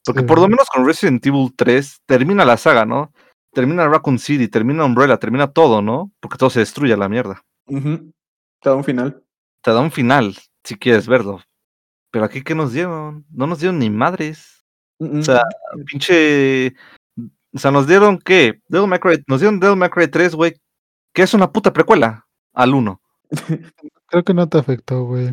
Porque 0.05 0.21
Sí. 0.21 0.27
por 0.27 0.41
lo 0.41 0.49
menos 0.49 0.69
con 0.69 0.87
Resident 0.87 1.25
Evil 1.27 1.53
3 1.57 2.01
termina 2.07 2.45
la 2.45 2.57
saga, 2.57 2.85
¿no? 2.85 3.13
Termina 3.53 3.89
Raccoon 3.89 4.19
City, 4.19 4.49
termina 4.49 4.85
Umbrella, 4.85 5.19
termina 5.19 5.51
todo, 5.53 5.83
¿no? 5.83 6.13
Porque 6.21 6.39
todo 6.39 6.51
se 6.51 6.61
destruye 6.61 6.93
a 6.93 6.97
la 6.97 7.09
mierda. 7.09 7.43
Te 7.67 8.69
da 8.69 8.75
un 8.77 8.85
final. 8.85 9.25
Te 9.63 9.71
da 9.73 9.81
un 9.81 9.91
final, 9.91 10.37
si 10.65 10.77
quieres 10.77 11.07
verlo. 11.07 11.41
Pero 12.11 12.25
aquí, 12.25 12.43
¿qué 12.43 12.55
nos 12.55 12.73
dieron? 12.73 13.25
No 13.31 13.47
nos 13.47 13.61
dieron 13.61 13.79
ni 13.79 13.91
madres. 13.91 14.65
Mm, 14.99 15.21
sea, 15.23 15.43
Pinche. 15.87 16.75
O 17.53 17.59
sea, 17.59 17.71
nos 17.71 17.87
dieron 17.87 18.19
qué? 18.19 18.61
Devil 18.69 18.89
May 18.89 18.99
Cry- 19.01 19.25
nos 19.27 19.41
dieron 19.41 19.59
Devil 19.61 19.77
May 19.77 19.91
Cry 19.91 20.09
3, 20.09 20.35
güey. 20.35 20.55
Que 21.13 21.23
es 21.23 21.35
una 21.35 21.51
puta 21.51 21.73
precuela 21.73 22.27
al 22.55 22.75
1. 22.75 23.01
Creo 24.07 24.25
que 24.25 24.35
no 24.35 24.49
te 24.49 24.59
afectó, 24.59 25.05
güey. 25.05 25.33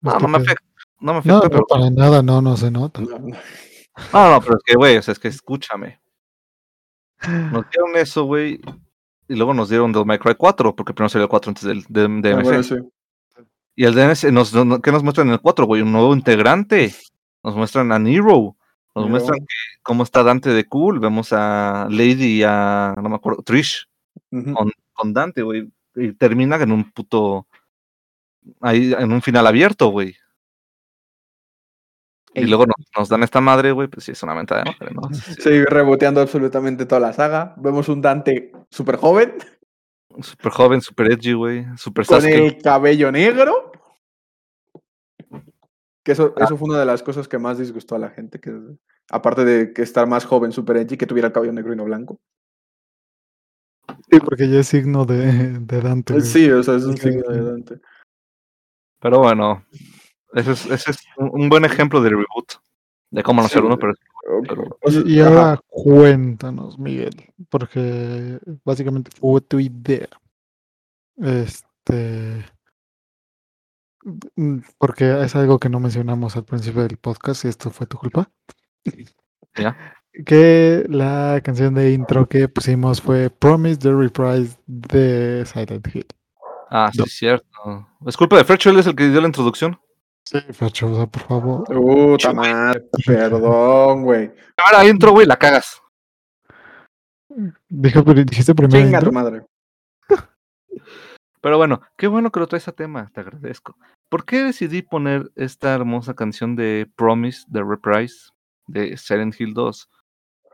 No, 0.00 0.18
no 0.18 0.28
me 0.28 0.38
pedo. 0.38 0.46
afecta. 0.52 0.64
No 1.00 1.14
me 1.14 1.20
No, 1.24 1.36
afecta, 1.36 1.44
no, 1.44 1.50
pero. 1.50 1.66
para 1.66 1.90
nada, 1.90 2.22
no, 2.22 2.40
no 2.40 2.56
se 2.56 2.70
nota. 2.70 3.00
no, 3.02 3.18
no. 3.18 3.36
Pero 4.12 4.56
es 4.56 4.62
que, 4.64 4.74
güey, 4.74 4.96
o 4.96 5.02
sea, 5.02 5.12
es 5.12 5.18
que 5.18 5.28
escúchame. 5.28 6.00
Nos 7.52 7.68
dieron 7.70 7.96
eso, 7.96 8.24
güey. 8.24 8.60
Y 9.30 9.34
luego 9.34 9.52
nos 9.52 9.68
dieron 9.68 9.92
Devil 9.92 10.06
May 10.06 10.18
Cry 10.18 10.34
4, 10.36 10.74
porque 10.74 10.94
primero 10.94 11.10
salió 11.10 11.24
el 11.24 11.28
4 11.28 11.50
antes 11.50 11.64
del, 11.64 11.80
Ah, 11.80 11.84
DMC. 11.90 12.42
bueno, 12.44 12.62
sí. 12.62 12.76
Y 13.76 13.84
el 13.84 13.94
DMC, 13.94 14.32
nos, 14.32 14.54
no- 14.54 14.80
¿qué 14.80 14.90
nos 14.90 15.02
muestran 15.02 15.26
en 15.28 15.34
el 15.34 15.40
4, 15.40 15.66
güey? 15.66 15.82
Un 15.82 15.92
nuevo 15.92 16.14
integrante. 16.14 16.94
Nos 17.44 17.54
muestran 17.54 17.92
a 17.92 17.98
Nero. 17.98 18.56
Nos 18.94 19.04
Nero. 19.04 19.08
muestran 19.10 19.38
que- 19.40 19.46
cómo 19.82 20.02
está 20.02 20.22
Dante 20.22 20.50
de 20.50 20.64
cool. 20.66 20.98
Vemos 21.00 21.32
a 21.32 21.86
Lady 21.90 22.38
y 22.38 22.42
a, 22.44 22.94
no 23.00 23.08
me 23.08 23.16
acuerdo, 23.16 23.42
Trish 23.42 23.86
con, 24.30 24.70
con 24.92 25.12
Dante, 25.12 25.42
güey. 25.42 25.70
Y 25.94 26.12
termina 26.12 26.56
en 26.56 26.72
un 26.72 26.90
puto. 26.92 27.46
Ahí, 28.60 28.92
en 28.96 29.12
un 29.12 29.20
final 29.22 29.46
abierto, 29.46 29.88
güey. 29.88 30.16
Y 32.34 32.44
luego 32.44 32.66
nos, 32.66 32.76
nos 32.96 33.08
dan 33.08 33.22
esta 33.22 33.40
madre, 33.40 33.72
güey, 33.72 33.88
pues 33.88 34.04
sí, 34.04 34.12
es 34.12 34.22
una 34.22 34.34
mentada 34.34 34.62
de 34.62 34.70
madre, 34.70 34.94
¿no? 34.94 35.02
Sí, 35.14 35.34
sí. 35.38 35.64
Reboteando 35.64 36.20
absolutamente 36.20 36.86
toda 36.86 37.00
la 37.00 37.12
saga. 37.12 37.54
Vemos 37.56 37.88
un 37.88 38.00
Dante 38.00 38.52
súper 38.70 38.96
joven, 38.96 39.34
Super 40.20 40.50
joven, 40.50 40.80
super 40.80 41.12
edgy, 41.12 41.32
güey. 41.32 41.64
Super 41.76 42.04
con 42.04 42.20
Sasuke. 42.20 42.34
el 42.34 42.58
cabello 42.62 43.12
negro. 43.12 43.67
Que 46.08 46.12
eso, 46.12 46.32
Ah. 46.38 46.44
eso 46.44 46.56
fue 46.56 46.70
una 46.70 46.78
de 46.80 46.86
las 46.86 47.02
cosas 47.02 47.28
que 47.28 47.36
más 47.36 47.58
disgustó 47.58 47.94
a 47.94 47.98
la 47.98 48.08
gente. 48.08 48.40
Que, 48.40 48.50
aparte 49.10 49.44
de 49.44 49.74
que 49.74 49.82
estar 49.82 50.06
más 50.08 50.24
joven, 50.24 50.52
super 50.52 50.78
edgy, 50.78 50.96
que 50.96 51.06
tuviera 51.06 51.26
el 51.26 51.34
cabello 51.34 51.52
negro 51.52 51.74
y 51.74 51.76
no 51.76 51.84
blanco. 51.84 52.18
Sí, 54.10 54.18
porque 54.24 54.48
ya 54.48 54.60
es 54.60 54.68
signo 54.68 55.04
de, 55.04 55.58
de 55.58 55.80
Dante. 55.82 56.18
Sí, 56.22 56.50
o 56.50 56.62
sea, 56.62 56.76
es 56.76 56.84
un 56.84 56.96
Sí, 56.96 57.10
signo 57.12 57.28
de. 57.28 57.42
Dante. 57.42 57.80
Pero 59.02 59.18
bueno, 59.18 59.66
ese 60.32 60.52
es, 60.52 60.64
ese 60.64 60.92
es 60.92 60.98
un 61.18 61.50
buen 61.50 61.66
ejemplo 61.66 62.00
de 62.00 62.08
reboot. 62.08 62.54
De 63.10 63.22
cómo 63.22 63.42
no 63.42 63.48
Sí, 63.48 63.52
hacer 63.52 63.64
uno, 63.66 63.78
pero 63.78 63.92
Y, 65.04 65.16
y 65.16 65.20
ajá. 65.20 65.28
ahora 65.28 65.60
cuéntanos, 65.68 66.78
Miguel, 66.78 67.34
porque 67.50 68.38
básicamente 68.64 69.10
fue 69.20 69.42
tu 69.42 69.60
idea. 69.60 70.08
Este. 71.18 72.46
Mm, 74.36 74.58
Porque 74.78 75.22
es 75.22 75.34
algo 75.36 75.58
que 75.58 75.68
no 75.68 75.80
mencionamos 75.80 76.36
al 76.36 76.44
principio 76.44 76.82
del 76.82 76.96
podcast 76.96 77.44
y 77.44 77.48
esto 77.48 77.70
fue 77.70 77.86
tu 77.86 77.98
culpa. 77.98 78.30
Ya. 79.56 79.76
Que 80.26 80.84
la 80.88 81.40
canción 81.44 81.74
de 81.74 81.92
intro 81.92 82.26
que 82.28 82.48
pusimos 82.48 83.00
fue 83.00 83.30
Promise 83.30 83.76
the 83.78 83.92
Reprise 83.92 84.56
de 84.66 85.44
Silent 85.46 85.86
Hill. 85.94 86.06
Ah, 86.70 86.90
sí, 86.92 86.98
No. 86.98 87.04
es 87.04 87.12
cierto. 87.12 87.88
Es 88.04 88.16
culpa 88.16 88.36
de 88.36 88.44
Frecho, 88.44 88.70
él 88.70 88.78
es 88.80 88.86
el 88.88 88.96
que 88.96 89.10
dio 89.10 89.20
la 89.20 89.28
introducción. 89.28 89.78
Sí, 90.24 90.40
Fachosa, 90.52 91.06
por 91.06 91.22
favor. 91.22 91.64
Puta 91.66 92.32
madre, 92.32 92.82
perdón, 93.06 94.02
güey. 94.02 94.32
Ahora 94.56 94.88
intro, 94.88 95.12
güey, 95.12 95.26
la 95.26 95.36
cagas. 95.36 95.80
Dije, 97.68 98.02
pero 98.02 98.24
dijiste 98.24 98.54
primero. 98.54 98.84
Chinga 98.84 99.00
tu 99.00 99.12
madre. 99.12 99.42
Pero 101.40 101.56
bueno, 101.56 101.80
qué 101.96 102.06
bueno 102.06 102.30
que 102.30 102.40
lo 102.40 102.46
traes 102.46 102.68
a 102.68 102.72
tema, 102.72 103.10
te 103.12 103.20
agradezco. 103.20 103.76
¿Por 104.08 104.24
qué 104.24 104.42
decidí 104.42 104.82
poner 104.82 105.30
esta 105.36 105.74
hermosa 105.74 106.14
canción 106.14 106.56
de 106.56 106.90
Promise 106.96 107.44
de 107.48 107.62
Reprise 107.62 108.30
de 108.66 108.96
Silent 108.96 109.38
Hill 109.38 109.54
2? 109.54 109.88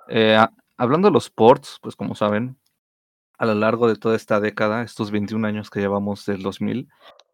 Eh, 0.09 0.39
hablando 0.77 1.09
de 1.09 1.13
los 1.13 1.31
ports, 1.31 1.79
pues 1.81 1.97
como 1.97 2.15
saben, 2.15 2.59
a 3.39 3.47
lo 3.47 3.55
largo 3.55 3.89
de 3.89 3.97
toda 3.97 4.17
esta 4.17 4.41
década, 4.41 4.83
estos 4.83 5.11
21 5.11 5.47
años 5.47 5.71
que 5.71 5.81
llevamos 5.81 6.27
del 6.27 6.43
2000, 6.43 6.89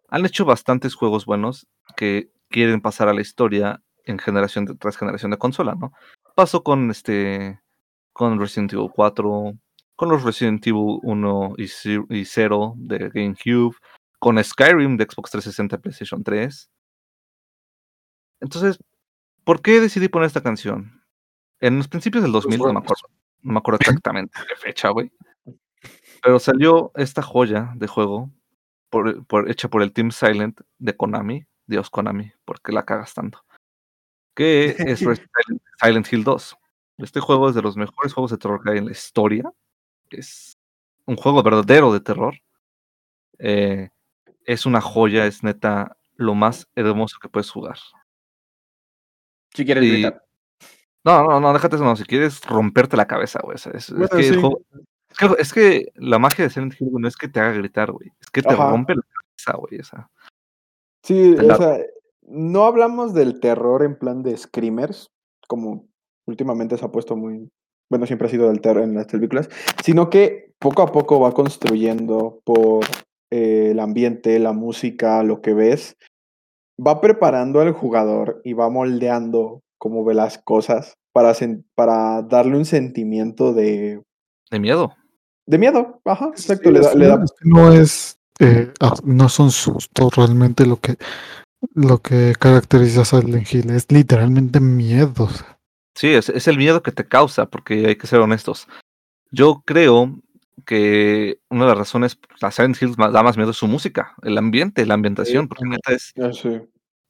han 0.08 0.26
hecho 0.26 0.44
bastantes 0.44 0.94
juegos 0.94 1.24
buenos 1.24 1.66
que 1.96 2.30
quieren 2.48 2.80
pasar 2.80 3.08
a 3.08 3.14
la 3.14 3.20
historia 3.20 3.82
en 4.04 4.18
generación 4.18 4.66
tras 4.78 4.96
generación 4.96 5.30
de 5.30 5.38
consola, 5.38 5.74
¿no? 5.74 5.92
Pasó 6.34 6.62
con 6.62 6.90
este 6.90 7.60
con 8.12 8.38
Resident 8.38 8.72
Evil 8.72 8.90
4, 8.92 9.54
con 10.00 10.08
los 10.08 10.22
Resident 10.24 10.66
Evil 10.66 10.98
1 11.02 11.54
y, 11.58 11.64
ci- 11.64 12.06
y 12.08 12.24
0 12.24 12.72
de 12.78 13.10
GameCube, 13.10 13.76
con 14.18 14.42
Skyrim 14.42 14.96
de 14.96 15.04
Xbox 15.04 15.30
360 15.32 15.76
y 15.76 15.78
PlayStation 15.78 16.24
3. 16.24 16.70
Entonces, 18.40 18.78
¿por 19.44 19.60
qué 19.60 19.78
decidí 19.78 20.08
poner 20.08 20.26
esta 20.26 20.42
canción? 20.42 21.02
En 21.60 21.76
los 21.76 21.86
principios 21.88 22.22
del 22.22 22.32
2000, 22.32 22.58
no 22.58 22.72
me 22.72 22.78
acuerdo, 22.78 23.02
no 23.42 23.52
me 23.52 23.58
acuerdo 23.58 23.78
exactamente 23.82 24.38
qué 24.48 24.56
fecha, 24.56 24.88
güey. 24.88 25.12
Pero 26.22 26.38
salió 26.38 26.92
esta 26.94 27.20
joya 27.20 27.72
de 27.76 27.86
juego 27.86 28.30
por, 28.88 29.26
por- 29.26 29.50
hecha 29.50 29.68
por 29.68 29.82
el 29.82 29.92
Team 29.92 30.12
Silent 30.12 30.62
de 30.78 30.96
Konami. 30.96 31.44
Dios 31.66 31.90
Konami, 31.90 32.32
¿por 32.46 32.62
qué 32.62 32.72
la 32.72 32.86
cagas 32.86 33.12
tanto? 33.12 33.44
Que 34.34 34.76
es 34.78 35.02
Silent- 35.28 35.60
Silent 35.78 36.10
Hill 36.10 36.24
2. 36.24 36.56
Este 36.96 37.20
juego 37.20 37.50
es 37.50 37.54
de 37.54 37.60
los 37.60 37.76
mejores 37.76 38.14
juegos 38.14 38.30
de 38.30 38.38
terror 38.38 38.62
que 38.62 38.70
hay 38.70 38.78
en 38.78 38.86
la 38.86 38.92
historia. 38.92 39.44
Es 40.10 40.58
un 41.06 41.16
juego 41.16 41.42
verdadero 41.42 41.92
de 41.92 42.00
terror. 42.00 42.34
Eh, 43.38 43.88
es 44.44 44.66
una 44.66 44.80
joya, 44.80 45.26
es 45.26 45.42
neta 45.42 45.96
lo 46.16 46.34
más 46.34 46.68
hermoso 46.74 47.18
que 47.20 47.28
puedes 47.28 47.50
jugar. 47.50 47.78
Si 49.54 49.64
quieres 49.64 49.84
Y- 49.84 49.90
gritar. 49.92 50.24
No, 51.04 51.24
no, 51.24 51.40
no, 51.40 51.52
déjate 51.52 51.76
eso, 51.76 51.84
no. 51.84 51.96
Si 51.96 52.04
quieres 52.04 52.40
romperte 52.46 52.96
la 52.96 53.06
cabeza, 53.06 53.40
güey. 53.42 53.56
es, 53.56 53.86
que 54.10 54.18
el 54.18 54.34
sí. 54.34 54.40
juego- 54.40 54.60
es 55.08 55.16
que, 55.18 55.26
es 55.38 55.52
que 55.52 55.92
la 55.94 56.18
magia 56.18 56.44
de 56.44 56.50
Silent 56.50 56.74
Hill 56.78 56.90
no 56.92 57.08
es 57.08 57.16
que 57.16 57.26
te 57.28 57.40
haga 57.40 57.52
gritar, 57.52 57.90
güey. 57.90 58.12
Es 58.20 58.30
que 58.30 58.42
te 58.42 58.52
Ajá. 58.52 58.70
rompe 58.70 58.94
la 58.94 59.02
cabeza, 59.02 59.58
güey. 59.58 59.80
O 59.80 59.84
sea, 59.84 60.10
Sí, 61.02 61.34
la- 61.36 61.54
o 61.54 61.56
sea, 61.58 61.78
no 62.22 62.64
hablamos 62.66 63.14
del 63.14 63.40
terror 63.40 63.82
en 63.82 63.98
plan 63.98 64.22
de 64.22 64.36
screamers, 64.36 65.10
como 65.48 65.88
últimamente 66.26 66.76
se 66.76 66.84
ha 66.84 66.92
puesto 66.92 67.16
muy, 67.16 67.50
bueno, 67.90 68.06
siempre 68.06 68.28
ha 68.28 68.30
sido 68.30 68.48
del 68.48 68.60
terror 68.60 68.84
en 68.84 68.94
las 68.94 69.06
películas, 69.06 69.48
sino 69.84 70.08
que 70.10 70.52
poco 70.58 70.82
a 70.82 70.92
poco 70.92 71.18
va 71.20 71.32
construyendo 71.32 72.40
por 72.44 72.84
eh, 73.30 73.70
el 73.72 73.80
ambiente, 73.80 74.38
la 74.38 74.52
música, 74.52 75.22
lo 75.22 75.40
que 75.40 75.54
ves, 75.54 75.96
va 76.84 77.00
preparando 77.00 77.60
al 77.60 77.72
jugador 77.72 78.40
y 78.44 78.52
va 78.52 78.70
moldeando 78.70 79.62
cómo 79.78 80.04
ve 80.04 80.14
las 80.14 80.38
cosas 80.38 80.94
para, 81.12 81.32
para 81.74 82.22
darle 82.22 82.56
un 82.56 82.64
sentimiento 82.64 83.52
de, 83.52 84.00
de 84.50 84.60
miedo. 84.60 84.92
de 85.46 85.58
miedo. 85.58 86.00
Ajá, 86.04 86.30
Sí, 86.34 86.52
exacto. 86.52 86.70
le 86.70 86.80
da- 86.80 86.94
le 86.94 87.24
no 87.42 87.72
es, 87.72 88.18
eh, 88.38 88.72
ah, 88.80 88.94
no 89.04 89.28
son 89.28 89.50
sustos 89.50 90.14
realmente 90.16 90.64
lo 90.66 90.76
que, 90.76 90.96
lo 91.74 91.98
que 91.98 92.34
caracteriza 92.38 93.02
a 93.02 93.04
Silent 93.04 93.52
Hill, 93.52 93.70
es 93.70 93.90
literalmente 93.90 94.60
miedo. 94.60 95.24
o 95.24 95.28
sea. 95.28 95.59
Sí, 96.00 96.08
es, 96.14 96.30
es 96.30 96.48
el 96.48 96.56
miedo 96.56 96.82
que 96.82 96.92
te 96.92 97.06
causa, 97.06 97.44
porque 97.50 97.86
hay 97.88 97.96
que 97.96 98.06
ser 98.06 98.20
honestos. 98.20 98.66
Yo 99.30 99.62
creo 99.66 100.18
que 100.64 101.38
una 101.50 101.64
de 101.64 101.68
las 101.72 101.76
razones 101.78 102.18
a 102.40 102.50
Silent 102.50 102.80
Hill 102.80 102.94
ma- 102.96 103.10
da 103.10 103.22
más 103.22 103.36
miedo 103.36 103.50
es 103.50 103.58
su 103.58 103.68
música, 103.68 104.14
el 104.22 104.38
ambiente, 104.38 104.86
la 104.86 104.94
ambientación, 104.94 105.46
porque 105.46 105.66
neta 105.66 105.92
es, 105.92 106.14
Ah, 106.18 106.30
sí. 106.32 106.58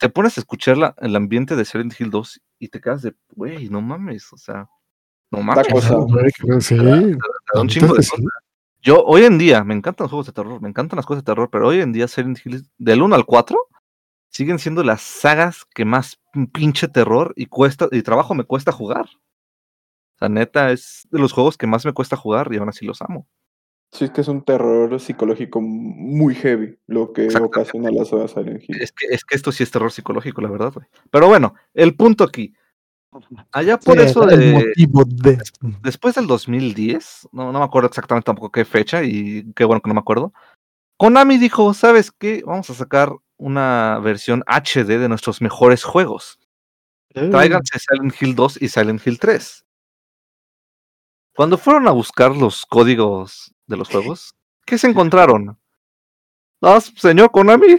te 0.00 0.08
pones 0.08 0.36
a 0.36 0.40
escuchar 0.40 0.76
la- 0.76 0.96
el 0.98 1.14
ambiente 1.14 1.54
de 1.54 1.64
Silent 1.64 1.94
Hill 2.00 2.10
2 2.10 2.40
y 2.58 2.66
te 2.66 2.80
quedas 2.80 3.02
de, 3.02 3.14
güey, 3.36 3.68
no 3.68 3.80
mames, 3.80 4.32
o 4.32 4.36
sea, 4.36 4.68
no 5.30 5.40
mames, 5.40 5.68
cosa. 5.68 5.94
Sí, 6.58 6.74
da 6.76 7.60
un 7.60 7.68
chingo 7.68 7.94
de 7.94 8.02
sí. 8.02 8.10
cosas. 8.10 8.24
Yo 8.82 9.04
hoy 9.04 9.22
en 9.22 9.38
día, 9.38 9.62
me 9.62 9.74
encantan 9.74 10.06
los 10.06 10.10
juegos 10.10 10.26
de 10.26 10.32
terror, 10.32 10.60
me 10.60 10.68
encantan 10.68 10.96
las 10.96 11.06
cosas 11.06 11.22
de 11.22 11.26
terror, 11.26 11.48
pero 11.48 11.68
hoy 11.68 11.80
en 11.80 11.92
día 11.92 12.08
Silent 12.08 12.40
Hill, 12.44 12.66
del 12.76 13.02
1 13.02 13.14
al 13.14 13.24
4, 13.24 13.68
siguen 14.30 14.58
siendo 14.58 14.82
las 14.82 15.02
sagas 15.02 15.66
que 15.74 15.84
más 15.84 16.20
pinche 16.52 16.88
terror 16.88 17.34
y 17.36 17.46
cuesta, 17.46 17.88
y 17.90 18.02
trabajo 18.02 18.34
me 18.34 18.44
cuesta 18.44 18.72
jugar. 18.72 19.06
O 19.06 20.18
sea, 20.18 20.28
neta, 20.28 20.70
es 20.70 21.08
de 21.10 21.18
los 21.18 21.32
juegos 21.32 21.56
que 21.56 21.66
más 21.66 21.84
me 21.84 21.92
cuesta 21.92 22.16
jugar 22.16 22.48
y 22.52 22.56
aún 22.56 22.68
así 22.68 22.84
los 22.86 23.02
amo. 23.02 23.26
Sí, 23.92 24.04
es 24.04 24.10
que 24.12 24.20
es 24.20 24.28
un 24.28 24.42
terror 24.42 25.00
psicológico 25.00 25.60
muy 25.60 26.36
heavy 26.36 26.78
lo 26.86 27.12
que 27.12 27.26
ocasiona 27.40 27.90
la 27.90 28.04
saga 28.04 28.28
Silent 28.28 28.62
Hill. 28.68 28.80
Es 28.80 28.92
que, 28.92 29.06
es 29.06 29.24
que 29.24 29.34
esto 29.34 29.50
sí 29.50 29.64
es 29.64 29.70
terror 29.70 29.90
psicológico, 29.90 30.40
la 30.40 30.48
verdad, 30.50 30.72
güey. 30.72 30.86
Pero 31.10 31.26
bueno, 31.26 31.54
el 31.74 31.96
punto 31.96 32.22
aquí. 32.22 32.54
Allá 33.50 33.78
por 33.78 33.98
Sí, 33.98 34.04
eso 34.04 34.28
el 34.28 34.38
de, 34.38 34.52
motivo 34.52 35.02
de. 35.04 35.38
después 35.82 36.14
del 36.14 36.28
2010, 36.28 37.30
no, 37.32 37.50
no 37.50 37.58
me 37.58 37.64
acuerdo 37.64 37.88
exactamente 37.88 38.26
tampoco 38.26 38.52
qué 38.52 38.64
fecha 38.64 39.02
y 39.02 39.52
qué 39.56 39.64
bueno 39.64 39.80
que 39.80 39.88
no 39.88 39.94
me 39.94 40.00
acuerdo. 40.00 40.32
Konami 40.96 41.38
dijo, 41.38 41.74
¿sabes 41.74 42.12
qué? 42.12 42.44
Vamos 42.46 42.70
a 42.70 42.74
sacar 42.74 43.10
una 43.40 43.98
versión 44.00 44.44
HD 44.46 44.98
de 44.98 45.08
nuestros 45.08 45.40
mejores 45.40 45.82
juegos. 45.82 46.38
Tráiganse 47.12 47.78
Silent 47.78 48.14
Hill 48.20 48.34
2 48.36 48.62
y 48.62 48.68
Silent 48.68 49.04
Hill 49.04 49.18
3. 49.18 49.64
Cuando 51.34 51.56
fueron 51.58 51.88
a 51.88 51.92
buscar 51.92 52.36
los 52.36 52.64
códigos 52.66 53.52
de 53.66 53.76
los 53.76 53.88
juegos, 53.88 54.34
¿qué 54.66 54.76
se 54.78 54.86
encontraron? 54.88 55.58
Ah, 56.62 56.78
señor 56.80 57.30
Konami, 57.30 57.78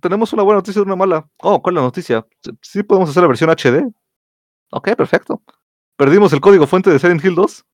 tenemos 0.00 0.32
una 0.32 0.42
buena 0.42 0.58
noticia 0.58 0.80
y 0.80 0.82
una 0.82 0.96
mala. 0.96 1.28
Oh, 1.38 1.62
¿cuál 1.62 1.74
es 1.74 1.76
la 1.76 1.82
noticia? 1.82 2.26
Sí- 2.60 2.82
podemos 2.82 3.08
hacer 3.10 3.22
la 3.22 3.28
versión 3.28 3.50
HD. 3.50 3.88
Ok, 4.72 4.96
perfecto. 4.96 5.40
Perdimos 5.96 6.32
el 6.32 6.40
código 6.40 6.66
fuente 6.66 6.90
de 6.90 6.98
Silent 6.98 7.24
Hill 7.24 7.36
2. 7.36 7.64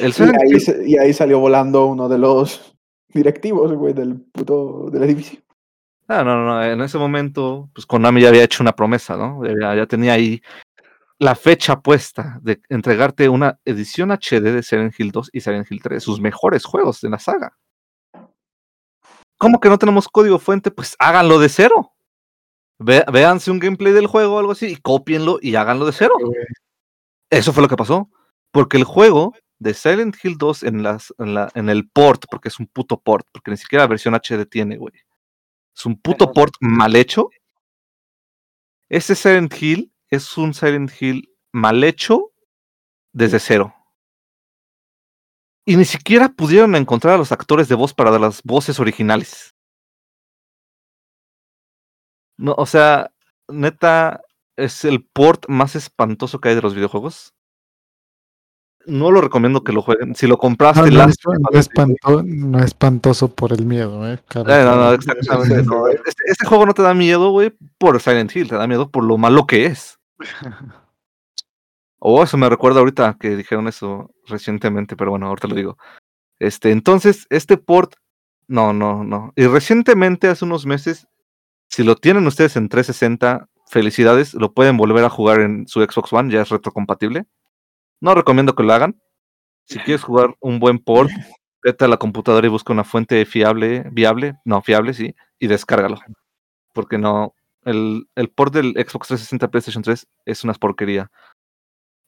El 0.00 0.10
Y 0.10 0.12
Silent 0.12 0.36
ahí, 0.42 0.50
Hill- 0.50 0.60
se- 0.60 0.88
y 0.88 0.98
ahí 0.98 1.12
salió 1.12 1.38
volando 1.38 1.86
uno 1.86 2.08
de 2.08 2.18
los 2.18 2.76
directivos, 3.12 3.72
güey, 3.74 3.92
del 3.92 4.20
puto 4.32 4.88
del 4.90 5.02
edificio. 5.04 5.40
Ah, 6.08 6.24
no, 6.24 6.36
no, 6.36 6.44
no. 6.44 6.64
En 6.64 6.80
ese 6.80 6.98
momento, 6.98 7.70
pues 7.72 7.86
Konami 7.86 8.22
ya 8.22 8.28
había 8.28 8.44
hecho 8.44 8.62
una 8.62 8.74
promesa, 8.74 9.16
¿no? 9.16 9.42
Ya, 9.44 9.74
ya 9.76 9.86
tenía 9.86 10.14
ahí 10.14 10.42
la 11.20 11.34
fecha 11.34 11.80
puesta 11.80 12.38
de 12.42 12.60
entregarte 12.68 13.28
una 13.28 13.60
edición 13.64 14.10
HD 14.10 14.52
de 14.52 14.62
Silent 14.62 14.98
Hill 14.98 15.12
2 15.12 15.30
y 15.32 15.40
Silent 15.40 15.70
Hill 15.70 15.82
3, 15.82 16.02
sus 16.02 16.20
mejores 16.20 16.64
juegos 16.64 17.00
de 17.00 17.10
la 17.10 17.18
saga. 17.18 17.56
¿Cómo 19.38 19.60
que 19.60 19.68
no 19.68 19.78
tenemos 19.78 20.08
código 20.08 20.38
fuente? 20.38 20.70
Pues 20.70 20.96
háganlo 20.98 21.38
de 21.38 21.48
cero. 21.48 21.92
Ve, 22.78 23.04
véanse 23.12 23.50
un 23.50 23.58
gameplay 23.58 23.92
del 23.92 24.06
juego 24.06 24.34
o 24.34 24.38
algo 24.38 24.52
así 24.52 24.66
y 24.66 24.76
cópienlo 24.76 25.38
y 25.40 25.54
háganlo 25.54 25.86
de 25.86 25.92
cero. 25.92 26.14
Eso 27.30 27.52
fue 27.52 27.62
lo 27.62 27.68
que 27.68 27.76
pasó. 27.76 28.10
Porque 28.50 28.76
el 28.76 28.84
juego 28.84 29.34
de 29.60 29.74
Silent 29.74 30.16
Hill 30.22 30.36
2 30.38 30.62
en, 30.64 30.82
las, 30.82 31.14
en, 31.18 31.34
la, 31.34 31.50
en 31.54 31.68
el 31.68 31.88
port, 31.88 32.24
porque 32.30 32.48
es 32.48 32.58
un 32.58 32.66
puto 32.66 32.98
port, 33.00 33.26
porque 33.30 33.50
ni 33.50 33.58
siquiera 33.58 33.86
versión 33.86 34.14
HD 34.14 34.46
tiene, 34.46 34.78
güey. 34.78 34.94
Es 35.76 35.86
un 35.86 36.00
puto 36.00 36.32
port 36.32 36.54
mal 36.60 36.96
hecho. 36.96 37.28
Ese 38.88 39.14
Silent 39.14 39.54
Hill 39.62 39.92
es 40.08 40.36
un 40.38 40.54
Silent 40.54 40.90
Hill 41.00 41.32
mal 41.52 41.84
hecho 41.84 42.32
desde 43.12 43.38
cero. 43.38 43.74
Y 45.66 45.76
ni 45.76 45.84
siquiera 45.84 46.30
pudieron 46.30 46.74
encontrar 46.74 47.14
a 47.14 47.18
los 47.18 47.30
actores 47.30 47.68
de 47.68 47.74
voz 47.74 47.92
para 47.92 48.18
las 48.18 48.42
voces 48.42 48.80
originales. 48.80 49.54
No, 52.38 52.54
o 52.56 52.64
sea, 52.64 53.12
neta, 53.48 54.22
es 54.56 54.86
el 54.86 55.04
port 55.04 55.46
más 55.48 55.76
espantoso 55.76 56.40
que 56.40 56.48
hay 56.48 56.54
de 56.54 56.62
los 56.62 56.74
videojuegos. 56.74 57.34
No 58.86 59.10
lo 59.10 59.20
recomiendo 59.20 59.62
que 59.62 59.72
lo 59.72 59.82
jueguen. 59.82 60.14
Si 60.14 60.26
lo 60.26 60.38
compraste, 60.38 60.90
No, 60.90 61.04
no, 61.04 61.10
es, 61.10 61.16
no 61.26 61.58
espanto- 61.58 62.22
no 62.24 62.58
es 62.58 62.64
espantoso 62.64 63.34
por 63.34 63.52
el 63.52 63.66
miedo, 63.66 64.10
¿eh? 64.10 64.14
Eh, 64.34 64.42
no, 64.64 64.76
no, 64.76 64.92
exactamente. 64.92 65.54
Este, 66.06 66.22
este 66.26 66.46
juego 66.46 66.64
no 66.66 66.72
te 66.74 66.82
da 66.82 66.94
miedo, 66.94 67.30
güey, 67.30 67.52
por 67.78 68.00
Silent 68.00 68.34
Hill, 68.34 68.48
te 68.48 68.56
da 68.56 68.66
miedo 68.66 68.88
por 68.90 69.04
lo 69.04 69.18
malo 69.18 69.46
que 69.46 69.66
es. 69.66 69.98
Oh, 72.02 72.22
eso 72.22 72.38
me 72.38 72.48
recuerda 72.48 72.80
ahorita 72.80 73.18
que 73.20 73.36
dijeron 73.36 73.68
eso 73.68 74.10
recientemente, 74.26 74.96
pero 74.96 75.10
bueno, 75.10 75.26
ahorita 75.26 75.48
lo 75.48 75.54
digo. 75.54 75.76
Este, 76.38 76.70
entonces, 76.70 77.26
este 77.28 77.58
port, 77.58 77.92
no, 78.48 78.72
no, 78.72 79.04
no. 79.04 79.34
Y 79.36 79.44
recientemente, 79.46 80.28
hace 80.28 80.46
unos 80.46 80.64
meses, 80.64 81.06
si 81.68 81.84
lo 81.84 81.96
tienen 81.96 82.26
ustedes 82.26 82.56
en 82.56 82.70
360, 82.70 83.48
felicidades, 83.66 84.32
lo 84.32 84.54
pueden 84.54 84.78
volver 84.78 85.04
a 85.04 85.10
jugar 85.10 85.40
en 85.40 85.68
su 85.68 85.82
Xbox 85.82 86.10
One, 86.14 86.32
ya 86.32 86.40
es 86.40 86.48
retrocompatible. 86.48 87.26
No 88.00 88.14
recomiendo 88.14 88.54
que 88.54 88.62
lo 88.62 88.72
hagan. 88.72 89.00
Si 89.66 89.78
quieres 89.78 90.02
jugar 90.02 90.34
un 90.40 90.58
buen 90.58 90.78
port, 90.78 91.10
vete 91.62 91.84
a 91.84 91.88
la 91.88 91.96
computadora 91.98 92.46
y 92.46 92.50
busca 92.50 92.72
una 92.72 92.84
fuente 92.84 93.24
fiable, 93.26 93.84
viable, 93.92 94.34
no, 94.44 94.62
fiable, 94.62 94.94
sí, 94.94 95.14
y 95.38 95.46
descárgalo. 95.46 95.98
Porque 96.72 96.98
no, 96.98 97.34
el, 97.64 98.08
el 98.14 98.30
port 98.30 98.54
del 98.54 98.72
Xbox 98.72 99.08
360 99.08 99.46
a 99.46 99.50
PlayStation 99.50 99.82
3 99.82 100.06
es 100.24 100.44
una 100.44 100.54
porquería. 100.54 101.10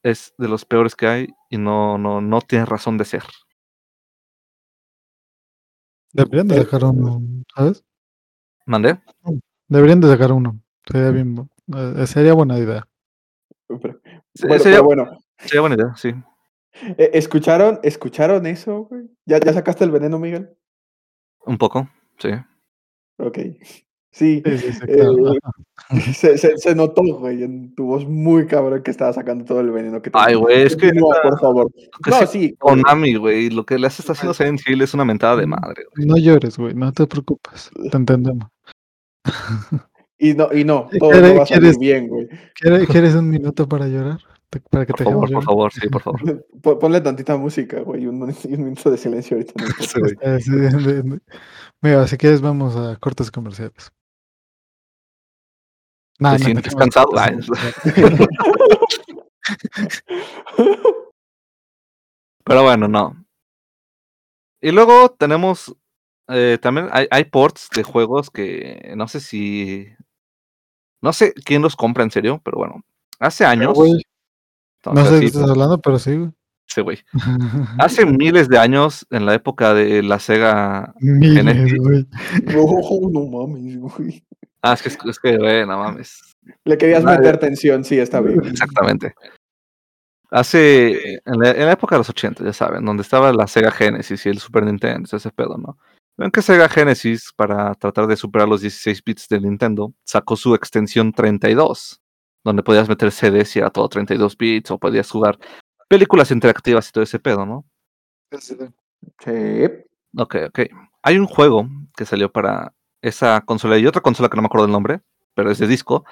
Es 0.03 0.35
de 0.39 0.49
los 0.49 0.65
peores 0.65 0.97
que 0.97 1.07
hay 1.07 1.29
y 1.51 1.59
no, 1.59 1.99
no, 1.99 2.21
no 2.21 2.41
tiene 2.41 2.65
razón 2.65 2.99
de 2.99 3.05
ser. 3.05 3.23
Deberían 6.13 6.49
de 6.49 6.57
Eh, 6.57 6.65
sacar 6.65 6.85
uno, 6.85 7.23
¿sabes? 7.55 7.85
¿Mandé? 8.67 9.01
Deberían 9.69 10.01
de 10.01 10.09
sacar 10.09 10.33
uno. 10.33 10.61
Sería 10.87 11.11
bien, 11.11 11.49
eh, 11.75 12.07
sería 12.07 12.35
buena 12.35 12.59
idea. 12.59 12.87
Pero- 13.69 14.01
Se- 14.35 14.47
bueno, 14.47 14.63
sería, 14.63 14.79
pero 14.79 14.85
bueno, 14.85 15.19
sería 15.43 15.61
buena 15.61 15.77
idea, 15.77 15.95
sí. 15.97 16.15
eh, 16.99 17.11
¿escucharon, 17.15 17.81
¿escucharon 17.83 18.47
eso, 18.47 18.85
güey? 18.85 19.03
¿Ya, 19.27 19.39
¿Ya 19.41 19.53
sacaste 19.53 19.85
el 19.85 19.91
veneno, 19.91 20.19
Miguel? 20.19 20.51
Un 21.45 21.59
poco, 21.59 21.89
sí. 22.19 22.31
Ok. 23.19 23.39
Sí, 24.15 24.43
Sí, 24.45 24.59
sí, 24.59 24.73
sí, 24.75 24.81
claro. 24.81 25.33
eh, 25.33 25.39
se, 26.15 26.37
se, 26.37 26.59
se 26.59 26.75
notó, 26.75 27.03
güey, 27.19 27.43
en 27.43 27.75
tu 27.75 27.87
voz 27.87 28.07
muy 28.07 28.47
cabrón 28.47 28.83
que 28.83 28.91
estaba 28.91 29.11
sacando 29.15 29.45
todo 29.47 29.61
el 29.61 29.71
veneno 29.71 30.03
que 30.03 30.11
Ay, 30.13 30.35
güey, 30.35 30.63
es 30.63 30.77
que 30.77 30.93
neta, 30.93 31.23
por 31.23 31.41
favor. 31.41 31.73
que 31.73 32.11
No, 32.11 32.27
sí. 32.27 32.55
Konami, 32.59 33.15
güey, 33.15 33.49
lo 33.49 33.65
que 33.65 33.79
le 33.79 33.87
hace 33.87 34.03
está 34.03 34.13
haciendo 34.13 34.35
Silent 34.35 34.61
Hill 34.67 34.83
es 34.83 34.93
una 34.93 35.07
mentada 35.07 35.37
de 35.37 35.47
madre, 35.47 35.85
güey. 35.95 36.07
No 36.07 36.19
llores, 36.19 36.59
güey, 36.59 36.75
no 36.75 36.93
te 36.93 37.07
preocupes. 37.07 37.71
Te 37.91 37.97
entendemos. 37.97 38.49
Y 40.19 40.35
no, 40.35 40.53
y 40.53 40.65
no, 40.65 40.89
¿Qué- 40.89 40.99
todo 40.99 41.11
no 41.21 41.35
va 41.37 41.43
a 41.43 41.47
salir 41.47 41.79
bien, 41.79 42.09
güey. 42.09 42.29
¿Quieres, 42.55 42.87
quieres 42.89 43.15
un 43.15 43.31
minuto 43.31 43.67
para 43.69 43.89
llorar? 43.89 44.19
Te- 44.53 44.61
Para 44.61 44.85
que 44.85 44.93
Por 44.93 44.99
te 44.99 45.05
favor, 45.05 45.33
por 45.33 45.45
favor, 45.45 45.73
sí, 45.73 45.89
por 45.89 46.03
favor. 46.03 46.21
Pon- 46.63 46.79
Ponle 46.79 47.01
tantita 47.01 47.39
música, 47.39 47.81
güey, 47.81 48.03
y 48.03 48.07
un, 48.07 48.23
un 48.45 48.65
minuto 48.65 48.91
de 48.91 48.99
silencio 48.99 49.37
ahorita. 49.39 49.55
Sí, 49.81 49.99
podcast. 49.99 49.99
güey. 49.99 50.41
Sí, 50.43 50.51
de- 50.51 51.03
de- 51.03 51.21
Mira, 51.81 52.07
si 52.07 52.19
quieres 52.19 52.43
vamos 52.43 52.77
a 52.77 52.97
cortes 52.97 53.31
comerciales. 53.31 53.91
Nah, 56.19 56.33
¿Te 56.35 56.39
no 56.41 56.45
sientes 56.45 56.75
cansado? 56.77 57.11
Pero 62.45 62.63
bueno, 62.63 62.89
no. 62.89 63.25
Y 64.61 64.71
luego 64.71 65.11
tenemos 65.11 65.75
eh, 66.29 66.59
también 66.61 66.89
hay, 66.93 67.09
hay 67.11 67.25
ports 67.25 67.69
de 67.75 67.83
juegos 67.83 68.31
que 68.31 68.93
no 68.97 69.09
sé 69.09 69.21
si 69.21 69.89
no 71.01 71.13
sé 71.13 71.33
quién 71.33 71.63
los 71.63 71.75
compra 71.75 72.05
en 72.05 72.11
serio, 72.13 72.41
pero 72.45 72.59
bueno, 72.59 72.85
hace 73.19 73.45
años, 73.45 73.77
entonces, 74.91 75.09
sé 75.09 75.15
de 75.15 75.21
qué 75.21 75.27
estás 75.27 75.51
hablando, 75.51 75.79
pero 75.81 75.99
sí, 75.99 76.17
güey. 76.17 76.31
sí, 76.67 76.81
güey. 76.81 76.99
Hace 77.79 78.05
miles 78.07 78.49
de 78.49 78.59
años, 78.59 79.07
en 79.11 79.27
la 79.27 79.35
época 79.35 79.75
de 79.75 80.03
la 80.03 80.19
Sega. 80.19 80.95
Miles, 81.01 81.37
Genesis. 81.37 81.79
güey. 81.79 82.07
No, 82.47 83.11
no 83.11 83.27
mames, 83.27 83.79
güey. 83.79 84.25
Ah, 84.63 84.75
es 84.75 84.83
que, 84.83 85.11
es 85.11 85.19
que, 85.19 85.37
güey, 85.39 85.67
no 85.67 85.79
mames. 85.79 86.21
Le 86.65 86.77
querías 86.79 87.03
Nadie- 87.05 87.19
meter 87.19 87.39
tensión, 87.39 87.85
sí, 87.85 87.99
está 87.99 88.21
bien. 88.21 88.45
Exactamente. 88.45 89.15
Hace, 90.31 91.15
en 91.27 91.39
la, 91.39 91.51
en 91.51 91.67
la 91.67 91.73
época 91.73 91.95
de 91.97 92.01
los 92.01 92.09
80, 92.09 92.43
ya 92.43 92.53
saben, 92.55 92.85
donde 92.85 93.03
estaba 93.03 93.33
la 93.35 93.47
Sega 93.47 93.71
Genesis 93.71 94.25
y 94.25 94.31
el 94.31 94.39
Super 94.39 94.65
Nintendo, 94.65 95.09
ese 95.15 95.31
pedo, 95.31 95.59
¿no? 95.59 95.77
Ven 96.17 96.31
que 96.31 96.41
Sega 96.43 96.69
Genesis, 96.69 97.33
para 97.37 97.75
tratar 97.75 98.07
de 98.07 98.17
superar 98.17 98.49
los 98.49 98.63
16 98.63 99.03
bits 99.05 99.29
de 99.29 99.41
Nintendo, 99.41 99.93
sacó 100.05 100.37
su 100.37 100.55
extensión 100.55 101.13
32, 101.13 102.01
donde 102.45 102.63
podías 102.63 102.89
meter 102.89 103.11
CDs 103.11 103.57
y 103.57 103.61
era 103.61 103.71
todo 103.71 103.89
32 103.89 104.37
bits, 104.37 104.71
o 104.71 104.79
podías 104.79 105.11
jugar 105.11 105.39
películas 105.89 106.31
interactivas 106.31 106.89
y 106.89 106.93
todo 106.93 107.05
ese 107.05 107.19
pedo, 107.19 107.47
¿no? 107.47 107.65
Sí. 108.41 109.69
Ok, 110.17 110.37
ok. 110.49 110.61
Hay 111.03 111.19
un 111.19 111.27
juego 111.27 111.69
que 111.97 112.05
salió 112.05 112.31
para 112.31 112.73
esa 113.03 113.41
consola 113.43 113.79
y 113.79 113.87
otra 113.87 114.01
consola 114.01 114.29
que 114.29 114.37
no 114.37 114.43
me 114.43 114.47
acuerdo 114.47 114.67
el 114.67 114.73
nombre, 114.73 115.01
pero 115.35 115.51
es 115.51 115.59
de 115.59 115.67
disco, 115.67 116.05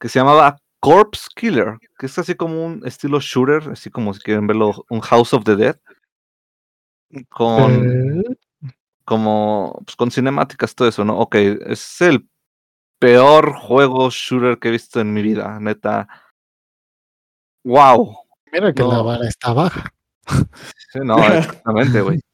que 0.00 0.08
se 0.08 0.18
llamaba 0.18 0.56
Corpse 0.80 1.28
Killer, 1.34 1.78
que 1.98 2.06
es 2.06 2.18
así 2.18 2.34
como 2.34 2.64
un 2.64 2.86
estilo 2.86 3.18
shooter, 3.20 3.70
así 3.72 3.90
como 3.90 4.14
si 4.14 4.20
quieren 4.20 4.46
verlo, 4.46 4.84
un 4.88 5.00
House 5.00 5.34
of 5.34 5.44
the 5.44 5.56
Dead, 5.56 5.76
con, 7.28 7.84
Eh, 7.84 8.36
como, 9.04 9.80
pues, 9.84 9.96
con 9.96 10.10
cinemáticas, 10.10 10.74
todo 10.74 10.88
eso, 10.88 11.04
¿no? 11.04 11.18
Ok, 11.18 11.34
es 11.34 12.00
el 12.00 12.28
peor 12.98 13.54
juego 13.54 14.10
shooter 14.10 14.58
que 14.58 14.68
he 14.68 14.72
visto 14.72 15.00
en 15.00 15.12
mi 15.12 15.22
vida, 15.22 15.58
neta. 15.60 16.08
¡Wow! 17.64 18.16
mira 18.52 18.72
que 18.72 18.82
la 18.82 19.02
vara 19.02 19.28
está 19.28 19.52
baja. 19.52 19.92
Sí, 20.92 21.00
no, 21.02 21.18
exactamente, 21.18 22.00
güey. 22.00 22.20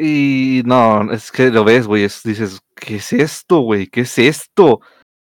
Y 0.00 0.62
no, 0.64 1.10
es 1.12 1.32
que 1.32 1.50
lo 1.50 1.64
ves, 1.64 1.88
güey, 1.88 2.04
es- 2.04 2.22
dices, 2.22 2.60
¿qué 2.76 2.96
es 2.96 3.12
esto, 3.12 3.58
güey? 3.62 3.88
¿Qué 3.88 4.02
es 4.02 4.16
esto? 4.16 4.80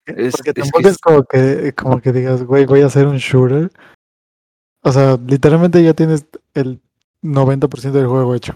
Es- 0.06 0.32
Porque 0.38 0.52
es 0.52 0.54
que 0.54 0.54
tampoco 0.54 0.80
es, 0.88 0.88
es- 0.94 0.98
como 1.00 1.24
que 1.26 1.74
como 1.76 2.02
que 2.02 2.12
digas, 2.14 2.44
güey, 2.44 2.66
voy 2.66 2.80
a 2.80 2.86
hacer 2.86 3.06
un 3.06 3.18
shooter. 3.18 3.70
O 4.82 4.92
sea, 4.94 5.18
literalmente 5.28 5.84
ya 5.84 5.94
tienes 5.94 6.26
el 6.54 6.80
90% 7.22 7.92
del 8.00 8.08
juego 8.08 8.34
hecho. 8.34 8.54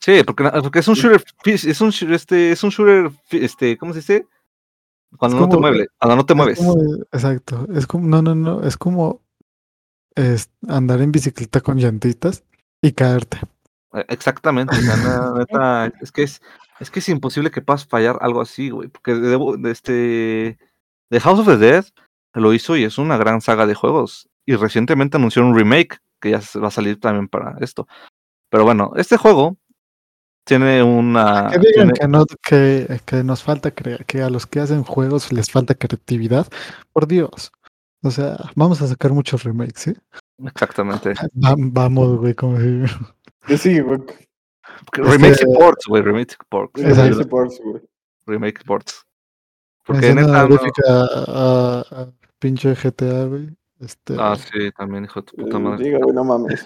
Sí, 0.00 0.22
porque, 0.24 0.44
porque 0.62 0.78
es 0.78 0.88
un 0.88 0.94
shooter, 0.94 1.22
es 1.44 1.80
un, 1.82 1.92
este, 2.14 2.52
es 2.52 2.64
un 2.64 2.70
shooter, 2.70 3.10
este, 3.30 3.76
¿cómo 3.76 3.92
se 3.92 3.98
dice? 3.98 4.26
Cuando 5.18 5.38
no 5.38 5.48
te 5.48 5.56
mueves, 5.56 5.88
cuando 5.98 6.16
no 6.16 6.26
te 6.26 6.32
Es 6.32 6.36
mueves. 6.36 6.58
como- 6.58 6.94
exacto. 7.12 7.66
Es 7.74 7.86
como, 7.86 8.06
no, 8.08 8.22
no, 8.22 8.34
no. 8.34 8.62
Es 8.62 8.76
como 8.76 9.20
es 10.14 10.50
andar 10.68 11.00
en 11.00 11.12
bicicleta 11.12 11.60
con 11.60 11.78
llantitas 11.78 12.44
y 12.82 12.92
caerte. 12.92 13.38
Eh, 13.94 14.04
Exactamente, 14.08 14.76
o 14.76 14.80
sea, 14.80 14.96
na- 14.96 15.32
neta, 15.38 15.92
es 16.00 16.12
que 16.12 16.22
es, 16.24 16.42
es 16.80 16.90
que 16.90 16.98
es 17.00 17.08
imposible 17.08 17.50
que 17.50 17.62
puedas 17.62 17.86
fallar 17.86 18.18
algo 18.20 18.40
así, 18.40 18.70
güey, 18.70 18.88
porque 18.88 19.14
de, 19.14 19.38
de 19.58 19.70
este, 19.70 20.58
The 21.10 21.20
House 21.20 21.40
of 21.40 21.46
the 21.46 21.56
Dead 21.58 21.84
lo 22.34 22.52
hizo 22.52 22.76
y 22.76 22.84
es 22.84 22.98
una 22.98 23.16
gran 23.16 23.40
saga 23.40 23.66
de 23.66 23.74
juegos, 23.74 24.28
y 24.46 24.54
recientemente 24.56 25.16
anunció 25.18 25.44
un 25.46 25.54
remake 25.56 25.98
que 26.20 26.30
ya 26.30 26.40
va 26.62 26.68
a 26.68 26.70
salir 26.70 26.98
también 27.00 27.28
para 27.28 27.56
esto. 27.60 27.86
Pero 28.50 28.64
bueno, 28.64 28.92
este 28.96 29.16
juego 29.16 29.56
tiene 30.44 30.82
una, 30.82 31.48
Que 31.52 31.58
digan 31.58 31.72
tiene- 31.74 31.92
que, 31.92 32.08
no, 32.08 32.24
que, 32.42 33.00
que 33.04 33.22
nos 33.24 33.42
falta 33.42 33.70
crea- 33.70 33.98
que 34.06 34.22
a 34.22 34.30
los 34.30 34.46
que 34.46 34.60
hacen 34.60 34.82
juegos 34.84 35.32
les 35.32 35.50
falta 35.50 35.74
creatividad. 35.74 36.46
Por 36.92 37.06
Dios. 37.06 37.52
O 38.02 38.10
sea, 38.10 38.36
vamos 38.56 38.82
a 38.82 38.88
sacar 38.88 39.12
muchos 39.12 39.44
remakes, 39.44 39.80
¿sí? 39.82 39.94
exactamente, 40.44 41.14
Va- 41.34 41.54
vamos, 41.56 42.18
güey, 42.18 42.34
como 42.34 42.58
si- 42.58 42.82
Sí, 43.58 43.80
güey. 43.80 44.00
Porque 44.84 45.02
remakes 45.02 45.42
y 45.42 45.44
Este- 45.44 45.58
ports, 45.58 45.84
güey, 45.86 46.02
remakes 46.02 46.34
y 46.40 46.44
ports, 46.48 46.80
Exacto. 46.82 47.20
Ese 47.20 47.24
por 47.28 47.50
su, 47.50 47.62
güey. 47.62 47.82
remake 48.26 48.60
y 48.60 48.64
ports. 48.64 49.06
Porque 49.84 50.14
neta, 50.14 50.48
no- 50.48 50.58
a, 50.88 51.80
a 51.90 52.08
pinche 52.38 52.74
GTA, 52.74 53.24
güey. 53.26 53.48
Este, 53.80 54.14
Ah, 54.18 54.36
sí, 54.36 54.70
también, 54.76 55.04
hijo 55.04 55.20
de 55.20 55.26
tu 55.26 55.36
puta 55.36 55.56
Eh, 55.56 55.60
madre. 55.60 55.84
Diga, 55.84 55.98
güey, 56.02 56.14
no 56.14 56.22
mames. 56.24 56.64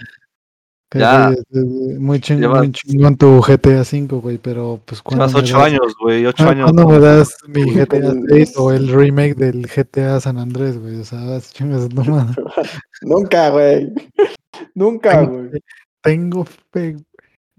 Que, 0.89 0.99
ya. 1.01 1.33
güey, 1.51 1.99
muy, 1.99 2.19
ching- 2.21 2.39
Llevas- 2.39 2.59
muy 2.59 2.73
chingón 2.73 3.17
tu 3.17 3.41
GTA 3.41 3.85
5, 3.85 4.21
güey, 4.21 4.39
pero 4.39 4.81
pues 4.85 5.03
cuando 5.03 5.27
Llevas 5.27 5.43
ocho 5.43 5.59
años, 5.61 5.95
güey, 6.01 6.25
ocho 6.27 6.49
años. 6.49 6.71
¿Cuándo 6.71 6.89
me 6.93 6.99
das 7.01 7.37
mi 7.49 7.63
GTA 7.75 7.97
el- 8.09 8.25
6 8.29 8.55
o 8.57 8.73
el 8.73 8.89
remake 8.89 9.35
del 9.35 9.67
GTA 9.67 10.21
San 10.21 10.39
Andrés, 10.39 10.79
güey? 10.79 11.01
O 11.01 11.05
sea, 11.05 11.41
chingas 11.41 11.89
tu 11.89 12.05
madre. 12.05 12.35
Nunca, 13.03 13.51
güey. 13.51 13.93
Nunca, 14.75 15.23
güey. 15.23 15.51
Tengo 16.03 16.45
fe. 16.73 16.97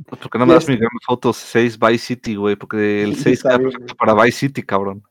¿Por 0.05 0.29
qué 0.29 0.37
no 0.39 0.45
me 0.45 0.53
das 0.53 0.67
mi 0.69 0.75
Grand 0.77 0.91
Theft 0.91 1.09
Auto 1.09 1.33
6 1.33 1.77
Vice 1.79 1.97
City, 2.05 2.35
güey? 2.35 2.55
Porque 2.55 3.03
el 3.03 3.15
Sí, 3.15 3.23
6 3.23 3.39
está 3.39 3.57
perfecto 3.57 3.95
para 3.95 4.13
Vice 4.13 4.37
City, 4.47 4.63
cabrón. 4.63 5.03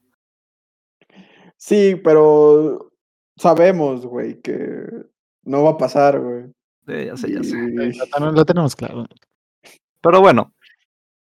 Sí, 1.56 2.00
pero 2.02 2.90
sabemos, 3.36 4.06
güey, 4.06 4.40
que 4.40 4.86
no 5.44 5.64
va 5.64 5.70
a 5.70 5.76
pasar, 5.78 6.20
güey. 6.20 6.44
Eh, 6.88 7.06
ya 7.06 7.16
sé, 7.16 7.32
ya 7.32 7.42
sé. 7.42 7.56
Lo, 8.20 8.32
lo 8.32 8.44
tenemos 8.44 8.76
claro. 8.76 9.06
Pero 10.00 10.20
bueno, 10.20 10.52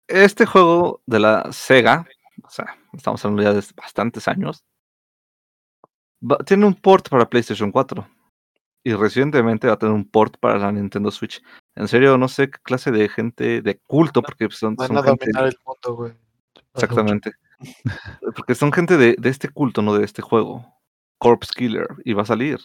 este 0.07 0.45
juego 0.45 1.01
de 1.05 1.19
la 1.19 1.51
Sega, 1.51 2.05
o 2.43 2.49
sea, 2.49 2.77
estamos 2.93 3.23
hablando 3.23 3.43
ya 3.43 3.53
de 3.53 3.65
bastantes 3.75 4.27
años, 4.27 4.63
va- 6.21 6.37
tiene 6.39 6.65
un 6.65 6.73
port 6.75 7.09
para 7.09 7.29
PlayStation 7.29 7.71
4. 7.71 8.07
Y 8.83 8.93
recientemente 8.93 9.67
va 9.67 9.73
a 9.73 9.77
tener 9.79 9.93
un 9.93 10.07
port 10.09 10.37
para 10.39 10.57
la 10.57 10.71
Nintendo 10.71 11.11
Switch. 11.11 11.41
En 11.75 11.89
serio, 11.89 12.17
no 12.17 12.29
sé 12.29 12.49
qué 12.49 12.57
clase 12.63 12.89
de 12.91 13.09
gente 13.09 13.61
de 13.61 13.79
culto, 13.79 14.21
porque 14.21 14.47
son, 14.49 14.75
Van 14.77 14.87
son 14.87 14.97
a 14.97 15.03
gente. 15.03 15.25
dominar 15.25 15.47
el 15.47 15.57
mundo, 15.65 15.95
güey. 15.95 16.13
Exactamente. 16.73 17.31
Porque 18.35 18.55
son 18.55 18.71
gente 18.71 18.95
de, 18.97 19.15
de 19.17 19.29
este 19.29 19.49
culto, 19.49 19.81
no 19.81 19.93
de 19.95 20.05
este 20.05 20.21
juego. 20.21 20.73
Corpse 21.17 21.51
Killer. 21.53 21.87
Y 22.05 22.13
va 22.13 22.21
a 22.21 22.25
salir. 22.25 22.59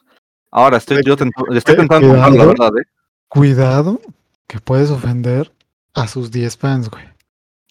Ahora 0.52 0.76
estoy 0.76 1.00
yo 1.04 1.16
tento- 1.16 1.50
estoy 1.52 1.76
tentando 1.76 2.08
comprarlo, 2.08 2.36
la 2.36 2.44
cuidado. 2.44 2.48
verdad, 2.72 2.78
¿eh? 2.80 2.86
Cuidado 3.28 4.00
que 4.46 4.60
puedes 4.60 4.90
ofender 4.90 5.50
a 5.94 6.06
sus 6.06 6.30
10 6.30 6.56
fans, 6.56 6.88
güey. 6.90 7.04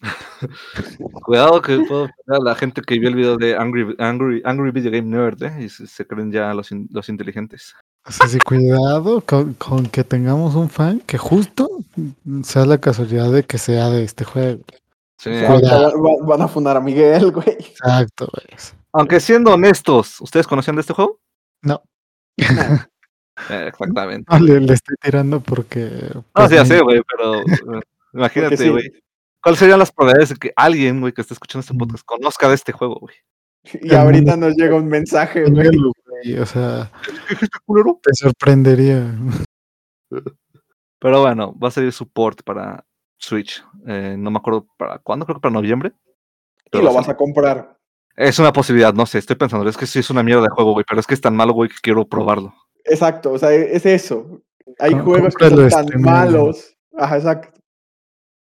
Cuidado 1.24 1.62
que 1.62 1.78
puedo 1.78 2.02
ofender 2.04 2.36
a 2.40 2.44
la 2.44 2.54
gente 2.56 2.82
que 2.82 2.98
vio 2.98 3.08
el 3.08 3.14
video 3.14 3.36
de 3.36 3.56
Angry, 3.56 3.94
Angry, 3.98 4.42
Angry 4.44 4.70
Video 4.72 4.90
Game 4.90 5.08
Nerd, 5.08 5.42
¿eh? 5.44 5.64
Y 5.64 5.68
se, 5.68 5.86
se 5.86 6.06
creen 6.06 6.32
ya 6.32 6.52
los, 6.54 6.70
in- 6.72 6.88
los 6.90 7.08
inteligentes. 7.08 7.74
Sea, 8.08 8.26
sí, 8.26 8.38
cuidado 8.40 9.20
con, 9.20 9.54
con 9.54 9.86
que 9.86 10.02
tengamos 10.02 10.56
un 10.56 10.68
fan 10.68 10.98
que 11.06 11.18
justo 11.18 11.68
sea 12.42 12.66
la 12.66 12.78
casualidad 12.78 13.30
de 13.30 13.44
que 13.44 13.58
sea 13.58 13.90
de 13.90 14.02
este 14.02 14.24
juego. 14.24 14.62
Sí. 15.18 15.30
Van 16.26 16.42
a 16.42 16.48
fundar 16.48 16.76
a 16.76 16.80
Miguel, 16.80 17.30
güey. 17.30 17.56
Exacto, 17.60 18.28
güey. 18.32 18.58
Aunque 18.92 19.20
siendo 19.20 19.52
honestos, 19.54 20.20
¿ustedes 20.20 20.48
conocían 20.48 20.74
de 20.74 20.80
este 20.80 20.94
juego? 20.94 21.20
No. 21.62 21.80
Eh, 23.48 23.68
exactamente. 23.68 24.26
No, 24.30 24.38
le, 24.38 24.60
le 24.60 24.74
estoy 24.74 24.94
tirando 25.00 25.40
porque. 25.40 25.90
No, 26.14 26.24
pues, 26.32 26.50
sí, 26.50 26.54
ya 26.54 26.66
sé, 26.66 26.80
güey, 26.80 27.00
pero 27.10 27.40
eh, 27.40 27.80
imagínate, 28.12 28.56
sí. 28.58 28.68
güey. 28.68 28.92
¿Cuáles 29.42 29.58
serían 29.58 29.78
las 29.78 29.90
probabilidades 29.90 30.28
de 30.28 30.36
que 30.36 30.52
alguien, 30.54 31.00
güey, 31.00 31.12
que 31.12 31.22
esté 31.22 31.34
escuchando 31.34 31.62
este 31.62 31.74
podcast 31.74 32.04
conozca 32.04 32.48
de 32.48 32.54
este 32.54 32.72
juego, 32.72 33.00
güey? 33.00 33.14
Y 33.80 33.94
ahorita 33.94 34.36
nos 34.36 34.54
llega 34.54 34.76
un 34.76 34.86
mensaje, 34.86 35.44
güey. 35.44 35.70
O 36.38 36.46
sea, 36.46 36.90
te 38.02 38.14
sorprendería. 38.14 39.14
Pero 40.98 41.20
bueno, 41.20 41.58
va 41.58 41.68
a 41.68 41.70
salir 41.72 41.92
support 41.92 42.42
para 42.44 42.84
Switch. 43.18 43.64
Eh, 43.86 44.14
no 44.18 44.30
me 44.30 44.38
acuerdo 44.38 44.66
para 44.76 44.98
cuándo, 44.98 45.26
creo 45.26 45.36
que 45.36 45.42
para 45.42 45.54
noviembre. 45.54 45.92
Y 46.70 46.78
lo 46.78 46.92
vas 46.92 47.08
a 47.08 47.16
comprar. 47.16 47.76
Es 48.16 48.38
una 48.38 48.52
posibilidad, 48.52 48.92
no 48.92 49.06
sé, 49.06 49.18
estoy 49.18 49.36
pensando, 49.36 49.68
es 49.68 49.76
que 49.76 49.86
sí 49.86 49.98
es 49.98 50.10
una 50.10 50.22
mierda 50.22 50.42
de 50.42 50.48
juego, 50.50 50.72
güey, 50.72 50.84
pero 50.88 51.00
es 51.00 51.06
que 51.06 51.14
es 51.14 51.20
tan 51.20 51.34
malo, 51.34 51.52
güey, 51.54 51.70
que 51.70 51.76
quiero 51.82 52.06
probarlo. 52.06 52.54
Exacto, 52.84 53.32
o 53.32 53.38
sea, 53.38 53.52
es 53.52 53.86
eso. 53.86 54.42
Hay 54.78 54.92
Com- 54.92 55.02
juegos 55.04 55.34
que 55.34 55.48
son 55.48 55.68
tan 55.68 55.84
streameado. 55.86 56.18
malos. 56.18 56.76
Ajá, 56.96 57.16
exacto. 57.16 57.60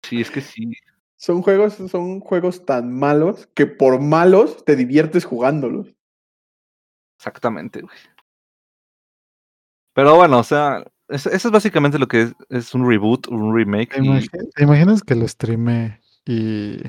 Sí, 0.03 0.21
es 0.21 0.29
que 0.29 0.41
sí. 0.41 0.71
Son 1.17 1.41
juegos, 1.41 1.73
son 1.89 2.19
juegos 2.19 2.65
tan 2.65 2.93
malos 2.93 3.47
que 3.55 3.65
por 3.65 3.99
malos 3.99 4.63
te 4.65 4.75
diviertes 4.75 5.25
jugándolos. 5.25 5.87
Exactamente, 7.17 7.81
güey. 7.81 7.95
Pero 9.93 10.15
bueno, 10.15 10.39
o 10.39 10.43
sea, 10.43 10.83
eso, 11.07 11.29
eso 11.31 11.47
es 11.47 11.51
básicamente 11.51 11.97
lo 11.97 12.07
que 12.07 12.21
es, 12.23 12.33
es 12.49 12.73
un 12.75 12.87
reboot, 12.87 13.27
un 13.29 13.55
remake. 13.55 13.95
¿Te, 13.95 14.03
y- 14.05 14.27
te 14.53 14.63
imaginas 14.63 15.01
que 15.01 15.15
lo 15.15 15.27
streame 15.27 16.01
y, 16.25 16.81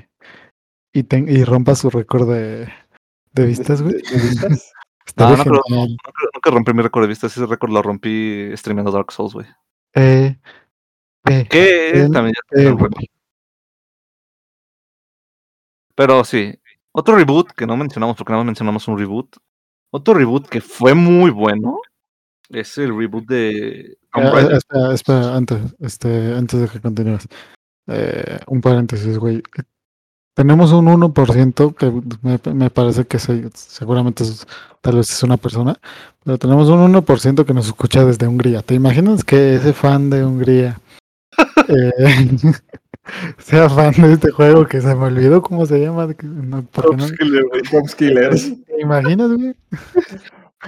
y, 0.99 1.03
ten- 1.05 1.29
y 1.29 1.45
rompa 1.45 1.75
su 1.75 1.91
récord 1.91 2.29
de, 2.31 2.69
de 3.33 3.47
vistas, 3.47 3.83
güey? 3.83 3.95
¿De- 3.95 4.03
de 4.03 4.29
vistas? 4.29 4.73
Estaría 5.07 5.37
no, 5.37 5.45
pero- 5.45 5.63
genial. 5.69 5.97
Nunca, 6.35 6.51
rompí 6.51 6.73
mi 6.75 6.83
récord 6.83 7.03
de 7.05 7.09
vistas, 7.09 7.37
ese 7.37 7.47
récord 7.47 7.71
lo 7.73 7.81
rompí 7.83 8.51
streameando 8.55 8.91
Dark 8.91 9.13
Souls, 9.13 9.35
güey. 9.35 9.47
Eh, 9.95 10.37
eh, 11.29 11.47
Que 11.49 12.09
también 12.13 12.35
ya 12.35 12.61
eh, 12.63 12.71
récord. 12.71 12.93
Pero 15.95 16.25
sí, 16.25 16.55
otro 16.93 17.17
reboot 17.17 17.53
que 17.53 17.67
no 17.67 17.77
mencionamos 17.77 18.17
porque 18.17 18.33
no 18.33 18.45
mencionamos 18.45 18.87
un 18.89 18.99
reboot. 18.99 19.37
Otro 19.91 20.15
reboot 20.15 20.49
que 20.49 20.61
fue 20.61 20.95
muy 20.95 21.31
bueno 21.31 21.79
es 22.51 22.77
el 22.79 22.97
reboot 22.97 23.27
de 23.27 23.79
eh, 23.81 23.97
espera, 24.53 24.93
espera, 24.95 25.37
antes, 25.37 25.59
este, 25.81 26.35
antes 26.35 26.61
de 26.61 26.69
que 26.69 26.81
continúes. 26.81 27.27
Eh, 27.87 28.39
un 28.49 28.61
paréntesis, 28.61 29.17
güey. 29.19 29.43
Tenemos 30.37 30.71
un 30.73 30.85
1% 30.87 31.75
que 31.75 31.91
me, 32.21 32.39
me 32.55 32.69
parece 32.69 33.07
que 33.07 33.19
se- 33.19 33.49
seguramente 33.55 34.23
es- 34.23 34.47
tal 34.83 34.97
vez 34.97 35.11
es 35.11 35.23
una 35.23 35.39
persona, 35.39 35.75
pero 36.25 36.37
tenemos 36.37 36.69
un 36.69 36.81
1% 36.95 37.47
que 37.47 37.55
nos 37.55 37.67
escucha 37.69 38.05
desde 38.05 38.29
Hungría. 38.29 38.61
¿Te 38.61 38.75
imaginas 38.75 39.25
que 39.25 39.55
ese 39.55 39.73
fan 39.73 40.11
de 40.11 40.27
Hungría 40.27 40.79
eh, 41.69 41.91
sea 43.39 43.71
fan 43.71 43.95
de 43.97 44.13
este 44.13 44.31
juego 44.31 44.67
que 44.67 44.83
se 44.83 44.95
me 44.95 45.05
olvidó 45.07 45.41
cómo 45.41 45.65
se 45.65 45.79
llama? 45.81 46.07
no-. 46.23 46.63
¿Te 48.67 48.83
imaginas, 48.83 49.33
güey? 49.33 49.55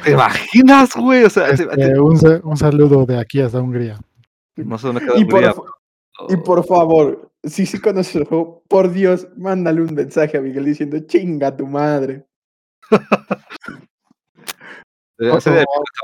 ¿Te 0.03 0.13
imaginas, 0.13 0.95
güey? 0.97 1.25
O 1.25 1.31
sea, 1.31 1.55
te- 1.55 1.67
te- 1.67 1.83
Este, 1.83 2.01
un, 2.01 2.19
un 2.43 2.57
saludo 2.57 3.05
de 3.05 3.19
aquí 3.19 3.43
hasta 3.43 3.61
Hungría. 3.61 3.99
no 4.57 4.79
sé 4.79 4.87
dónde 4.87 5.03
queda 5.03 5.19
Y 5.19 5.25
por, 5.27 5.35
Hungría, 5.35 5.53
fa- 5.53 5.63
pero- 5.63 5.75
y 6.31 6.37
por 6.43 6.65
favor, 6.65 7.28
si 7.45 7.67
sí 7.67 7.81
conoces 7.81 8.17
el 8.17 8.25
juego, 8.25 8.63
por 8.69 8.91
Dios, 8.93 9.29
mándale 9.37 9.83
un 9.83 9.95
mensaje 9.95 10.39
a 10.39 10.41
Miguel 10.41 10.65
diciendo 10.65 10.99
chinga 11.07 11.57
tu 11.57 11.67
madre. 11.67 12.27
De- 15.19 15.31
O- 15.31 15.39
que 15.41 15.51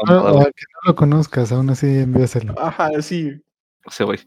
no 0.08 0.42
lo 0.86 0.94
conozcas, 0.96 1.52
aún 1.52 1.70
así 1.70 1.86
envíaselo. 2.00 2.54
Ajá, 2.58 2.90
sí. 3.00 3.40
ese 3.86 4.04
güey. 4.04 4.18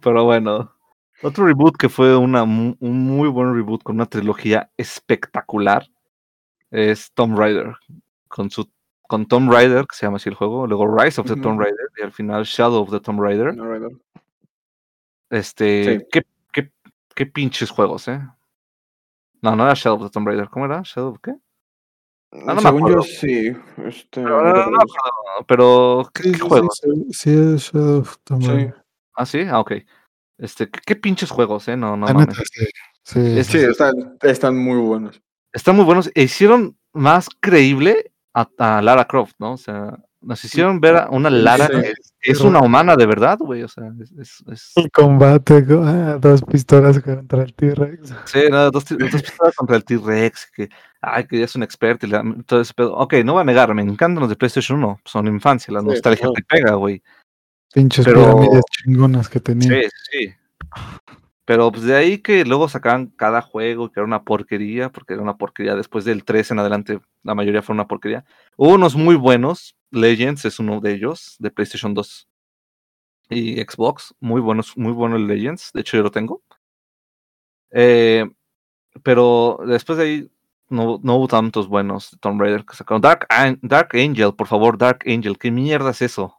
Pero 0.00 0.24
bueno, 0.24 0.72
otro 1.22 1.46
reboot 1.46 1.76
que 1.76 1.88
fue 1.88 2.16
una, 2.16 2.44
mu- 2.44 2.76
un 2.78 3.00
muy 3.00 3.28
buen 3.28 3.54
reboot 3.54 3.82
con 3.82 3.96
una 3.96 4.06
trilogía 4.06 4.70
espectacular 4.76 5.88
es 6.70 7.10
Tomb 7.14 7.36
Raider. 7.38 7.74
Con 8.28 8.50
su 8.50 8.68
con 9.06 9.26
Tomb 9.26 9.52
Raider, 9.52 9.84
que 9.86 9.94
se 9.96 10.06
llama 10.06 10.16
así 10.16 10.28
el 10.30 10.34
juego, 10.34 10.66
luego 10.66 10.86
Rise 10.96 11.20
of 11.20 11.26
the 11.26 11.34
Tomb 11.36 11.54
Ujú. 11.56 11.60
Raider 11.64 11.86
y 11.98 12.02
al 12.02 12.12
final 12.12 12.44
Shadow 12.44 12.82
of 12.82 12.90
the 12.90 13.00
Tomb 13.00 13.20
Raider. 13.20 13.54
No, 13.54 13.64
Raider. 13.66 13.90
Este, 15.34 15.98
Sí. 16.00 16.06
qué, 16.12 16.22
qué, 16.52 16.70
qué 17.14 17.26
pinches 17.26 17.70
juegos, 17.70 18.08
¿eh? 18.08 18.20
No, 19.42 19.56
no 19.56 19.64
era 19.64 19.74
Shadow 19.74 19.98
of 19.98 20.04
the 20.04 20.10
Tomb 20.10 20.26
Raider, 20.28 20.48
¿cómo 20.48 20.64
era? 20.66 20.82
¿Shadow 20.84 21.10
of 21.12 21.18
qué? 21.22 21.34
no 22.32 22.54
me 22.54 22.60
Según 22.60 22.80
yo, 22.80 22.86
acuerdo. 22.86 23.02
sí. 23.02 23.52
Este, 23.84 24.22
Pero, 24.22 24.42
no, 24.42 24.52
no, 24.52 24.70
no, 24.70 26.02
no, 26.02 26.10
¿qué, 26.14 26.38
juegos? 26.38 26.80
Sí, 26.82 27.06
sí, 27.10 27.30
es 27.30 27.72
Shadow 27.72 28.00
of 28.00 28.16
Tomb. 28.24 28.46
Raider. 28.46 28.74
Sí. 28.74 28.80
Ah, 29.16 29.26
sí, 29.26 29.40
ah, 29.50 29.60
ok. 29.60 29.72
Este, 30.38 30.68
¿qué, 30.70 30.80
qué 30.84 30.96
pinches 30.96 31.30
juegos, 31.30 31.68
eh? 31.68 31.76
No, 31.76 31.96
no 31.96 32.06
La 32.06 32.12
mames. 32.14 32.28
neta, 32.28 32.42
sí. 32.52 32.64
Sí, 33.04 33.38
Es- 33.38 33.46
Sí, 33.48 33.58
están, 33.58 33.92
están 34.22 34.56
muy 34.56 34.78
buenos. 34.78 35.20
están 35.52 35.76
muy 35.76 35.84
buenos. 35.84 36.10
E 36.14 36.22
hicieron 36.22 36.76
más 36.92 37.28
creíble 37.40 38.12
a, 38.32 38.48
a 38.58 38.82
Lara 38.82 39.04
Croft, 39.06 39.34
¿no? 39.38 39.52
O 39.52 39.56
sea, 39.58 39.98
nos 40.24 40.44
hicieron 40.44 40.80
ver 40.80 40.96
a 40.96 41.08
una 41.10 41.30
Lara 41.30 41.66
Sí. 41.66 41.72
que 41.72 41.88
es, 41.90 42.14
que 42.20 42.32
es 42.32 42.40
una 42.40 42.60
humana 42.60 42.96
de 42.96 43.06
verdad, 43.06 43.38
güey. 43.38 43.62
O 43.62 43.68
sea, 43.68 43.84
es. 44.00 44.10
es- 44.12 44.44
es- 44.50 44.72
El 44.76 44.90
combate 44.90 45.64
con 45.66 45.86
ah, 45.86 46.18
dos 46.18 46.42
pistolas 46.42 46.98
contra 47.00 47.42
el 47.42 47.54
T-Rex. 47.54 48.14
Sí, 48.24 48.40
no, 48.50 48.70
dos, 48.70 48.84
pistolas 48.84 49.54
contra 49.56 49.76
el 49.76 49.84
T-Rex, 49.84 50.50
que, 50.54 50.68
ay, 51.00 51.26
que 51.26 51.38
ya 51.38 51.44
es 51.44 51.54
un 51.56 51.62
experto 51.62 52.06
y 52.06 52.10
la- 52.10 52.24
todo 52.46 52.60
ese 52.60 52.72
pedo. 52.74 52.94
Ok, 52.96 53.14
no 53.24 53.34
voy 53.34 53.42
a 53.42 53.44
negar, 53.44 53.72
me 53.74 53.82
encantan 53.82 54.20
los 54.20 54.28
de 54.30 54.36
PlayStation 54.36 54.78
1, 54.78 55.00
son 55.04 55.26
infancia, 55.28 55.72
la 55.72 55.80
Sí, 55.80 55.86
nostalgia 55.86 56.28
te 56.34 56.42
pega, 56.42 56.74
güey. 56.74 57.02
Pinches 57.72 58.04
Pero- 58.04 58.20
pirámides 58.38 58.64
chingonas 58.70 59.28
que 59.28 59.40
tenía. 59.40 59.68
Sí, 59.68 59.88
sí. 60.10 60.34
Pero 61.44 61.70
pues 61.70 61.84
de 61.84 61.94
ahí 61.96 62.18
que 62.18 62.44
luego 62.44 62.68
sacaban 62.68 63.08
cada 63.08 63.42
juego 63.42 63.90
que 63.90 64.00
era 64.00 64.06
una 64.06 64.24
porquería, 64.24 64.90
porque 64.90 65.14
era 65.14 65.22
una 65.22 65.36
porquería. 65.36 65.74
Después 65.74 66.04
del 66.04 66.24
3 66.24 66.52
en 66.52 66.58
adelante, 66.58 67.00
la 67.22 67.34
mayoría 67.34 67.62
fue 67.62 67.74
una 67.74 67.86
porquería. 67.86 68.24
Hubo 68.56 68.74
unos 68.74 68.96
muy 68.96 69.14
buenos, 69.16 69.76
Legends 69.90 70.44
es 70.46 70.58
uno 70.58 70.80
de 70.80 70.94
ellos, 70.94 71.36
de 71.38 71.50
PlayStation 71.50 71.92
2 71.94 72.28
y 73.30 73.60
Xbox. 73.62 74.14
Muy 74.20 74.40
buenos, 74.40 74.76
muy 74.76 74.92
buenos 74.92 75.20
Legends. 75.20 75.70
De 75.74 75.80
hecho, 75.82 75.96
yo 75.98 76.02
lo 76.02 76.10
tengo. 76.10 76.42
Eh, 77.70 78.24
pero 79.02 79.58
después 79.66 79.98
de 79.98 80.04
ahí 80.04 80.30
no, 80.68 81.00
no 81.02 81.16
hubo 81.16 81.28
tantos 81.28 81.68
buenos 81.68 82.12
de 82.12 82.18
Tomb 82.18 82.40
Raider 82.40 82.64
que 82.64 82.76
sacaron. 82.76 83.02
Dark, 83.02 83.26
Dark 83.62 83.90
Angel, 83.94 84.34
por 84.34 84.46
favor, 84.46 84.78
Dark 84.78 85.00
Angel. 85.06 85.38
¿Qué 85.38 85.50
mierda 85.50 85.90
es 85.90 86.02
eso? 86.02 86.36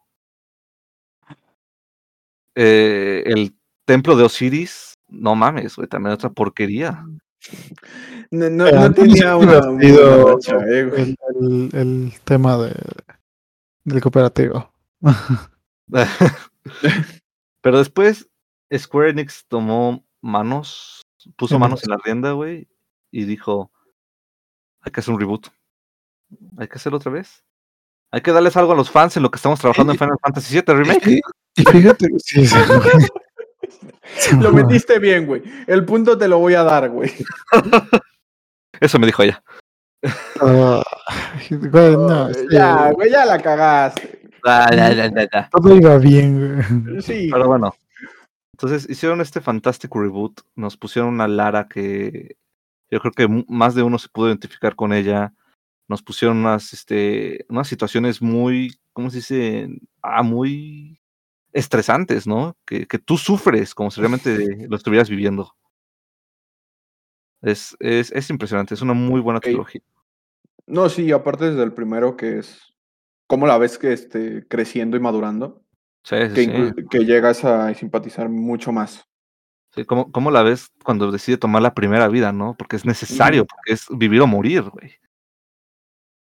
Eh, 2.56 3.24
el 3.26 3.56
templo 3.86 4.16
de 4.16 4.24
Osiris, 4.24 4.96
no 5.08 5.36
mames, 5.36 5.76
güey, 5.76 5.88
también 5.88 6.14
otra 6.14 6.30
porquería. 6.30 7.06
No, 8.32 8.50
no, 8.50 8.94
tenía 8.94 9.38
una, 9.38 9.70
una 9.70 9.84
eh, 9.84 10.84
güey. 10.84 11.02
el, 11.02 11.16
el, 11.40 11.70
el 11.74 12.14
tema 12.24 12.58
de, 12.58 12.76
del 13.84 14.02
cooperativo. 14.02 14.72
Pero 17.62 17.78
después 17.78 18.28
Square 18.76 19.12
Enix 19.12 19.46
tomó 19.48 20.04
manos, 20.22 21.04
puso 21.38 21.60
manos 21.60 21.84
en 21.84 21.92
la 21.92 22.00
rienda, 22.04 22.32
güey, 22.32 22.68
y 23.12 23.26
dijo, 23.26 23.72
hay 24.82 24.92
que 24.92 25.00
hacer 25.00 25.14
un 25.14 25.20
reboot. 25.20 25.48
Hay 26.58 26.68
que 26.68 26.76
hacerlo 26.76 26.98
otra 26.98 27.12
vez. 27.12 27.44
Hay 28.12 28.22
que 28.22 28.32
darles 28.32 28.58
algo 28.58 28.74
a 28.74 28.76
los 28.76 28.90
fans 28.90 29.16
en 29.18 29.24
lo 29.24 29.30
que 29.30 29.38
estamos 29.38 29.60
trabajando 29.60 29.94
en 29.94 30.00
Final 30.00 30.18
Fantasy 30.22 30.56
VII 30.56 30.76
Remake. 30.76 31.12
Y, 31.12 31.22
y 31.62 31.64
fíjate, 31.64 32.08
sí, 32.18 32.48
sí. 32.48 32.56
Lo 34.42 34.52
metiste 34.52 35.00
bien, 35.00 35.26
güey. 35.26 35.44
El 35.68 35.86
punto 35.86 36.18
te 36.18 36.28
lo 36.28 36.40
voy 36.40 36.54
a 36.56 36.64
dar, 36.64 36.90
güey. 36.90 37.12
Eso 38.80 39.00
me 39.00 39.06
dijo 39.06 39.24
ella. 39.24 39.44
Ah, 40.40 40.84
güey, 41.50 41.98
no, 41.98 42.34
sí, 42.34 42.46
ya, 42.52 42.92
güey, 42.92 43.10
ya 43.10 43.26
la 43.26 43.42
cagaste. 43.42 44.30
Ah, 44.44 44.70
ya, 44.72 44.94
ya, 44.94 45.08
ya, 45.08 45.28
ya. 45.32 45.50
todo 45.52 45.76
iba 45.76 45.98
bien, 45.98 46.64
güey. 46.84 47.02
Sí. 47.02 47.30
Pero 47.32 47.48
bueno. 47.48 47.76
Entonces 48.54 48.90
hicieron 48.90 49.22
este 49.22 49.42
fantástico 49.42 50.00
reboot. 50.00 50.42
Nos 50.56 50.78
pusieron 50.78 51.14
una 51.14 51.28
Lara 51.28 51.68
que 51.68 52.38
yo 52.90 53.00
creo 53.00 53.12
que 53.12 53.44
más 53.48 53.76
de 53.76 53.84
uno 53.84 53.98
se 53.98 54.10
pudo 54.10 54.28
identificar 54.28 54.76
con 54.76 54.94
ella. 54.94 55.34
Nos 55.88 56.02
pusieron 56.02 56.38
unas, 56.38 56.74
este, 56.74 57.46
unas 57.50 57.68
situaciones 57.68 58.22
muy, 58.22 58.78
¿cómo 58.94 59.10
se 59.10 59.18
dice? 59.18 59.68
Ah, 60.02 60.24
muy 60.24 61.00
estresantes, 61.56 62.28
¿no? 62.28 62.56
Que, 62.66 62.86
que 62.86 63.00
tú 63.00 63.18
sufres 63.18 63.74
como 63.74 63.90
si 63.90 64.02
realmente 64.02 64.68
lo 64.68 64.76
estuvieras 64.76 65.10
viviendo. 65.10 65.56
Es, 67.42 67.76
es, 67.80 68.12
es 68.12 68.30
impresionante, 68.30 68.74
es 68.74 68.82
una 68.82 68.94
muy 68.94 69.22
buena 69.22 69.38
Ok. 69.38 69.44
trilogía. 69.44 69.82
No, 70.68 70.90
sí, 70.90 71.12
aparte 71.12 71.46
desde 71.52 71.64
el 71.64 71.74
primero 71.74 72.18
que 72.18 72.40
es. 72.40 72.62
¿Cómo 73.28 73.48
la 73.48 73.58
ves 73.58 73.78
que 73.78 73.94
esté 73.94 74.48
creciendo 74.48 74.98
y 74.98 75.00
madurando? 75.00 75.64
Sí, 76.04 76.16
sí, 76.28 76.34
Que, 76.36 76.44
sí. 76.44 76.52
inclu- 76.52 76.88
que 76.90 77.00
llegas 77.06 77.44
a 77.46 77.74
simpatizar 77.74 78.30
mucho 78.30 78.72
más. 78.72 79.08
Sí, 79.74 79.84
¿cómo, 79.86 80.12
cómo 80.12 80.32
la 80.32 80.44
ves 80.44 80.70
cuando 80.84 81.12
decide 81.12 81.38
tomar 81.38 81.62
la 81.62 81.74
primera 81.74 82.08
vida, 82.08 82.32
no? 82.32 82.56
Porque 82.58 82.76
es 82.76 82.86
necesario, 82.86 83.46
porque 83.46 83.74
es 83.74 83.86
vivir 83.90 84.22
o 84.22 84.28
morir, 84.28 84.62
güey. 84.64 84.94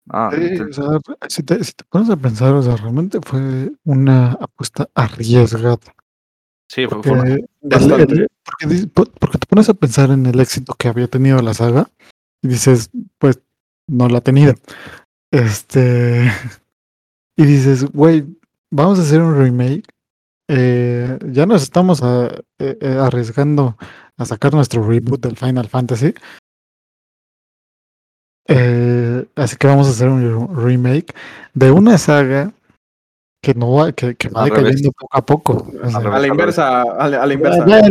Ah, 0.09 0.29
Sí, 0.33 0.41
entonces, 0.41 0.79
o 0.79 0.99
sea, 0.99 1.29
si 1.29 1.43
te, 1.43 1.63
si 1.63 1.73
te 1.73 1.83
pones 1.85 2.09
a 2.09 2.17
pensar, 2.17 2.53
o 2.53 2.61
sea, 2.63 2.75
realmente 2.75 3.19
fue 3.23 3.71
una 3.85 4.31
apuesta 4.33 4.89
arriesgada. 4.95 5.77
sí, 6.67 6.87
fue, 6.87 7.01
Porque, 7.01 7.09
fue 7.09 7.19
una- 7.19 7.37
porque, 8.43 8.87
porque 9.19 9.37
te 9.37 9.47
pones 9.47 9.69
a 9.69 9.73
pensar 9.73 10.09
en 10.11 10.25
el 10.25 10.39
éxito 10.39 10.73
que 10.77 10.87
había 10.87 11.07
tenido 11.07 11.41
la 11.41 11.53
saga 11.53 11.89
y 12.41 12.47
dices, 12.47 12.89
pues 13.19 13.39
no 13.87 14.07
la 14.09 14.17
ha 14.19 14.21
tenido. 14.21 14.53
Este. 15.31 16.23
Y 17.37 17.45
dices, 17.45 17.85
güey, 17.91 18.25
vamos 18.71 18.99
a 18.99 19.03
hacer 19.03 19.21
un 19.21 19.35
remake. 19.37 19.83
eh, 20.49 21.17
ya 21.31 21.45
nos 21.45 21.63
estamos 21.63 22.03
a- 22.03 22.27
eh, 22.59 22.77
eh, 22.81 22.97
arriesgando 22.99 23.77
a 24.17 24.25
sacar 24.25 24.53
nuestro 24.53 24.83
reboot 24.85 25.21
del 25.21 25.37
Final 25.37 25.69
Fantasy. 25.69 26.13
Eh, 28.47 29.25
así 29.35 29.55
que 29.55 29.67
vamos 29.67 29.87
a 29.87 29.91
hacer 29.91 30.09
un 30.09 30.55
remake 30.65 31.13
de 31.53 31.71
una 31.71 31.97
saga 31.97 32.51
que 33.41 33.53
no 33.55 33.73
va, 33.73 33.91
que, 33.91 34.15
que 34.15 34.29
va 34.29 34.45
decayendo 34.45 34.91
poco 34.91 35.17
a 35.17 35.25
poco. 35.25 35.67
O 35.83 35.89
sea, 35.89 35.99
A 35.99 36.19
la 36.19 36.27
inversa, 36.27 36.81
a 36.83 37.09
la, 37.09 37.23
a 37.23 37.25
la 37.25 37.33
inversa. 37.33 37.65
remake, 37.65 37.89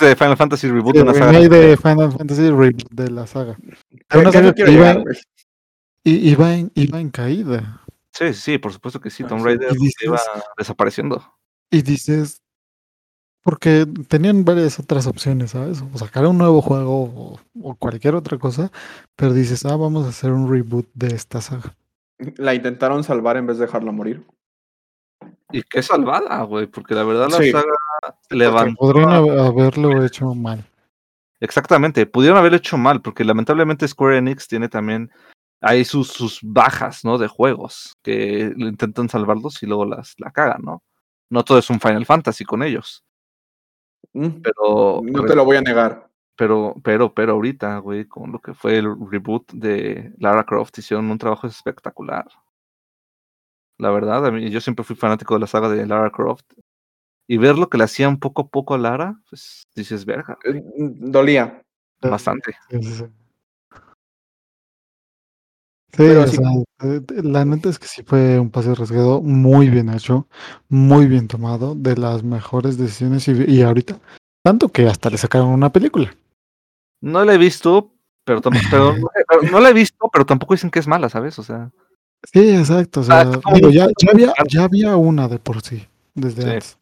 de 0.00 0.16
Final 0.16 0.36
Fantasy 0.36 0.70
Reboot 0.70 0.94
de 0.96 1.02
una 1.02 1.14
saga. 1.14 1.32
remake 1.32 1.48
de 1.50 1.76
Final 1.76 2.12
Fantasy 2.12 2.50
reboot 2.50 2.90
de 2.90 3.10
la 3.10 3.26
saga. 3.26 3.56
De 3.60 3.76
¿A 4.08 4.18
una 4.18 4.32
saga 4.32 4.54
que 4.54 4.70
iba, 4.70 4.90
en, 6.54 6.72
iba 6.74 7.00
en 7.00 7.10
caída. 7.10 7.82
Sí, 8.12 8.28
sí, 8.28 8.40
sí, 8.40 8.58
por 8.58 8.72
supuesto 8.72 9.00
que 9.00 9.10
sí. 9.10 9.24
Ah, 9.24 9.28
Tomb. 9.28 9.44
Raider 9.44 9.72
iba 10.02 10.20
desapareciendo. 10.56 11.22
Y 11.70 11.82
dices, 11.82 12.40
porque 13.42 13.86
tenían 14.08 14.44
varias 14.44 14.78
otras 14.78 15.06
opciones, 15.06 15.52
¿sabes? 15.52 15.82
O 15.92 15.98
sacar 15.98 16.26
un 16.26 16.38
nuevo 16.38 16.60
juego 16.60 17.04
o, 17.04 17.40
o 17.62 17.74
cualquier 17.76 18.14
otra 18.14 18.38
cosa, 18.38 18.70
pero 19.16 19.32
dices, 19.32 19.64
ah, 19.64 19.76
vamos 19.76 20.06
a 20.06 20.10
hacer 20.10 20.32
un 20.32 20.50
reboot 20.50 20.86
de 20.94 21.08
esta 21.08 21.40
saga. 21.40 21.74
La 22.36 22.54
intentaron 22.54 23.04
salvar 23.04 23.36
en 23.36 23.46
vez 23.46 23.58
de 23.58 23.66
dejarla 23.66 23.92
morir. 23.92 24.24
Y 25.50 25.62
qué 25.62 25.82
salvada, 25.82 26.42
güey, 26.42 26.66
porque 26.66 26.94
la 26.94 27.04
verdad 27.04 27.28
la 27.30 27.38
Sí. 27.38 27.50
saga 27.52 27.64
Porque 28.00 28.36
levantó. 28.36 28.74
podrían 28.76 29.08
hab- 29.10 29.46
haberlo 29.48 30.04
hecho 30.04 30.34
mal. 30.34 30.64
Exactamente, 31.40 32.04
pudieron 32.06 32.36
haberlo 32.38 32.58
hecho 32.58 32.76
mal, 32.76 33.00
porque 33.00 33.24
lamentablemente 33.24 33.86
Square 33.86 34.18
Enix 34.18 34.48
tiene 34.48 34.68
también 34.68 35.10
ahí 35.60 35.84
sus, 35.84 36.08
sus 36.08 36.40
bajas, 36.42 37.04
¿no? 37.04 37.16
De 37.16 37.28
juegos, 37.28 37.94
que 38.02 38.52
intentan 38.56 39.08
salvarlos 39.08 39.62
y 39.62 39.66
luego 39.66 39.84
las 39.86 40.14
la 40.18 40.30
cagan, 40.32 40.62
¿no? 40.62 40.82
No 41.30 41.44
todo 41.44 41.58
es 41.58 41.70
un 41.70 41.80
Final 41.80 42.04
Fantasy 42.06 42.44
con 42.44 42.62
ellos, 42.62 43.04
pero 44.12 45.00
No 45.02 45.24
te 45.24 45.34
lo 45.34 45.44
voy 45.44 45.56
a 45.56 45.60
negar. 45.62 46.08
pero 46.36 46.74
pero 46.82 47.12
pero 47.14 47.32
ahorita, 47.32 47.78
güey, 47.78 48.06
con 48.06 48.32
lo 48.32 48.40
que 48.40 48.54
fue 48.54 48.78
el 48.78 48.86
reboot 49.10 49.52
de 49.52 50.12
Lara 50.18 50.44
Croft 50.44 50.78
hicieron 50.78 51.10
un 51.10 51.18
trabajo 51.18 51.46
espectacular. 51.46 52.26
La 53.78 53.90
verdad, 53.90 54.26
a 54.26 54.30
mí 54.30 54.50
yo 54.50 54.60
siempre 54.60 54.84
fui 54.84 54.96
fanático 54.96 55.34
de 55.34 55.40
la 55.40 55.46
saga 55.46 55.68
de 55.68 55.86
Lara 55.86 56.10
Croft 56.10 56.44
y 57.28 57.36
ver 57.36 57.56
lo 57.58 57.68
que 57.68 57.78
le 57.78 57.84
hacían 57.84 58.18
poco 58.18 58.42
a 58.42 58.48
poco 58.48 58.74
a 58.74 58.78
Lara, 58.78 59.20
pues 59.28 59.62
dices, 59.74 60.04
verga, 60.04 60.36
Eh, 60.44 60.62
Dolía. 60.76 61.62
bastante. 62.00 62.56
Sí, 62.70 62.82
sí, 62.82 62.92
sí. 62.94 63.04
Sí, 65.90 65.96
Pero 65.96 66.22
o 66.24 66.26
sea, 66.26 66.50
eh, 66.82 67.00
la 67.22 67.44
neta 67.44 67.70
es 67.70 67.78
que 67.78 67.86
sí 67.88 68.02
fue 68.02 68.38
un 68.38 68.50
pase 68.50 68.70
arriesgado 68.70 69.22
muy 69.22 69.70
bien 69.70 69.88
hecho, 69.88 70.26
muy 70.68 71.06
bien 71.06 71.28
tomado, 71.28 71.74
de 71.74 71.96
las 71.96 72.22
mejores 72.22 72.76
decisiones 72.76 73.26
y, 73.28 73.32
y 73.50 73.62
ahorita, 73.62 73.98
tanto 74.44 74.68
que 74.68 74.86
hasta 74.86 75.08
le 75.08 75.16
sacaron 75.16 75.48
una 75.48 75.72
película. 75.72 76.14
No 77.00 77.24
la 77.24 77.34
he 77.34 77.38
visto, 77.38 77.90
pero 78.24 78.40
tampoco, 78.42 78.66
no 79.50 79.60
la 79.60 79.70
he 79.70 79.72
visto, 79.72 80.10
pero 80.12 80.26
tampoco 80.26 80.54
dicen 80.54 80.70
que 80.70 80.78
es 80.78 80.86
mala, 80.86 81.08
¿sabes? 81.08 81.38
O 81.38 81.42
sea, 81.42 81.70
Sí, 82.32 82.50
exacto. 82.50 83.00
O 83.00 83.04
Ah, 83.08 83.24
sea, 83.24 83.54
digo, 83.54 83.68
un- 83.68 83.72
ya, 83.72 83.86
ya 83.98 84.10
había, 84.12 84.34
ya 84.48 84.64
había 84.64 84.96
una 84.96 85.28
de 85.28 85.38
por 85.38 85.62
sí, 85.62 85.86
desde 86.14 86.42
Sí. 86.42 86.48
antes. 86.48 86.78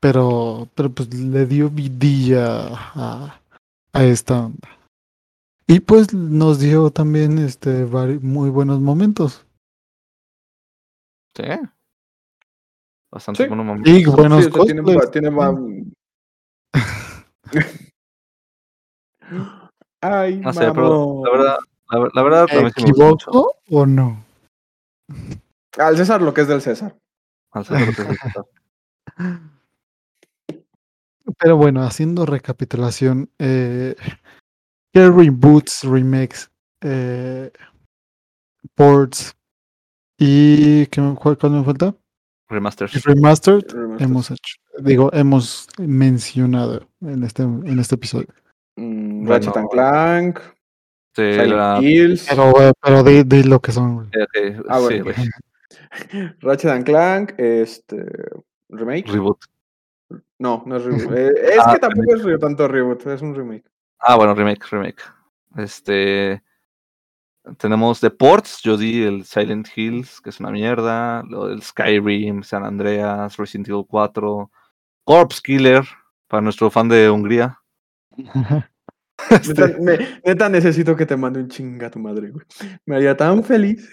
Pero, 0.00 0.68
pero 0.74 0.90
pues 0.90 1.12
le 1.14 1.44
dio 1.46 1.68
vidilla 1.70 2.68
a, 2.94 3.40
a 3.92 4.04
esta 4.04 4.46
onda. 4.46 4.68
Y 5.70 5.80
pues 5.80 6.14
nos 6.14 6.60
dio 6.60 6.90
también 6.90 7.38
este 7.38 7.84
muy 7.84 8.48
buenos 8.48 8.80
momentos. 8.80 9.44
sí. 11.36 11.44
Bastante 13.12 13.42
Sí. 13.44 13.48
buenos 13.48 13.66
momentos. 13.66 13.92
Y 13.92 14.04
buenos 14.06 14.44
Sí, 14.44 14.50
tiene, 15.12 15.30
va- 15.30 15.56
Ay, 20.00 20.38
No 20.38 20.52
sé, 20.52 20.70
pero 20.72 21.22
la 21.24 21.30
verdad, 21.30 21.58
la, 21.90 22.08
la 22.14 22.22
verdad 22.22 22.46
¿Me 22.62 22.68
equivoco 22.68 23.56
o 23.70 23.86
no? 23.86 24.24
Al 25.78 25.96
César 25.96 26.22
lo 26.22 26.32
que 26.34 26.42
es 26.42 26.48
del 26.48 26.62
César. 26.62 26.96
Al 27.52 27.64
ser 27.64 27.80
lo 27.80 27.86
que 27.94 28.02
es 28.02 28.08
el 28.08 28.18
César. 28.18 28.44
Pero 31.38 31.56
bueno, 31.58 31.82
haciendo 31.82 32.24
recapitulación, 32.24 33.30
eh, 33.38 33.94
¿qué 34.92 35.08
reboots, 35.10 35.82
remakes, 35.84 36.50
eh, 36.82 37.50
ports 38.74 39.34
y 40.18 40.86
¿qué 40.86 41.00
me, 41.00 41.14
cuál, 41.14 41.38
cuál 41.38 41.52
me 41.52 41.64
falta? 41.64 41.94
Remasters. 42.48 43.04
Remastered 43.04 43.64
Remasters. 43.70 44.02
hemos 44.02 44.30
hecho, 44.30 44.54
digo, 44.78 45.10
hemos 45.12 45.68
mencionado 45.78 46.88
en 47.02 47.22
este, 47.24 47.42
en 47.42 47.78
este 47.78 47.94
episodio. 47.96 48.28
Mm, 48.76 49.26
Bueno. 49.26 49.30
Ratchet 49.34 49.56
and 49.56 49.68
Clank, 49.70 50.40
Sí, 51.16 51.32
Silent 51.32 51.52
la- 51.52 51.80
Hills, 51.82 52.26
Pero, 52.30 52.62
eh, 52.62 52.72
pero 52.80 53.02
de 53.02 53.44
lo 53.44 53.60
que 53.60 53.72
son. 53.72 53.94
güey. 53.96 54.08
eh, 54.34 54.60
Ah, 54.68 54.78
bueno. 54.78 55.04
Ratchet 56.40 56.70
and 56.70 56.84
Clank, 56.84 57.34
este 57.38 58.04
remake. 58.68 59.08
Reboot. 59.10 59.38
No, 60.38 60.62
no 60.64 60.76
es 60.76 60.84
reboot. 60.84 61.12
Eh, 61.16 61.32
es 61.54 61.58
Ah, 61.64 61.72
que 61.74 61.78
tampoco 61.80 62.14
es 62.14 62.40
tanto 62.40 62.68
reboot, 62.68 63.04
es 63.06 63.20
un 63.22 63.34
remake. 63.34 63.64
Ah, 64.00 64.16
bueno, 64.16 64.34
remake, 64.34 64.64
remake. 64.70 65.02
Este. 65.56 66.42
Tenemos 67.56 68.00
de 68.02 68.10
ports, 68.10 68.60
yo 68.62 68.76
di 68.76 69.02
el 69.04 69.24
Silent 69.24 69.68
Hills, 69.74 70.20
que 70.20 70.28
es 70.30 70.38
una 70.38 70.50
mierda, 70.50 71.22
lo 71.28 71.46
del 71.48 71.62
Skyrim, 71.62 72.42
San 72.42 72.62
Andreas, 72.62 73.38
Resident 73.38 73.68
Evil 73.68 73.86
4, 73.88 74.50
Corpse 75.04 75.40
Killer, 75.42 75.82
para 76.26 76.42
nuestro 76.42 76.70
fan 76.70 76.88
de 76.90 77.08
Hungría. 77.08 77.58
Neta, 78.16 78.68
Este, 79.30 79.78
me- 79.80 80.20
neta 80.24 80.48
necesito 80.50 80.94
que 80.94 81.06
te 81.06 81.16
mande 81.16 81.40
un 81.40 81.48
chinga 81.48 81.86
a 81.86 81.90
tu 81.90 81.98
madre, 81.98 82.30
güey. 82.30 82.44
Me 82.84 82.96
haría 82.96 83.16
tan 83.16 83.42
feliz. 83.42 83.90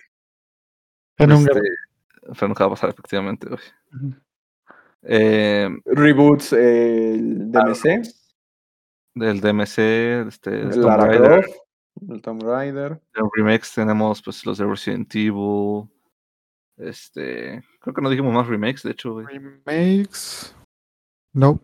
En 1.18 1.32
un 1.32 1.40
este, 1.48 1.62
pero 2.34 2.48
nunca 2.50 2.66
va 2.66 2.68
a 2.68 2.76
pasar, 2.76 2.90
efectivamente, 2.90 3.48
güey. 3.48 4.16
Eh, 5.04 5.70
Reboots, 5.86 6.54
eh, 6.54 7.14
el 7.16 7.52
DMC, 7.52 8.02
del 9.16 9.40
DMC, 9.42 10.28
este, 10.28 10.62
el 10.62 10.72
Tomb 10.72 10.86
Lara 10.86 11.06
Raider, 11.06 11.42
Croft, 11.42 11.58
el 12.10 12.22
Tomb 12.22 12.44
Raider. 12.44 13.02
remakes 13.34 13.74
tenemos 13.74 14.22
pues 14.22 14.46
los 14.46 14.58
de 14.58 14.66
Resident 14.66 15.14
Evil. 15.16 15.90
Este, 16.78 17.64
creo 17.80 17.94
que 17.94 18.02
no 18.02 18.10
dijimos 18.10 18.34
más 18.34 18.48
remakes, 18.48 18.84
de 18.84 18.92
hecho, 18.92 19.14
güey. 19.14 19.26
remakes. 19.28 20.54
No, 21.34 21.60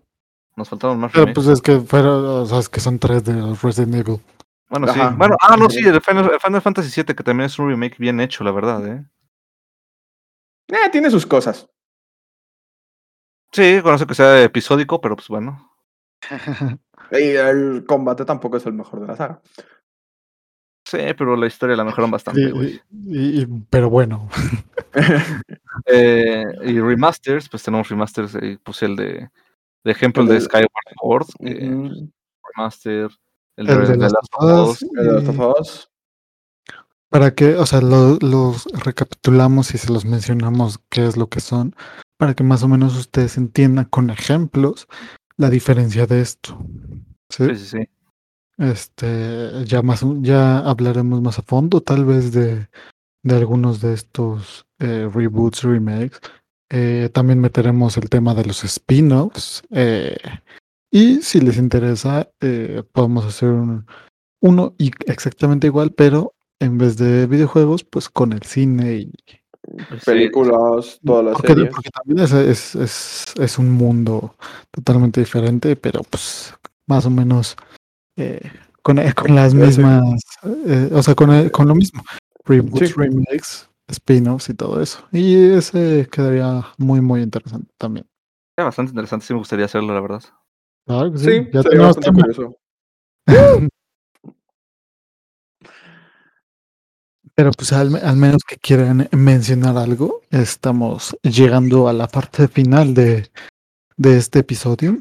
Nos 0.56 0.70
faltaron 0.70 0.99
más 0.99 1.12
pero 1.12 1.26
remakes. 1.26 1.43
pues 1.45 1.58
es 1.58 1.62
que 1.62 1.80
fueron, 1.82 2.26
o 2.26 2.45
sea, 2.45 2.60
es 2.60 2.70
que 2.70 2.80
son 2.80 2.97
tres 2.97 3.24
de 3.26 3.34
Resident 3.62 3.95
Evil. 3.95 4.22
Bueno, 4.70 4.88
Ajá. 4.89 5.10
sí. 5.10 5.16
Bueno, 5.18 5.36
ah, 5.41 5.58
no, 5.58 5.70
sí, 5.70 5.80
el 5.86 5.99
Final, 6.02 6.32
el 6.32 6.39
Final 6.39 6.62
Fantasy 6.62 7.02
VII, 7.04 7.14
que 7.14 7.24
también 7.24 7.47
es 7.47 7.60
un 7.60 7.68
remake 7.68 7.97
bien 7.97 8.22
hecho, 8.22 8.45
la 8.45 8.52
verdad, 8.52 8.88
¿eh? 8.88 9.06
Eh, 10.70 10.89
tiene 10.89 11.10
sus 11.12 11.26
cosas. 11.26 11.70
Sí, 13.52 13.82
conozco 13.84 14.08
que 14.08 14.16
sea 14.16 14.41
episódico, 14.41 15.02
pero 15.02 15.18
pues 15.18 15.28
bueno. 15.28 15.70
Y 17.11 17.36
el 17.36 17.84
combate 17.86 18.23
tampoco 18.23 18.55
es 18.57 18.65
el 18.65 18.73
mejor 18.73 19.01
de 19.01 19.07
la 19.07 19.15
saga. 19.17 19.41
Sí, 20.88 20.97
pero 21.17 21.36
la 21.36 21.47
historia 21.47 21.75
la 21.75 21.84
mejoran 21.84 22.09
bastante, 22.11 22.41
Y- 22.41 22.51
güey. 22.51 22.82
y- 23.07 23.41
y- 23.41 23.47
pero 23.69 23.89
bueno, 23.89 24.29
Eh, 25.88 26.43
y 26.65 26.79
remasters, 26.79 27.47
pues 27.49 27.63
tenemos 27.63 27.88
remasters, 27.89 28.36
eh, 28.36 28.57
puse 28.63 28.86
el 28.86 28.95
de, 28.95 29.29
de 29.84 29.91
ejemplo 29.91 30.21
el 30.23 30.29
de 30.29 30.41
Skyward 30.41 30.67
Sword, 31.01 31.27
Ujú. 31.39 32.11
remaster, 32.55 33.09
el, 33.57 33.69
el 33.69 33.77
de, 33.79 33.88
de 33.88 33.93
de 33.93 33.97
Last 34.09 34.34
of 34.38 35.59
Us. 35.59 35.89
para 37.09 37.34
que, 37.34 37.55
o 37.55 37.65
sea, 37.65 37.82
lo- 37.82 38.17
los 38.21 38.65
recapitulamos 38.86 39.73
y 39.73 39.77
se 39.77 39.91
los 39.91 40.05
mencionamos 40.05 40.79
qué 40.89 41.05
es 41.05 41.17
lo 41.17 41.27
que 41.27 41.39
son, 41.39 41.75
para 42.17 42.34
que 42.36 42.43
más 42.43 42.63
o 42.63 42.67
menos 42.67 42.97
ustedes 42.97 43.38
entiendan 43.38 43.86
con 43.86 44.09
ejemplos 44.09 44.88
la 45.42 45.50
diferencia 45.50 46.06
de 46.06 46.22
esto. 46.22 46.58
¿sí? 47.30 47.48
Sí, 47.50 47.56
sí, 47.56 47.66
sí. 47.66 47.89
Este, 48.58 49.66
ya 49.66 49.82
más, 49.82 50.06
ya 50.22 50.60
hablaremos 50.60 51.22
más 51.22 51.39
a 51.39 51.42
fondo, 51.42 51.82
tal 51.82 52.06
vez 52.06 52.32
de, 52.32 52.68
de 53.24 53.36
algunos 53.36 53.82
de 53.82 53.94
estos 53.94 54.66
eh, 54.80 55.10
reboots, 55.14 55.64
remakes, 55.64 56.20
Eh, 56.74 57.10
también 57.12 57.42
meteremos 57.42 57.98
el 57.98 58.08
tema 58.10 58.34
de 58.34 58.46
los 58.46 58.64
spin-offs. 58.64 59.62
eh, 59.72 60.16
y 60.89 61.22
si 61.22 61.42
les 61.42 61.58
interesa, 61.58 62.30
podemos 62.94 63.26
hacer 63.26 63.50
un- 63.50 63.86
uno 64.42 64.74
y 64.78 64.92
exactamente 65.06 65.68
igual, 65.68 65.92
pero 65.92 66.34
en 66.62 66.78
vez 66.78 66.96
de 66.96 67.28
videojuegos, 67.28 67.84
pues 67.84 68.08
con 68.08 68.32
el 68.32 68.44
cine 68.44 68.94
y 68.96 69.12
Películas, 70.05 70.99
todas 71.05 71.26
las 71.26 71.34
porque, 71.34 71.47
series. 71.53 71.69
porque 71.74 71.89
también 71.89 72.19
es, 72.26 72.32
es, 72.34 72.76
es, 72.76 73.26
es 73.39 73.57
un 73.57 73.72
mundo 73.72 74.36
totalmente 74.72 75.19
diferente, 75.22 75.76
pero 75.76 76.01
pues 76.09 76.53
más 76.88 77.05
o 77.05 77.09
menos 77.09 77.55
eh, 78.17 78.41
con, 78.82 78.99
eh, 78.99 79.13
con 79.13 79.36
las 79.36 79.53
mismas, 79.53 80.03
eh, 80.65 80.89
o 80.91 81.01
sea, 81.03 81.15
con, 81.15 81.49
con 81.49 81.67
lo 81.67 81.76
mismo. 81.76 82.03
Reboots, 82.45 82.88
Sí. 82.89 82.93
remakes, 82.95 83.69
spin-offs 83.88 84.49
y 84.49 84.53
todo 84.55 84.82
eso. 84.82 85.07
Y 85.11 85.51
ese 85.51 86.07
quedaría 86.11 86.65
muy, 86.78 87.01
muy 87.01 87.22
interesante 87.22 87.72
también. 87.78 88.05
Era 88.57 88.65
bastante 88.65 88.89
interesante, 88.91 89.26
sí 89.26 89.34
me 89.34 89.39
gustaría 89.39 89.65
hacerlo, 89.65 89.93
la 89.93 90.01
verdad. 90.01 90.24
Claro 90.86 91.11
que 91.11 91.17
sí, 91.19 91.26
Sí, 91.26 91.49
ya 91.53 91.61
sería 91.61 91.69
tenemos 91.69 91.95
bastante 91.95 92.34
tema. 92.34 92.51
Pero 97.36 97.51
pues 97.51 97.71
al, 97.73 97.95
al 97.95 98.17
menos 98.17 98.43
que 98.43 98.57
quieran 98.57 99.07
mencionar 99.11 99.77
algo, 99.77 100.21
estamos 100.32 101.17
llegando 101.23 101.88
a 101.88 101.93
la 101.93 102.07
parte 102.07 102.47
final 102.47 102.93
de, 102.93 103.29
de 103.97 104.17
este 104.17 104.39
episodio. 104.39 104.97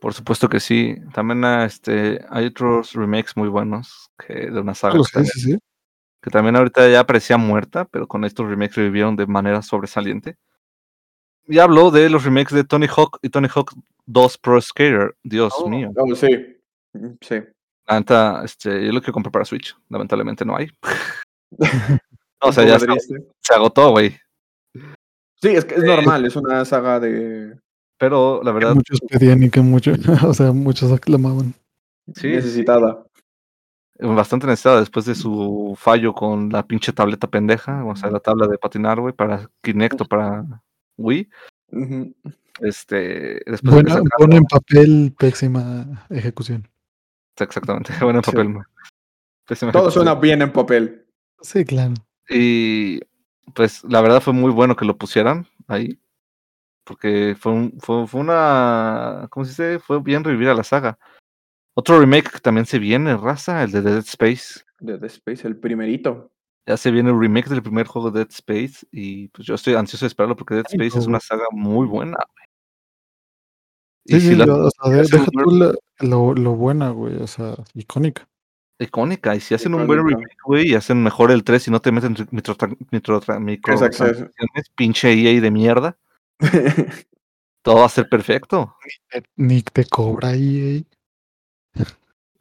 Por 0.00 0.14
supuesto 0.14 0.48
que 0.48 0.60
sí. 0.60 0.96
También 1.14 1.44
ah, 1.44 1.64
este, 1.64 2.24
hay 2.28 2.46
otros 2.46 2.92
remakes 2.92 3.36
muy 3.36 3.48
buenos 3.48 4.10
que, 4.18 4.50
de 4.50 4.60
una 4.60 4.74
saga 4.74 4.98
que, 4.98 5.04
sí, 5.04 5.12
también, 5.12 5.32
sí, 5.32 5.40
sí. 5.52 5.58
que 6.22 6.30
también 6.30 6.56
ahorita 6.56 6.88
ya 6.90 7.04
parecía 7.06 7.36
muerta, 7.38 7.84
pero 7.86 8.06
con 8.06 8.24
estos 8.24 8.46
remakes 8.48 8.76
revivieron 8.76 9.16
de 9.16 9.26
manera 9.26 9.62
sobresaliente. 9.62 10.36
Y 11.48 11.58
hablo 11.60 11.90
de 11.92 12.10
los 12.10 12.24
remakes 12.24 12.52
de 12.54 12.64
Tony 12.64 12.86
Hawk 12.88 13.18
y 13.22 13.30
Tony 13.30 13.48
Hawk 13.54 13.72
2 14.06 14.38
Pro 14.38 14.60
Skater. 14.60 15.16
Dios 15.22 15.54
Oh, 15.56 15.68
mío. 15.68 15.92
oh, 15.96 16.14
sí. 16.14 16.28
Mm, 16.92 17.06
Sí. 17.20 17.36
La 17.86 17.98
neta, 18.00 18.42
este, 18.44 18.84
yo 18.84 18.92
lo 18.92 19.00
quiero 19.00 19.12
comprar 19.12 19.32
para 19.32 19.44
Switch. 19.44 19.76
Lamentablemente 19.88 20.44
no 20.44 20.56
hay. 20.56 20.68
o 22.40 22.52
sea, 22.52 22.64
ya 22.64 22.78
se, 22.78 23.54
agotó, 23.54 23.90
güey. 23.90 24.16
Sí, 25.40 25.48
es 25.48 25.64
que 25.64 25.76
es 25.76 25.84
normal, 25.84 26.24
es 26.26 26.34
una 26.34 26.64
saga 26.64 26.98
de 26.98 27.56
Pero 27.98 28.42
la 28.42 28.50
Que 28.50 28.54
verdad, 28.54 28.74
muchos 28.74 29.00
pedían 29.08 29.42
y 29.42 29.50
que 29.50 29.60
muchos, 29.60 29.98
o 30.24 30.34
sea, 30.34 30.52
muchos 30.52 30.90
aclamaban. 30.92 31.54
sí, 32.14 32.28
necesitada. 32.28 33.04
bastante 34.00 34.46
necesitada 34.46 34.80
después 34.80 35.04
de 35.06 35.14
su 35.14 35.76
fallo 35.78 36.12
con 36.12 36.50
la 36.50 36.66
pinche 36.66 36.92
tableta 36.92 37.28
pendeja, 37.28 37.84
o 37.84 37.94
sea, 37.94 38.10
la 38.10 38.20
tabla 38.20 38.48
de 38.48 38.58
patinar, 38.58 39.00
güey, 39.00 39.12
para 39.12 39.48
Kinect 39.62 40.00
o 40.00 40.04
para 40.06 40.44
Wii. 40.96 41.28
Este, 42.60 43.42
después 43.46 43.84
de 43.84 43.90
sacaron- 43.92 44.32
en 44.34 44.44
papel, 44.44 45.14
pésima 45.16 46.06
ejecución. 46.10 46.66
Exactamente, 47.44 47.92
bueno 48.02 48.18
en 48.20 48.24
Sí. 48.24 48.30
papel. 48.32 48.56
Pésima 49.46 49.72
Todo 49.72 49.90
suena 49.90 50.14
bien 50.14 50.42
en 50.42 50.52
papel. 50.52 51.06
Sí, 51.40 51.64
claro. 51.64 51.94
Y 52.28 53.00
pues 53.54 53.84
la 53.84 54.00
verdad 54.00 54.20
fue 54.20 54.32
muy 54.32 54.50
bueno 54.50 54.74
que 54.74 54.84
lo 54.84 54.96
pusieran 54.96 55.46
ahí. 55.68 56.00
Porque 56.84 57.36
fue, 57.38 57.52
un, 57.52 57.78
fue, 57.80 58.06
fue 58.06 58.20
una. 58.20 59.26
¿Cómo 59.30 59.44
se 59.44 59.50
dice? 59.50 59.78
Fue 59.80 60.00
bien 60.00 60.22
revivir 60.22 60.48
a 60.48 60.54
la 60.54 60.62
saga. 60.64 60.98
Otro 61.74 61.98
remake 61.98 62.30
que 62.30 62.38
también 62.38 62.64
se 62.64 62.78
viene, 62.78 63.16
raza, 63.16 63.62
el 63.64 63.72
de 63.72 63.82
Dead 63.82 63.98
Space. 63.98 64.60
De 64.78 64.92
Dead 64.96 65.04
Space, 65.04 65.46
el 65.46 65.56
primerito. 65.56 66.30
Ya 66.64 66.76
se 66.76 66.90
viene 66.90 67.10
el 67.10 67.18
remake 67.20 67.48
del 67.48 67.62
primer 67.62 67.86
juego 67.86 68.10
de 68.10 68.20
Dead 68.20 68.30
Space. 68.30 68.86
Y 68.92 69.28
pues 69.28 69.46
yo 69.46 69.54
estoy 69.56 69.74
ansioso 69.74 70.04
de 70.04 70.08
esperarlo 70.08 70.36
porque 70.36 70.54
Dead 70.54 70.64
Ay, 70.70 70.74
Space 70.86 70.98
es 71.00 71.06
una 71.06 71.20
saga 71.20 71.44
muy 71.52 71.86
buena. 71.86 72.16
Sí, 74.08 74.16
Y 74.16 74.20
sí, 74.20 74.28
si 74.28 74.34
la 74.36 74.44
o 74.44 74.70
sea, 74.70 74.90
de- 74.92 75.00
hacen 75.00 75.18
deja 75.20 75.30
un 75.34 75.42
tú 75.44 75.50
la- 75.50 75.74
lo, 76.00 76.34
lo 76.34 76.52
buena, 76.54 76.90
güey, 76.90 77.16
o 77.16 77.26
sea, 77.26 77.54
icónica. 77.74 78.28
icónica. 78.78 79.34
Y 79.34 79.40
si 79.40 79.54
hacen 79.54 79.74
un 79.74 79.86
buen 79.86 80.06
remake, 80.06 80.36
güey, 80.44 80.68
y 80.70 80.74
hacen 80.74 81.02
mejor 81.02 81.30
el 81.30 81.42
3 81.44 81.66
y 81.66 81.70
no 81.70 81.80
te 81.80 81.90
meten 81.92 82.14
microtra- 82.30 82.76
microtra- 82.90 83.40
microtransacciones, 83.40 84.30
pinche 84.76 85.12
EA 85.12 85.40
de 85.40 85.50
mierda, 85.50 85.96
todo 87.62 87.76
va 87.80 87.86
a 87.86 87.88
ser 87.88 88.08
perfecto. 88.08 88.76
Eh, 89.12 89.22
Ni 89.36 89.62
te 89.62 89.84
cobra 89.86 90.28
ahí. 90.28 90.86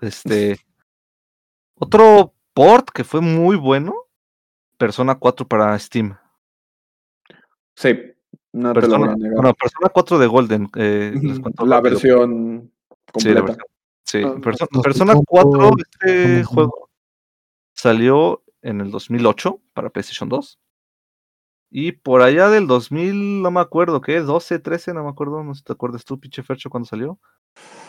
Este. 0.01 0.57
Otro 1.75 2.33
port 2.53 2.89
que 2.91 3.03
fue 3.03 3.21
muy 3.21 3.55
bueno. 3.55 3.95
Persona 4.77 5.15
4 5.15 5.47
para 5.47 5.77
Steam. 5.79 6.17
sí, 7.75 7.97
no 8.55 8.73
te 8.73 8.87
lo 8.87 8.87
voy 8.87 9.07
Persona, 9.07 9.11
a 9.11 9.15
negar. 9.15 9.35
bueno, 9.35 9.53
Persona 9.53 9.89
4 9.89 10.17
de 10.19 10.27
Golden. 10.27 10.69
eh, 10.75 11.11
les 11.21 11.33
Ujú, 11.33 11.41
cuento 11.41 11.65
La 11.65 11.81
versión 11.81 12.71
Sí, 13.17 13.29
la 13.29 13.41
completa. 13.41 13.41
versión. 13.43 13.65
Sí, 14.05 14.21
Ah, 14.23 14.81
Persona 14.81 15.13
supongo 15.13 15.25
4, 15.27 15.75
que 15.75 15.83
este 15.83 16.43
juego 16.43 16.89
salió 17.73 18.43
en 18.61 18.81
el 18.81 18.91
2008 18.91 19.59
para 19.73 19.89
PlayStation 19.89 20.29
2. 20.29 20.59
Y 21.71 21.91
por 21.93 22.21
allá 22.21 22.49
del 22.49 22.67
2000, 22.67 23.41
no 23.41 23.51
me 23.51 23.59
acuerdo, 23.59 23.99
¿qué? 23.99 24.21
12, 24.21 24.59
13, 24.59 24.93
no 24.93 25.03
me 25.03 25.09
acuerdo, 25.09 25.43
no 25.43 25.53
sé 25.53 25.59
si 25.59 25.63
te 25.65 25.73
acuerdas 25.73 26.05
tú, 26.05 26.19
pinche 26.19 26.43
Fercho, 26.43 26.69
cuando 26.69 26.87
salió. 26.87 27.19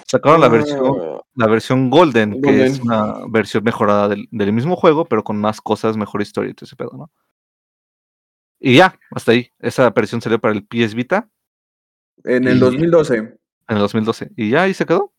Sacaron 0.06 0.40
la 0.40 0.48
versión 0.48 0.94
Ah, 0.98 1.20
la 1.34 1.46
versión 1.46 1.90
Golden, 1.90 2.40
que 2.40 2.64
es 2.64 2.80
una 2.80 3.26
versión 3.28 3.62
mejorada 3.62 4.08
del, 4.08 4.26
del 4.30 4.52
mismo 4.52 4.74
juego, 4.76 5.04
pero 5.04 5.22
con 5.22 5.36
más 5.38 5.60
cosas, 5.60 5.96
mejor 5.96 6.22
historia 6.22 6.50
y 6.50 6.54
todo 6.54 6.64
ese 6.64 6.76
pedo, 6.76 6.92
¿no? 6.94 7.10
Y 8.58 8.76
ya, 8.76 8.98
hasta 9.10 9.32
ahí. 9.32 9.50
Esa 9.58 9.90
versión 9.90 10.20
salió 10.20 10.38
para 10.40 10.54
el 10.54 10.64
PS 10.66 10.94
Vita 10.94 11.28
en 12.24 12.46
el 12.48 12.56
y- 12.56 12.60
2012. 12.60 13.16
en 13.16 13.38
el 13.68 13.78
2012. 13.78 14.30
Y 14.36 14.50
ya 14.50 14.62
ahí 14.62 14.74
se 14.74 14.86
quedó. 14.86 15.12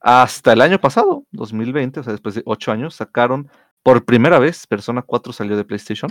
Hasta 0.00 0.52
el 0.52 0.60
año 0.60 0.80
pasado, 0.80 1.24
2020, 1.32 2.00
o 2.00 2.02
sea, 2.02 2.12
después 2.12 2.34
de 2.34 2.42
ocho 2.44 2.72
años, 2.72 2.94
sacaron 2.94 3.48
por 3.82 4.04
primera 4.04 4.38
vez 4.38 4.66
Persona 4.66 5.02
4 5.02 5.32
salió 5.32 5.56
de 5.56 5.64
PlayStation 5.64 6.10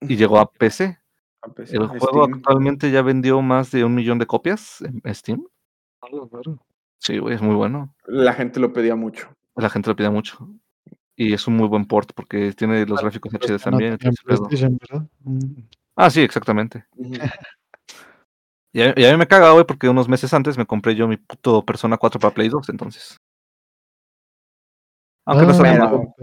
y 0.00 0.16
llegó 0.16 0.38
a 0.38 0.50
PC. 0.50 0.98
A 1.42 1.48
PC, 1.52 1.76
El 1.76 1.86
juego 1.86 2.24
Steam. 2.24 2.34
actualmente 2.34 2.90
ya 2.90 3.02
vendió 3.02 3.40
más 3.42 3.70
de 3.70 3.84
un 3.84 3.94
millón 3.94 4.18
de 4.18 4.26
copias 4.26 4.80
en 4.82 5.14
Steam. 5.14 5.44
Sí, 6.98 7.18
güey, 7.18 7.34
es 7.36 7.42
muy 7.42 7.54
bueno. 7.54 7.94
La 8.06 8.32
gente 8.32 8.58
lo 8.60 8.72
pedía 8.72 8.94
mucho. 8.96 9.28
La 9.56 9.68
gente 9.70 9.88
lo 9.90 9.96
pide 9.96 10.10
mucho. 10.10 10.38
Y 11.16 11.34
es 11.34 11.46
un 11.46 11.56
muy 11.56 11.68
buen 11.68 11.84
port 11.86 12.12
porque 12.14 12.52
tiene 12.52 12.86
los 12.86 13.00
gráficos 13.00 13.32
Pues 13.32 13.42
HD 13.44 13.52
no 13.52 13.58
también. 13.58 13.98
Mm. 15.24 15.62
Ah, 15.96 16.10
sí, 16.10 16.20
exactamente. 16.22 16.86
Y 18.74 18.80
a, 18.80 18.94
y 18.96 19.04
a 19.04 19.12
mí 19.12 19.18
me 19.18 19.26
caga, 19.28 19.50
güey, 19.50 19.66
porque 19.66 19.86
unos 19.86 20.08
meses 20.08 20.32
antes 20.32 20.56
me 20.56 20.64
compré 20.64 20.94
yo 20.94 21.06
mi 21.06 21.18
puto 21.18 21.62
Persona 21.62 21.98
4 21.98 22.18
para 22.18 22.32
Play 22.32 22.48
2, 22.48 22.70
entonces. 22.70 23.18
Aunque 25.26 25.44
no 25.44 25.52
Ah, 25.52 25.54
sabía 25.54 25.72
pero-. 25.74 26.14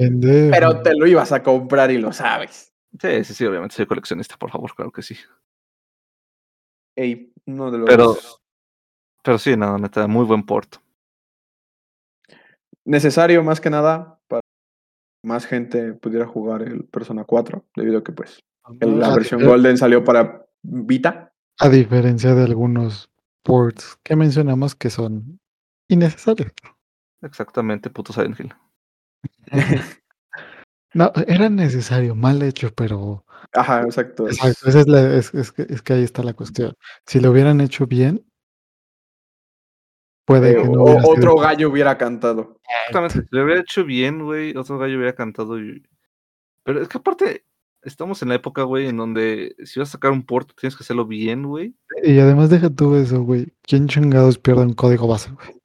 Pero 0.49 0.81
te 0.81 0.95
lo 0.95 1.05
ibas 1.05 1.31
a 1.31 1.43
comprar 1.43 1.91
y 1.91 1.99
lo 1.99 2.11
sabes. 2.11 2.73
Sí, 2.99 3.23
sí, 3.23 3.33
sí, 3.35 3.45
obviamente 3.45 3.75
soy 3.75 3.85
coleccionista, 3.85 4.35
por 4.35 4.49
favor, 4.49 4.73
claro 4.73 4.91
que 4.91 5.03
sí. 5.03 5.15
Ey, 6.95 7.31
uno 7.45 7.69
de 7.69 7.77
los 7.77 7.87
Pero, 7.87 8.17
pero 9.23 9.37
sí, 9.37 9.55
nada, 9.55 9.77
neta, 9.77 10.07
muy 10.07 10.25
buen 10.25 10.43
port. 10.43 10.77
necesario 12.83 13.43
más 13.43 13.61
que 13.61 13.69
nada 13.69 14.18
más 15.24 15.45
gente 15.45 15.93
pudiera 15.93 16.26
jugar 16.26 16.61
el 16.63 16.86
Persona 16.86 17.24
4, 17.26 17.65
debido 17.76 17.99
a 17.99 18.03
que 18.03 18.11
pues 18.11 18.39
el- 18.80 18.99
la 18.99 19.07
a, 19.07 19.15
versión 19.15 19.41
difer- 19.41 19.47
Golden 19.47 19.78
salió 19.78 20.03
para 20.03 20.45
Vita. 20.61 21.34
a 21.59 21.70
diferencia 21.70 22.36
de 22.36 22.43
algunos 22.43 23.09
ports 23.43 23.97
que 24.03 24.15
mencionamos 24.15 24.76
que 24.76 24.89
son 24.89 25.39
innecesarios. 25.89 26.51
Exactamente, 27.22 27.89
puto 27.89 28.13
Silent 28.13 28.39
Hill. 28.39 28.53
No, 30.93 31.11
era 31.28 31.49
necesario, 31.49 32.15
mal 32.15 32.41
hecho, 32.41 32.74
pero 32.74 33.24
Ajá, 33.53 33.84
exacto. 33.84 34.28
exacto, 34.28 34.70
esa 34.70 34.80
es, 34.80 34.88
la, 34.88 35.13
es, 35.13 35.32
es 35.36 35.51
que, 35.51 35.61
es 35.70 35.84
que 35.84 35.93
ahí 35.93 36.03
está 36.03 36.24
la 36.24 36.34
cuestión. 36.34 36.74
Si 37.05 37.20
lo 37.20 37.30
hubieran 37.30 37.61
hecho 37.61 37.86
bien, 37.86 38.26
puede 40.30 40.51
eh, 40.51 40.61
que 40.61 40.69
no 40.69 40.82
o- 40.84 40.99
sido 41.01 41.09
otro 41.11 41.36
gallo 41.36 41.69
hubiera 41.69 41.97
cantado. 41.97 42.59
Exactamente, 42.88 43.27
si 43.30 43.36
lo 43.36 43.43
hubiera 43.43 43.61
hecho 43.61 43.84
bien, 43.84 44.23
güey, 44.23 44.55
otro 44.55 44.77
gallo 44.77 44.95
hubiera 44.97 45.13
cantado. 45.13 45.59
y- 45.59 45.84
Pero 46.63 46.82
es 46.82 46.88
que 46.88 46.97
aparte, 46.97 47.45
estamos 47.82 48.21
en 48.21 48.30
la 48.30 48.36
época, 48.36 48.63
güey, 48.63 48.88
en 48.88 48.97
donde 48.97 49.55
si 49.65 49.80
vas 49.80 49.89
a 49.89 49.91
sacar 49.93 50.11
un 50.11 50.23
port, 50.23 50.51
tienes 50.59 50.75
que 50.75 50.84
hacerlo 50.84 51.05
bien, 51.05 51.43
güey. 51.47 51.75
Y 52.03 52.19
además 52.19 52.49
deja 52.49 52.69
tú 52.69 52.95
eso, 52.95 53.21
güey. 53.23 53.53
¿Quién 53.63 53.88
chingados 53.88 54.38
pierde 54.38 54.61
un 54.63 54.73
código 54.73 55.07
base, 55.07 55.32
güey? 55.32 55.59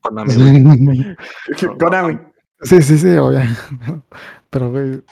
Konami. 0.00 0.32
Konami. 1.78 2.18
Sí, 2.62 2.82
sí, 2.82 2.98
sí, 2.98 3.08
obviamente. 3.16 3.60
Pero, 4.50 4.70
güey, 4.70 5.02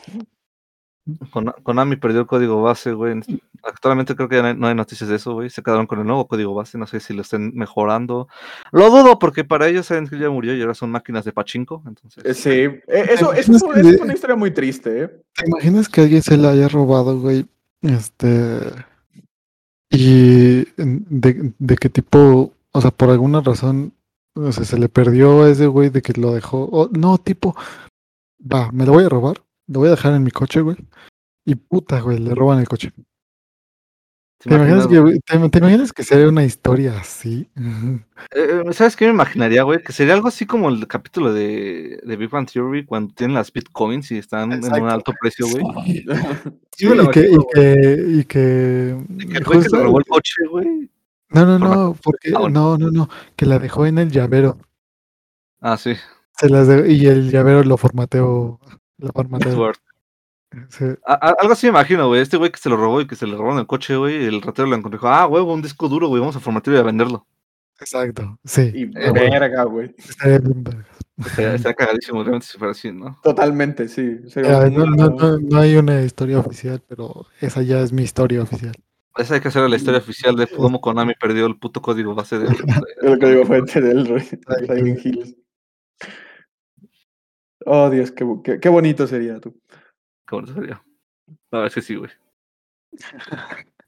Konami 1.62 1.96
perdió 1.96 2.20
el 2.20 2.26
código 2.26 2.62
base, 2.62 2.92
güey. 2.92 3.20
Actualmente 3.62 4.16
creo 4.16 4.28
que 4.28 4.36
ya 4.36 4.42
no 4.42 4.48
hay, 4.48 4.56
no 4.56 4.66
hay 4.68 4.74
noticias 4.74 5.08
de 5.08 5.16
eso, 5.16 5.34
güey. 5.34 5.50
Se 5.50 5.62
quedaron 5.62 5.86
con 5.86 5.98
el 5.98 6.06
nuevo 6.06 6.26
código 6.26 6.54
base. 6.54 6.78
No 6.78 6.86
sé 6.86 7.00
si 7.00 7.14
lo 7.14 7.22
estén 7.22 7.52
mejorando. 7.54 8.28
Lo 8.72 8.90
dudo 8.90 9.18
porque 9.18 9.44
para 9.44 9.68
ellos 9.68 9.86
Silent 9.86 10.12
Hill 10.12 10.20
ya 10.20 10.30
murió 10.30 10.54
y 10.54 10.61
ahora 10.61 10.74
son 10.74 10.90
máquinas 10.90 11.24
de 11.24 11.32
pachinko. 11.32 11.82
Entonces, 11.86 12.24
Eh, 12.24 12.34
Sí, 12.34 12.50
eh, 12.50 12.82
eso, 13.11 13.32
eso, 13.32 13.52
Es 13.54 13.62
que 13.96 14.02
una 14.02 14.14
historia 14.14 14.36
muy 14.36 14.50
triste, 14.50 15.04
¿eh? 15.04 15.11
¿te 15.34 15.46
imaginas 15.46 15.88
que 15.88 16.02
alguien 16.02 16.22
se 16.22 16.36
la 16.36 16.50
haya 16.50 16.68
robado, 16.68 17.18
güey? 17.18 17.46
Este. 17.82 18.61
Y 19.90 20.64
de, 20.76 21.52
de 21.58 21.76
qué 21.76 21.88
tipo, 21.88 22.52
o 22.70 22.80
sea, 22.80 22.90
por 22.92 23.11
alguna 23.11 23.40
razón, 23.40 23.92
o 24.34 24.52
sea, 24.52 24.64
se 24.64 24.78
le 24.78 24.88
perdió 24.88 25.42
a 25.42 25.50
ese 25.50 25.66
güey 25.66 25.90
de 25.90 26.02
que 26.02 26.12
lo 26.18 26.32
dejó. 26.32 26.88
no, 26.92 27.18
tipo, 27.18 27.56
va, 28.40 28.70
me 28.72 28.86
lo 28.86 28.92
voy 28.92 29.04
a 29.04 29.08
robar, 29.08 29.42
lo 29.71 29.81
voy 29.81 29.89
a 29.89 29.93
dejar 29.93 30.12
en 30.14 30.23
mi 30.25 30.31
coche, 30.31 30.61
güey. 30.61 30.77
Y 31.45 31.55
puta, 31.55 32.01
güey, 32.01 32.18
le 32.18 32.35
roban 32.35 32.59
el 32.59 32.68
coche. 32.68 32.93
¿Te 34.39 34.49
¿Te 34.49 34.55
imaginas, 34.57 34.87
que, 34.87 34.97
te, 35.27 35.49
te 35.51 35.59
imaginas 35.59 35.93
que 35.93 36.03
sería 36.03 36.27
una 36.29 36.45
historia 36.45 36.99
así? 36.99 37.47
Eh, 38.35 38.62
eh, 38.66 38.73
¿Sabes 38.73 38.97
qué 38.97 39.05
me 39.05 39.11
imaginaría, 39.12 39.62
güey? 39.64 39.83
Que 39.83 39.93
sería 39.93 40.14
algo 40.14 40.29
así 40.29 40.47
como 40.47 40.71
el 40.71 40.87
capítulo 40.89 41.35
de, 41.35 42.01
de 42.03 42.16
Big 42.16 42.31
Bang 42.31 42.49
Theory 42.51 42.87
cuando 42.87 43.12
tienen 43.14 43.35
las 43.35 43.53
bitcoins 43.53 44.11
y 44.12 44.16
están 44.18 44.53
en 44.53 44.64
un 44.64 44.89
alto 44.89 45.12
precio, 45.21 45.47
güey. 45.47 45.62
Sí, 46.75 46.87
lo 46.95 47.05
y, 47.05 47.09
que, 47.09 47.21
y 47.31 47.37
que, 47.53 48.05
y 48.09 48.25
que, 48.25 48.39
De 49.09 49.27
que 49.27 49.59
le 49.59 49.83
robó 49.83 49.99
el 49.99 50.07
coche, 50.07 50.43
güey. 50.51 50.91
no, 51.29 51.45
no, 51.45 51.59
no, 51.59 51.97
porque, 52.03 52.33
Ah, 52.35 52.41
bueno. 52.41 52.79
no, 52.79 52.79
no, 52.79 52.91
no, 52.91 53.09
que 53.37 53.45
la 53.45 53.59
dejó 53.59 53.85
en 53.85 53.99
el 53.99 54.11
llavero. 54.11 54.57
Ah, 55.61 55.77
sí. 55.77 55.95
Se 56.39 56.49
las 56.49 56.66
de- 56.66 56.91
y 56.91 57.05
el 57.09 57.31
llavero 57.31 57.62
lo 57.62 57.77
formateó, 57.77 58.59
formateó. 59.09 59.53
Sword. 59.53 59.76
Sí, 60.68 60.84
A- 61.07 61.28
a- 61.28 61.34
algo 61.40 61.53
así 61.53 61.66
me 61.66 61.70
imagino, 61.70 62.09
güey. 62.09 62.20
Este 62.22 62.36
güey 62.36 62.51
que 62.51 62.59
se 62.59 62.68
lo 62.68 62.76
robó 62.76 63.01
y 63.01 63.07
que 63.07 63.14
se 63.16 63.26
le 63.26 63.36
robaron 63.36 63.59
el 63.61 63.66
coche, 63.66 63.96
güey. 63.96 64.24
El 64.24 64.42
ratero 64.42 64.66
lo 64.68 64.74
encontró 64.76 64.96
y 64.96 64.98
dijo, 64.98 65.09
ah, 65.09 65.26
huevo, 65.28 65.55
un 65.55 65.62
disco 65.62 65.88
duro, 65.88 66.09
güey. 66.09 66.20
Vamos 66.20 66.34
a 66.36 66.40
formatearlo 66.40 66.78
y 66.78 66.82
a 66.82 66.86
venderlo. 66.86 67.26
exacto, 67.78 68.38
sí. 68.44 68.70
Y 68.74 68.82
Eh, 68.98 69.12
verga, 69.12 69.62
güey. 69.64 69.94
estaría 69.96 70.38
bien 70.38 70.64
vergas. 70.64 70.86
Estaría, 71.24 71.74
cagadísimo 71.74 72.22
realmente 72.22 72.46
si 72.46 72.59
fuera 72.59 72.72
así, 72.72 72.90
¿no? 72.92 73.18
Totalmente, 73.22 73.88
sí. 73.88 74.18
Sería 74.28 74.66
Eh, 74.66 74.70
no, 74.70 74.86
no, 74.86 75.09
no, 75.11 75.38
no 75.38 75.59
hay 75.59 75.76
una 75.76 76.03
historia 76.03 76.38
oficial, 76.38 76.82
pero 76.88 77.26
esa 77.40 77.62
ya 77.62 77.80
es 77.80 77.92
mi 77.92 78.03
historia 78.03 78.42
oficial. 78.42 78.74
Esa 79.16 79.34
hay 79.34 79.40
que 79.40 79.48
hacer 79.48 79.68
la 79.68 79.76
historia 79.76 79.98
oficial 80.01 80.34
de 80.36 80.46
cómo 80.46 80.80
Konami 80.80 81.14
perdió 81.14 81.46
el 81.46 81.59
puto 81.59 81.80
código 81.82 82.14
base 82.14 82.38
de... 82.38 82.46
El 83.03 83.18
código 83.18 83.44
fuente 83.44 83.80
del 83.80 84.07
Silent 84.66 85.05
Hills. 85.05 85.34
Oh, 87.66 87.90
Dios, 87.90 88.11
qué, 88.12 88.26
qué, 88.44 88.61
qué 88.61 88.68
bonito 88.68 89.06
sería 89.06 89.38
tú. 89.40 89.58
¿Cómo 90.26 90.46
sería? 90.46 90.82
A 91.50 91.58
ver 91.58 91.70
si 91.70 91.82
sí, 91.82 91.94
güey. 91.96 92.11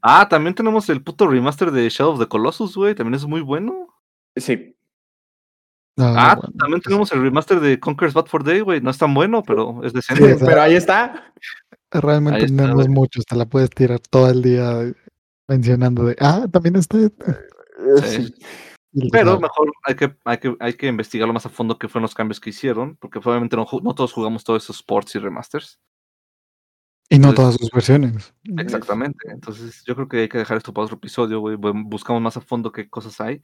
Ah, 0.03 0.29
también 0.29 0.55
tenemos 0.55 0.89
el 0.91 1.03
puto 1.03 1.29
remaster 1.29 1.71
de 1.71 1.89
Shadow 1.89 2.15
of 2.15 2.19
the 2.21 2.27
Colossus, 2.27 2.77
güey. 2.77 2.95
También 2.95 3.15
es 3.15 3.25
muy 3.25 3.41
bueno. 3.41 3.89
Sí. 4.37 4.77
Ah, 5.99 6.35
bueno, 6.37 6.53
también 6.59 6.81
pues, 6.81 6.85
tenemos 6.85 7.13
el 7.13 7.23
remaster 7.23 7.61
de 7.61 7.79
Conker's 7.79 8.15
Bad 8.15 8.27
for 8.27 8.43
Day, 8.45 8.61
güey. 8.61 8.81
No 8.81 8.91
es 8.91 8.99
tan 8.99 9.15
bueno, 9.15 9.43
pero 9.43 9.83
es 9.85 9.93
Sí, 9.93 9.97
decente. 9.99 10.35
o 10.35 10.39
sea, 10.39 10.49
Pero 10.49 10.63
ahí 10.63 10.75
está. 10.75 11.33
Realmente 11.91 12.39
ahí 12.41 12.45
está, 12.47 12.67
no, 12.67 12.81
es 12.81 12.89
mucho, 12.89 13.21
te 13.23 13.37
la 13.37 13.45
puedes 13.47 13.71
tirar 13.71 14.01
todo 14.01 14.31
el 14.31 14.43
día 14.43 14.93
mencionando 15.49 16.05
de, 16.07 16.17
ah, 16.21 16.47
también 16.51 16.77
está. 16.77 16.99
este". 16.99 17.31
Eh, 17.31 17.37
Sí. 18.05 18.27
sí. 18.27 18.35
Pero 19.11 19.41
mejor 19.41 19.73
hay 19.85 19.95
que, 19.95 20.15
hay, 20.25 20.39
que, 20.39 20.57
hay 20.61 20.75
que 20.75 20.87
investigarlo 20.87 21.33
más 21.33 21.47
a 21.47 21.49
fondo 21.49 21.79
qué 21.79 21.89
fueron 21.89 22.03
los 22.03 22.15
cambios 22.15 22.41
que 22.41 22.51
hicieron, 22.51 22.97
porque 22.97 23.19
obviamente 23.19 23.57
no, 23.57 23.67
no 23.83 23.95
todos 23.95 24.13
jugamos 24.13 24.45
todos 24.45 24.65
esos 24.65 24.83
ports 24.83 25.15
y 25.15 25.19
remasters. 25.19 25.81
Y 27.09 27.19
no 27.19 27.31
Entonces- 27.31 27.35
todas 27.35 27.55
sus 27.57 27.71
versiones. 27.71 28.35
Exactamente. 28.59 29.31
Entonces 29.31 29.83
yo 29.87 29.95
creo 29.95 30.09
que 30.09 30.17
hay 30.21 30.29
que 30.29 30.39
dejar 30.39 30.57
esto 30.59 30.73
para 30.73 30.85
otro 30.85 30.97
episodio, 30.97 31.41
güey. 31.41 31.57
bu- 31.57 31.83
Buscamos 31.87 32.21
más 32.23 32.37
a 32.37 32.41
fondo 32.41 32.71
qué 32.73 32.89
cosas 32.89 33.21
hay. 33.21 33.43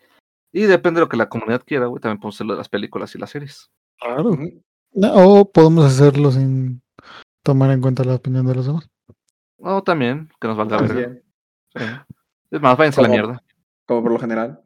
Y 0.53 0.63
depende 0.63 1.01
de 1.01 1.05
lo 1.07 1.09
que 1.09 1.17
la 1.19 1.29
comunidad 1.29 1.63
quiera, 1.67 1.87
güey. 1.87 2.01
También 2.01 2.19
podemos 2.21 2.37
hacerlo 2.37 2.55
de 2.55 2.59
las 2.59 2.69
películas 2.69 3.15
y 3.15 3.19
las 3.19 3.31
series. 3.31 3.71
Claro. 4.01 4.37
No, 4.93 5.13
o 5.15 5.51
podemos 5.53 5.85
hacerlo 5.85 6.31
sin 6.33 6.83
tomar 7.43 7.71
en 7.71 7.81
cuenta 7.83 8.05
la 8.05 8.15
opinión 8.15 8.47
de 8.47 8.55
los 8.55 8.67
demás. 8.67 8.89
O 9.59 9.83
también, 9.83 10.31
que 10.41 10.49
nos 10.49 10.57
valga 10.57 10.79
bien, 10.83 11.23
Sí. 11.75 11.85
Es 12.51 12.61
más, 12.63 12.77
váyanse 12.79 13.01
a 13.01 13.03
la 13.03 13.09
mierda. 13.11 13.45
como 13.87 14.03
por 14.03 14.13
lo 14.13 14.19
general. 14.19 14.63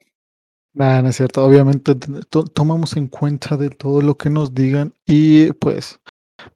Nah, 0.74 1.02
no 1.02 1.08
es 1.10 1.16
cierto. 1.16 1.44
Obviamente 1.44 1.94
to- 1.94 2.44
tomamos 2.44 2.96
en 2.96 3.08
cuenta 3.08 3.56
de 3.56 3.70
todo 3.70 4.00
lo 4.00 4.16
que 4.16 4.30
nos 4.30 4.54
digan 4.54 4.94
y 5.06 5.52
pues, 5.54 6.00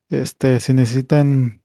este, 0.09 0.59
si 0.61 0.73
necesitan, 0.73 1.63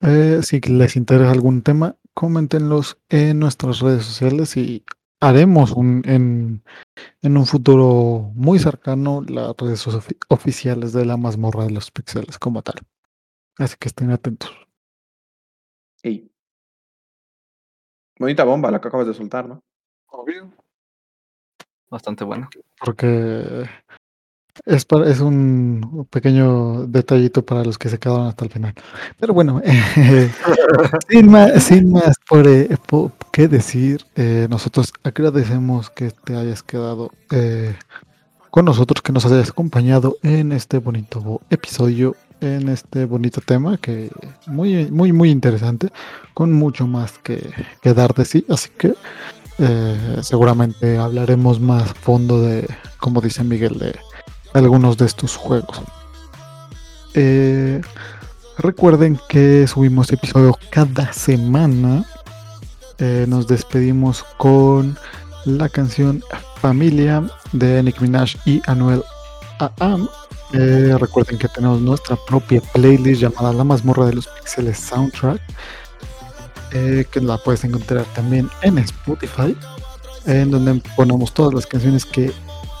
eh, 0.00 0.40
si 0.42 0.60
les 0.60 0.96
interesa 0.96 1.32
algún 1.32 1.62
tema, 1.62 1.96
coméntenlos 2.14 2.98
en 3.08 3.40
nuestras 3.40 3.80
redes 3.80 4.04
sociales 4.04 4.56
y 4.56 4.84
haremos 5.20 5.72
un, 5.72 6.02
en, 6.04 6.62
en 7.22 7.36
un 7.36 7.46
futuro 7.46 8.30
muy 8.34 8.60
cercano 8.60 9.22
las 9.26 9.56
redes 9.56 9.84
ofi- 9.88 10.18
oficiales 10.28 10.92
de 10.92 11.04
la 11.06 11.16
mazmorra 11.16 11.64
de 11.64 11.70
los 11.72 11.90
pixeles 11.90 12.38
como 12.38 12.62
tal. 12.62 12.76
Así 13.58 13.74
que 13.80 13.88
estén 13.88 14.10
atentos. 14.10 14.52
Ey. 16.04 16.30
Bonita 18.18 18.44
bomba 18.44 18.70
la 18.70 18.80
que 18.80 18.88
acabas 18.88 19.08
de 19.08 19.14
soltar, 19.14 19.48
¿no? 19.48 19.60
Obvio. 20.06 20.52
Bastante 21.90 22.24
bueno. 22.24 22.48
porque 22.80 23.66
es, 24.66 24.84
para, 24.84 25.10
es 25.10 25.20
un 25.20 26.06
pequeño 26.10 26.86
detallito 26.86 27.44
para 27.44 27.64
los 27.64 27.76
que 27.76 27.88
se 27.88 27.98
quedaron 27.98 28.26
hasta 28.26 28.44
el 28.44 28.50
final. 28.50 28.74
Pero 29.18 29.34
bueno, 29.34 29.60
eh, 29.64 30.30
sin, 31.08 31.30
más, 31.30 31.62
sin 31.64 31.90
más 31.92 32.16
por, 32.28 32.46
eh, 32.46 32.68
qué 33.32 33.48
decir, 33.48 34.04
eh, 34.14 34.46
nosotros 34.48 34.92
agradecemos 35.02 35.90
que 35.90 36.10
te 36.10 36.36
hayas 36.36 36.62
quedado 36.62 37.10
con 38.50 38.64
nosotros, 38.64 39.02
que 39.02 39.12
nos 39.12 39.26
hayas 39.26 39.50
acompañado 39.50 40.16
en 40.22 40.52
este 40.52 40.78
bonito 40.78 41.40
episodio, 41.50 42.14
en 42.40 42.68
este 42.68 43.04
bonito 43.04 43.40
tema 43.40 43.76
que 43.78 44.10
muy, 44.46 44.88
muy, 44.90 45.12
muy 45.12 45.30
interesante, 45.30 45.88
con 46.34 46.52
mucho 46.52 46.86
más 46.86 47.18
que, 47.18 47.50
que 47.82 47.94
dar 47.94 48.14
de 48.14 48.24
sí. 48.24 48.46
Así 48.48 48.70
que 48.78 48.94
eh, 49.58 50.18
seguramente 50.22 50.98
hablaremos 50.98 51.60
más 51.60 51.92
fondo 51.92 52.40
de, 52.40 52.68
como 52.98 53.20
dice 53.20 53.44
Miguel, 53.44 53.78
de 53.78 53.94
algunos 54.52 54.96
de 54.96 55.06
estos 55.06 55.36
juegos. 55.36 55.80
Eh, 57.14 57.80
recuerden 58.58 59.18
que 59.28 59.66
subimos 59.66 60.12
episodio 60.12 60.58
cada 60.70 61.12
semana. 61.12 62.04
Eh, 62.98 63.26
nos 63.28 63.46
despedimos 63.46 64.24
con 64.38 64.96
la 65.44 65.68
canción 65.68 66.22
Familia 66.60 67.22
de 67.52 67.82
Nick 67.82 68.00
Minaj 68.00 68.36
y 68.44 68.62
Anuel 68.66 69.02
AM. 69.58 70.08
Recuerden 70.52 71.38
que 71.38 71.48
tenemos 71.48 71.80
nuestra 71.80 72.16
propia 72.28 72.60
playlist 72.72 73.20
llamada 73.20 73.52
La 73.52 73.64
mazmorra 73.64 74.06
de 74.06 74.14
los 74.14 74.28
pixeles 74.28 74.78
soundtrack 74.78 75.40
eh, 76.74 77.06
que 77.10 77.20
la 77.20 77.38
puedes 77.38 77.64
encontrar 77.64 78.04
también 78.14 78.50
en 78.62 78.78
Spotify, 78.78 79.56
en 80.26 80.50
donde 80.50 80.82
ponemos 80.96 81.32
todas 81.32 81.54
las 81.54 81.66
canciones 81.66 82.04
que 82.04 82.32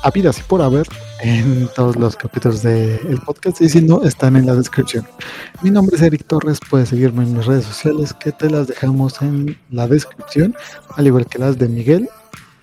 habidas 0.02 0.38
y 0.38 0.42
por 0.42 0.60
haber 0.60 0.86
en 1.20 1.68
todos 1.74 1.96
los 1.96 2.14
capítulos 2.14 2.62
del 2.62 3.18
podcast 3.24 3.62
y 3.62 3.68
si 3.68 3.80
no, 3.80 4.02
están 4.02 4.36
en 4.36 4.46
la 4.46 4.54
descripción. 4.54 5.06
Mi 5.62 5.70
nombre 5.70 5.96
es 5.96 6.02
Eric 6.02 6.26
Torres, 6.26 6.58
puedes 6.68 6.90
seguirme 6.90 7.22
en 7.22 7.36
mis 7.36 7.46
redes 7.46 7.64
sociales 7.64 8.12
que 8.12 8.30
te 8.32 8.50
las 8.50 8.66
dejamos 8.66 9.22
en 9.22 9.58
la 9.70 9.86
descripción, 9.88 10.54
al 10.96 11.06
igual 11.06 11.26
que 11.26 11.38
las 11.38 11.58
de 11.58 11.68
Miguel. 11.68 12.08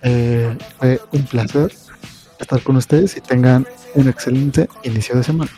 Eh, 0.02 0.56
fue 0.78 1.00
un 1.12 1.24
placer 1.24 1.72
estar 2.38 2.62
con 2.62 2.76
ustedes 2.76 3.16
y 3.16 3.20
tengan 3.20 3.66
un 3.94 4.08
excelente 4.08 4.68
inicio 4.84 5.16
de 5.16 5.22
semana. 5.22 5.50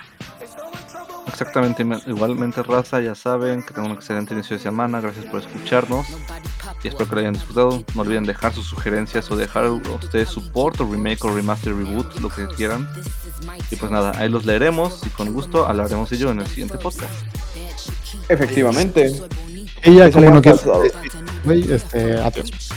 Exactamente, 1.35 1.85
igualmente 2.07 2.63
raza, 2.63 3.01
ya 3.01 3.17
saben 3.17 3.65
que 3.65 3.75
tengan 3.75 3.91
un 3.91 3.97
excelente 3.97 4.35
inicio 4.35 4.57
de 4.57 4.63
semana, 4.63 5.01
gracias 5.01 5.25
por 5.25 5.41
escucharnos 5.41 6.07
y 6.81 6.87
espero 6.87 7.09
que 7.09 7.15
lo 7.17 7.21
hayan 7.23 7.35
disfrutado. 7.35 7.83
No 7.97 8.03
olviden 8.03 8.23
dejar 8.23 8.55
sus 8.55 8.67
sugerencias 8.67 9.29
o 9.33 9.37
dejar 9.37 9.69
ustedes 9.69 10.29
support 10.29 10.81
o 10.81 10.89
remake 10.89 11.25
o 11.25 11.35
remaster 11.35 11.75
reboot, 11.75 12.21
lo 12.21 12.29
que 12.29 12.47
quieran. 12.47 12.89
Y 13.69 13.75
pues 13.75 13.91
nada, 13.91 14.13
ahí 14.17 14.29
los 14.29 14.45
leeremos 14.45 15.05
y 15.05 15.09
con 15.09 15.33
gusto 15.33 15.67
hablaremos 15.67 16.09
de 16.09 16.17
ello 16.17 16.31
en 16.31 16.39
el 16.39 16.47
siguiente 16.47 16.79
podcast. 16.79 17.11
Efectivamente. 18.29 19.21
Y 19.83 19.97
ya 19.97 20.13
como 20.13 20.31
no 20.31 20.41
pasado. 20.41 20.85
güey, 21.45 21.73
este, 21.73 22.17
adiós. 22.17 22.71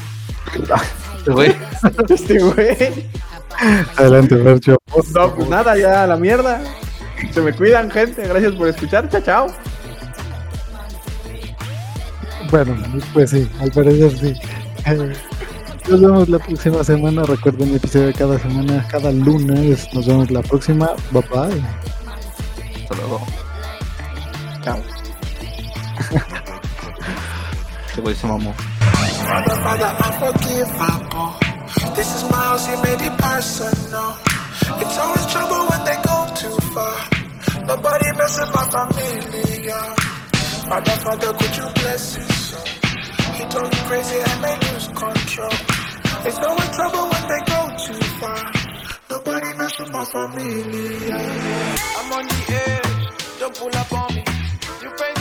Güey, 1.28 1.56
Este 2.10 2.40
güey. 2.40 3.06
Adelante, 3.98 4.36
Fercho. 4.36 4.78
No, 5.14 5.36
pues 5.36 5.48
nada, 5.48 5.78
ya 5.78 6.06
a 6.06 6.08
la 6.08 6.18
mierda. 6.18 6.60
Se 7.32 7.42
me 7.42 7.54
cuidan, 7.54 7.92
gente. 7.92 8.28
Gracias 8.28 8.54
por 8.54 8.68
escuchar. 8.68 9.10
Chao, 9.10 9.22
chao. 9.22 9.48
Bueno, 12.50 12.76
pues 13.14 13.32
sí, 13.32 13.50
al 13.60 13.72
parecer 13.72 14.12
sí. 14.18 14.34
Eh, 14.86 15.14
Nos 15.90 16.02
vemos 16.02 16.30
la 16.30 16.40
próxima 16.40 16.84
semana. 16.84 17.24
Recuerden 17.24 17.70
el 17.70 17.76
episodio 17.76 18.08
de 18.08 18.14
cada 18.14 18.40
semana, 18.40 18.86
cada 18.90 19.12
lunes. 19.12 19.88
Nos 19.94 20.08
vemos 20.08 20.32
la 20.32 20.42
próxima. 20.42 20.92
Bye 21.12 21.24
bye. 21.30 21.62
hasta 22.84 22.96
luego. 22.96 23.22
Chao. 24.64 24.80
Se 27.96 28.28
mamó. 28.28 28.54
Unforgivable. 29.28 31.36
This 31.96 32.16
is 32.16 32.24
Miles, 32.30 32.66
he 32.66 32.76
made 32.82 33.02
it 33.02 33.18
personal. 33.18 34.18
It's 34.80 34.98
always 34.98 35.26
trouble 35.28 35.68
when 35.68 35.84
they 35.84 35.98
far. 36.78 37.66
Nobody 37.66 38.10
mess 38.18 38.34
with 38.40 38.52
my 38.56 38.66
familia. 38.76 39.80
Father, 40.70 40.98
Father, 41.04 41.34
could 41.40 41.54
you 41.60 41.68
bless 41.80 42.16
his 42.16 42.34
soul? 42.50 42.68
me 43.72 43.80
crazy 43.90 44.20
and 44.30 44.40
they 44.44 44.56
lose 44.66 44.88
control. 44.88 45.58
It's 46.28 46.40
no 46.46 46.50
one 46.62 46.72
trouble 46.78 47.06
when 47.12 47.24
they 47.32 47.42
go 47.54 47.60
too 47.86 48.02
far. 48.20 48.44
Nobody 49.10 49.50
mess 49.58 49.80
with 49.80 49.92
my 49.92 50.06
familia. 50.06 51.18
I'm 51.98 52.14
on 52.18 52.26
the 52.32 52.42
edge, 52.68 53.40
don't 53.40 53.56
pull 53.56 53.76
up 53.82 53.92
on 53.94 54.16
me. 54.16 54.24
You 54.84 54.90
pay 55.00 55.14